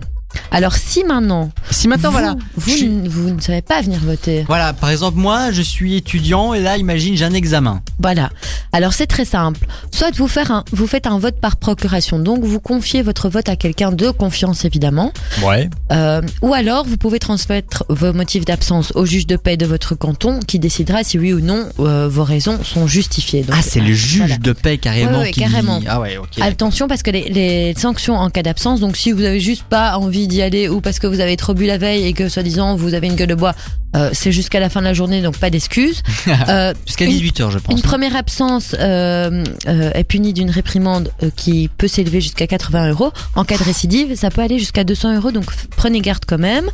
Alors 0.51 0.75
si 0.75 1.03
maintenant, 1.03 1.51
Si 1.71 1.87
maintenant, 1.87 2.09
vous, 2.09 2.17
voilà. 2.17 2.35
vous, 2.55 2.69
suis- 2.71 3.07
vous 3.07 3.29
ne 3.31 3.39
savez 3.41 3.61
pas 3.61 3.81
venir 3.81 3.99
voter, 3.99 4.43
Voilà, 4.47 4.73
par 4.73 4.89
exemple, 4.89 5.17
moi, 5.17 5.51
je 5.51 5.61
suis 5.61 5.95
étudiant 5.95 6.53
et 6.53 6.61
là, 6.61 6.77
imagine, 6.77 7.15
j'ai 7.17 7.25
un 7.25 7.33
examen. 7.33 7.81
Voilà. 7.99 8.29
Alors 8.71 8.93
c'est 8.93 9.07
très 9.07 9.25
simple. 9.25 9.65
Soit 9.91 10.15
vous, 10.15 10.27
faire 10.27 10.51
un, 10.51 10.63
vous 10.71 10.87
faites 10.87 11.07
un 11.07 11.17
vote 11.19 11.39
par 11.39 11.55
procuration, 11.57 12.19
donc 12.19 12.43
vous 12.43 12.59
confiez 12.59 13.01
votre 13.01 13.29
vote 13.29 13.49
à 13.49 13.55
quelqu'un 13.55 13.91
de 13.91 14.09
confiance 14.11 14.65
évidemment, 14.65 15.11
Ouais. 15.43 15.69
Euh, 15.91 16.21
ou 16.41 16.53
alors 16.53 16.85
vous 16.85 16.97
pouvez 16.97 17.19
transmettre 17.19 17.83
vos 17.89 18.13
motifs 18.13 18.45
d'absence 18.45 18.91
au 18.95 19.05
juge 19.05 19.27
de 19.27 19.37
paix 19.37 19.57
de 19.57 19.65
votre 19.65 19.95
canton 19.95 20.39
qui 20.45 20.59
décidera 20.59 21.03
si 21.03 21.17
oui 21.19 21.33
ou 21.33 21.39
non 21.39 21.65
euh, 21.79 22.07
vos 22.09 22.23
raisons 22.23 22.63
sont 22.63 22.87
justifiées. 22.87 23.43
Donc, 23.43 23.55
Ah, 23.57 23.61
c'est 23.61 23.79
le 23.79 23.93
juge 23.93 24.19
voilà. 24.19 24.37
de 24.37 24.51
paix 24.53 24.77
carrément 24.77 25.11
Ouais, 25.19 25.25
ouais, 25.25 25.31
qui 25.31 25.39
carrément. 25.41 25.79
dit. 25.79 25.85
Ah 25.89 25.99
ouais, 25.99 26.17
ok. 26.17 26.27
Attention 26.41 26.87
parce 26.87 27.03
que 27.03 27.11
les, 27.11 27.29
les 27.29 27.73
sanctions 27.77 28.15
en 28.15 28.29
cas 28.29 28.43
d'absence, 28.43 28.79
donc 28.79 28.97
si 28.97 29.11
vous 29.11 29.23
avez 29.23 29.39
juste 29.39 29.63
pas 29.63 29.97
envie 29.97 30.24
d'y 30.27 30.41
aller 30.41 30.67
ou 30.69 30.81
parce 30.81 30.99
que 30.99 31.07
vous 31.07 31.19
avez 31.19 31.35
trop 31.37 31.53
bu 31.53 31.65
la 31.65 31.77
veille 31.77 32.05
et 32.05 32.13
que 32.13 32.29
soi-disant 32.29 32.75
vous 32.75 32.93
avez 32.93 33.07
une 33.07 33.15
gueule 33.15 33.27
de 33.27 33.35
bois, 33.35 33.53
euh, 33.95 34.09
c'est 34.13 34.31
jusqu'à 34.31 34.59
la 34.59 34.69
fin 34.69 34.81
de 34.81 34.85
la 34.85 34.93
journée 34.93 35.21
donc 35.21 35.37
pas 35.37 35.49
d'excuses. 35.49 36.01
Euh, 36.49 36.73
Jusqu'à 36.85 37.05
une- 37.05 37.11
18h, 37.11 37.51
je 37.51 37.57
pense. 37.59 37.75
Une 37.75 37.81
première 37.81 38.15
absence 38.15 38.75
euh, 38.79 39.43
euh, 39.67 39.91
est 39.93 40.03
punie 40.03 40.33
d'une 40.33 40.49
réprimande 40.49 41.11
qui 41.35 41.69
peut 41.69 41.87
s'élever 41.87 42.21
jusqu'à 42.21 42.47
80 42.47 42.89
euros. 42.91 43.11
En 43.35 43.43
cas 43.45 43.57
de 43.57 43.63
récidive, 43.63 44.15
ça 44.15 44.29
peut 44.29 44.41
aller 44.41 44.59
jusqu'à 44.59 44.83
200 44.83 45.15
euros, 45.15 45.31
donc 45.31 45.45
prenez 45.75 46.01
garde 46.01 46.23
quand 46.27 46.37
même. 46.37 46.69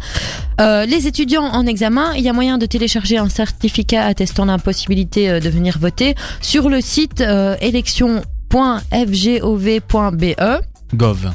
Les 0.60 1.08
étudiants 1.08 1.46
en 1.46 1.66
examen, 1.66 2.14
il 2.16 2.24
y 2.24 2.30
a 2.30 2.34
moyen 2.34 2.58
de 2.58 2.66
télécharger 2.66 3.18
un 3.18 3.30
certificat 3.30 4.06
attestant 4.06 4.46
l'impossibilité 4.46 5.40
de 5.40 5.50
venir 5.50 5.78
voter 5.80 6.16
sur 6.42 6.70
le 6.70 6.82
site 6.82 7.24
élection.fgov.be. 7.62 10.36
Gov. 10.96 11.32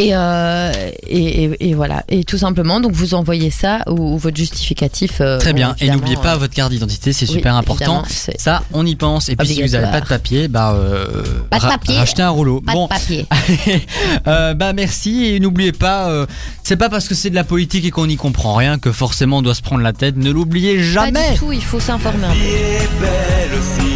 Et, 0.00 0.10
euh, 0.14 0.72
et, 1.06 1.44
et, 1.44 1.68
et 1.70 1.74
voilà. 1.74 2.04
Et 2.08 2.24
tout 2.24 2.38
simplement, 2.38 2.80
donc 2.80 2.92
vous 2.92 3.14
envoyez 3.14 3.50
ça 3.50 3.80
ou, 3.88 4.14
ou 4.14 4.18
votre 4.18 4.36
justificatif. 4.36 5.20
euh, 5.20 5.38
Très 5.38 5.52
bon, 5.52 5.56
bien. 5.58 5.76
Et 5.80 5.90
n'oubliez 5.90 6.16
pas 6.16 6.34
euh, 6.34 6.38
votre 6.38 6.54
carte 6.54 6.70
d'identité, 6.70 7.12
c'est 7.12 7.28
oui, 7.28 7.34
super 7.36 7.54
important. 7.56 8.02
Ça, 8.38 8.62
on 8.72 8.86
y 8.86 8.96
pense. 8.96 9.28
Et 9.28 9.36
puis 9.36 9.46
si 9.48 9.62
vous 9.62 9.68
n'avez 9.68 9.90
pas 9.90 10.00
de 10.00 10.06
papier, 10.06 10.48
bah 10.48 10.72
euh, 10.74 11.06
Pas 11.50 11.58
de 11.58 11.62
ra- 11.64 11.68
papier. 11.70 11.96
rachetez 11.98 12.22
un 12.22 12.30
rouleau. 12.30 12.60
Pas 12.60 12.72
bon, 12.72 12.84
de 12.84 12.88
papier. 12.88 13.26
euh, 14.26 14.54
bah 14.54 14.72
merci 14.72 15.26
et 15.26 15.40
n'oubliez 15.40 15.72
pas, 15.72 16.08
euh, 16.10 16.26
c'est 16.62 16.76
pas 16.76 16.88
parce 16.88 17.08
que 17.08 17.14
c'est 17.14 17.30
de 17.30 17.34
la 17.34 17.44
politique 17.44 17.84
et 17.84 17.90
qu'on 17.90 18.06
n'y 18.06 18.16
comprend 18.16 18.54
rien 18.54 18.78
que 18.78 18.92
forcément 18.92 19.38
on 19.38 19.42
doit 19.42 19.54
se 19.54 19.62
prendre 19.62 19.82
la 19.82 19.92
tête. 19.92 20.16
Ne 20.16 20.30
l'oubliez 20.30 20.76
Pas 20.76 20.82
jamais 20.82 21.32
du 21.32 21.38
tout, 21.38 21.52
il 21.52 21.62
faut 21.62 21.80
s'informer 21.80 22.24
un 22.26 22.30
peu. 22.30 23.89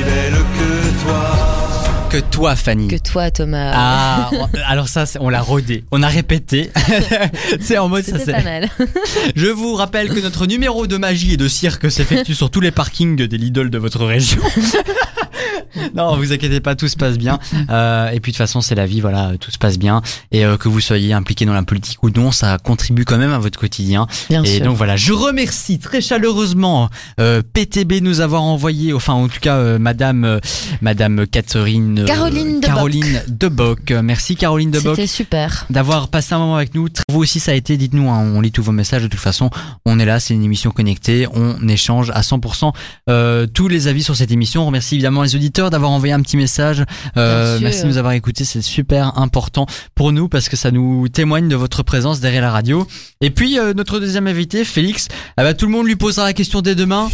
Que 2.15 2.21
toi, 2.21 2.55
Fanny. 2.55 2.87
Que 2.87 2.97
toi, 2.97 3.33
Thomas. 3.33 3.73
Ah, 3.75 4.31
on- 4.33 4.49
alors 4.69 4.87
ça, 4.87 5.05
on 5.19 5.29
l'a 5.31 5.41
rodé, 5.41 5.83
on 5.91 6.01
a 6.05 6.07
répété. 6.07 6.71
c'est 7.61 7.77
en 7.77 7.89
mode 7.89 8.05
ça. 8.05 8.21
C'est- 8.21 8.31
pas 8.31 8.43
mal. 8.43 8.69
Je 9.37 9.49
vous 9.49 9.75
rappelle 9.75 10.09
que 10.11 10.21
notre 10.21 10.47
numéro 10.47 10.87
de 10.87 10.97
magie 10.97 11.33
et 11.33 11.37
de 11.37 11.49
cirque 11.49 11.91
s'effectue 11.91 12.35
sur 12.35 12.51
tous 12.51 12.61
les 12.61 12.71
parkings 12.71 13.17
des 13.27 13.37
Lidl 13.37 13.69
de 13.69 13.79
votre 13.79 14.05
région. 14.05 14.41
non, 15.95 16.17
vous 16.17 16.33
inquiétez 16.33 16.61
pas, 16.61 16.75
tout 16.75 16.89
se 16.89 16.97
passe 16.97 17.19
bien. 17.19 17.39
Euh, 17.71 18.09
et 18.09 18.21
puis 18.21 18.33
de 18.33 18.37
toute 18.37 18.39
façon, 18.39 18.61
c'est 18.61 18.75
la 18.75 18.87
vie, 18.87 19.01
voilà, 19.01 19.33
tout 19.39 19.51
se 19.51 19.59
passe 19.59 19.79
bien. 19.79 20.03
Et 20.33 20.45
euh, 20.45 20.57
que 20.57 20.69
vous 20.69 20.81
soyez 20.81 21.13
impliqué 21.13 21.45
dans 21.47 21.55
la 21.55 21.63
politique 21.63 22.03
ou 22.03 22.11
non, 22.11 22.31
ça 22.33 22.59
contribue 22.59 23.05
quand 23.05 23.19
même 23.19 23.33
à 23.33 23.39
votre 23.39 23.59
quotidien. 23.59 24.07
Bien 24.31 24.43
et 24.43 24.57
sûr. 24.57 24.65
donc 24.65 24.77
voilà, 24.77 24.97
je 24.97 25.13
remercie 25.13 25.79
très 25.79 26.01
chaleureusement 26.01 26.91
euh, 27.21 27.43
PTB 27.53 27.95
de 27.95 28.01
nous 28.01 28.21
avoir 28.21 28.43
envoyé, 28.43 28.93
enfin 28.93 29.13
en 29.13 29.29
tout 29.29 29.41
cas 29.41 29.57
euh, 29.57 29.79
Madame 29.79 30.25
euh, 30.25 30.41
Madame 30.81 31.27
Catherine 31.27 32.01
euh, 32.01 32.07
Caroline 32.07 32.61
Deboc. 32.61 32.75
Caroline 32.75 33.23
Deboc. 33.29 33.91
Merci 33.91 34.37
Caroline 34.37 34.71
Deboc 34.71 34.97
C'était 34.97 35.07
super. 35.07 35.67
d'avoir 35.71 36.09
passé 36.09 36.35
un 36.35 36.39
moment 36.39 36.57
avec 36.57 36.75
nous. 36.75 36.89
Vous 37.09 37.21
aussi, 37.21 37.41
ça 37.41 37.53
a 37.53 37.55
été, 37.55 37.77
dites-nous, 37.77 38.11
hein, 38.11 38.33
on 38.35 38.41
lit 38.41 38.53
tous 38.53 38.63
vos 38.63 38.73
messages 38.73 39.03
de 39.03 39.09
toute 39.09 39.21
façon. 39.21 39.51
On 39.87 39.99
est 39.99 40.05
là, 40.05 40.21
c'est 40.21 40.35
une 40.35 40.45
émission 40.45 40.71
connectée, 40.71 41.27
on 41.33 41.69
échange 41.69 42.11
à 42.11 42.21
100% 42.21 42.73
euh, 43.11 43.47
tous 43.47 43.69
les 43.69 43.89
avis 43.89 44.03
sur 44.03 44.17
cette 44.17 44.31
émission. 44.31 44.63
On 44.63 44.67
remercie 44.67 44.95
évidemment 44.95 45.23
les 45.23 45.34
auditeurs 45.35 45.71
d'avoir 45.71 45.91
envoyé 45.91 46.13
un 46.13 46.21
petit 46.21 46.37
message. 46.37 46.85
Euh, 47.17 47.59
merci 47.61 47.83
de 47.83 47.89
nous 47.89 47.99
avoir 47.99 48.13
écoutés, 48.13 48.45
c'est 48.45 48.63
super 48.63 49.19
important 49.19 49.67
pour 49.95 50.13
nous 50.13 50.29
parce 50.29 50.49
que 50.49 50.57
ça 50.57 50.71
nous 50.71 51.09
témoigne 51.09 51.49
de 51.49 51.57
votre 51.57 51.83
présence 51.83 52.21
derrière 52.21 52.43
la 52.43 52.51
radio. 52.51 52.87
Et 53.21 53.31
puis, 53.31 53.59
euh, 53.59 53.75
notre 53.75 54.01
deuxième 54.01 54.27
invité, 54.27 54.65
Félix, 54.65 55.09
ah 55.37 55.43
bah, 55.43 55.55
tout 55.55 55.67
le 55.67 55.73
monde 55.73 55.87
lui 55.87 55.97
posera 55.97 56.25
la 56.25 56.33
question 56.33 56.61
dès 56.61 56.75
demain. 56.75 57.09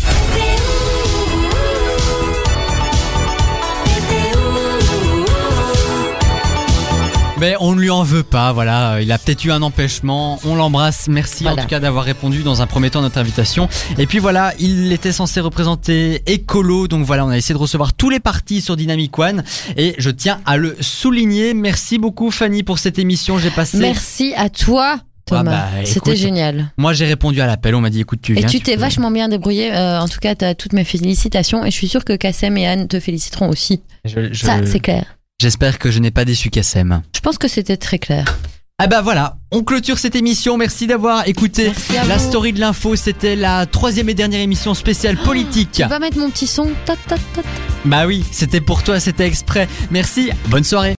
Mais 7.40 7.54
on 7.58 7.74
ne 7.74 7.80
lui 7.80 7.88
en 7.88 8.02
veut 8.02 8.22
pas, 8.22 8.52
voilà. 8.52 9.00
Il 9.00 9.10
a 9.12 9.16
peut-être 9.18 9.42
eu 9.46 9.50
un 9.50 9.62
empêchement. 9.62 10.38
On 10.44 10.54
l'embrasse. 10.56 11.08
Merci 11.08 11.48
en 11.48 11.56
tout 11.56 11.66
cas 11.66 11.80
d'avoir 11.80 12.04
répondu 12.04 12.42
dans 12.42 12.60
un 12.60 12.66
premier 12.66 12.90
temps 12.90 12.98
à 12.98 13.02
notre 13.02 13.16
invitation. 13.18 13.66
Et 13.96 14.06
puis 14.06 14.18
voilà, 14.18 14.52
il 14.58 14.92
était 14.92 15.10
censé 15.12 15.40
représenter 15.40 16.22
Écolo. 16.30 16.86
Donc 16.86 17.06
voilà, 17.06 17.24
on 17.24 17.30
a 17.30 17.38
essayé 17.38 17.54
de 17.54 17.58
recevoir 17.58 17.94
tous 17.94 18.10
les 18.10 18.20
partis 18.20 18.60
sur 18.60 18.76
Dynamic 18.76 19.18
One. 19.18 19.42
Et 19.78 19.94
je 19.96 20.10
tiens 20.10 20.40
à 20.44 20.58
le 20.58 20.76
souligner. 20.80 21.54
Merci 21.54 21.96
beaucoup 21.98 22.30
Fanny 22.30 22.62
pour 22.62 22.78
cette 22.78 22.98
émission. 22.98 23.38
J'ai 23.38 23.50
passé. 23.50 23.78
Merci 23.78 24.34
à 24.36 24.50
toi, 24.50 24.98
Thomas. 25.24 25.42
bah, 25.44 25.68
C'était 25.86 26.16
génial. 26.16 26.70
Moi 26.76 26.92
j'ai 26.92 27.06
répondu 27.06 27.40
à 27.40 27.46
l'appel. 27.46 27.74
On 27.74 27.80
m'a 27.80 27.88
dit 27.90 28.00
écoute 28.00 28.20
tu 28.22 28.32
Et 28.32 28.40
viens. 28.40 28.48
tu 28.48 28.60
t'es 28.60 28.74
peux- 28.74 28.80
vachement 28.80 29.10
bien 29.10 29.28
débrouillé. 29.28 29.72
Euh, 29.74 29.98
en 30.00 30.08
tout 30.08 30.20
cas, 30.20 30.34
tu 30.34 30.44
as 30.44 30.54
toutes 30.54 30.74
mes 30.74 30.84
félicitations. 30.84 31.64
Et 31.64 31.70
je 31.70 31.76
suis 31.76 31.88
sûre 31.88 32.04
que 32.04 32.14
Kassem 32.16 32.58
et 32.58 32.66
Anne 32.66 32.86
te 32.86 33.00
féliciteront 33.00 33.48
aussi. 33.48 33.80
Je- 34.04 34.30
je- 34.30 34.44
Ça, 34.44 34.58
c'est 34.66 34.80
clair. 34.80 35.04
J'espère 35.40 35.78
que 35.78 35.90
je 35.90 36.00
n'ai 36.00 36.10
pas 36.10 36.26
déçu 36.26 36.50
Kassem. 36.50 37.00
Je 37.14 37.20
pense 37.20 37.38
que 37.38 37.48
c'était 37.48 37.78
très 37.78 37.98
clair. 37.98 38.36
Ah 38.76 38.88
bah 38.88 39.00
voilà, 39.00 39.38
on 39.52 39.62
clôture 39.62 39.98
cette 39.98 40.14
émission. 40.14 40.58
Merci 40.58 40.86
d'avoir 40.86 41.26
écouté 41.26 41.72
la 41.94 42.16
vous. 42.18 42.28
story 42.28 42.52
de 42.52 42.60
l'info. 42.60 42.94
C'était 42.94 43.36
la 43.36 43.64
troisième 43.64 44.10
et 44.10 44.14
dernière 44.14 44.40
émission 44.40 44.74
spéciale 44.74 45.16
politique. 45.16 45.72
Tu 45.72 45.82
vas 45.84 45.98
mettre 45.98 46.18
mon 46.18 46.28
petit 46.28 46.46
son. 46.46 46.68
Ta, 46.84 46.94
ta, 46.94 47.16
ta, 47.16 47.42
ta. 47.42 47.48
Bah 47.86 48.06
oui, 48.06 48.22
c'était 48.30 48.60
pour 48.60 48.82
toi, 48.82 49.00
c'était 49.00 49.26
exprès. 49.26 49.66
Merci, 49.90 50.30
bonne 50.48 50.64
soirée. 50.64 50.88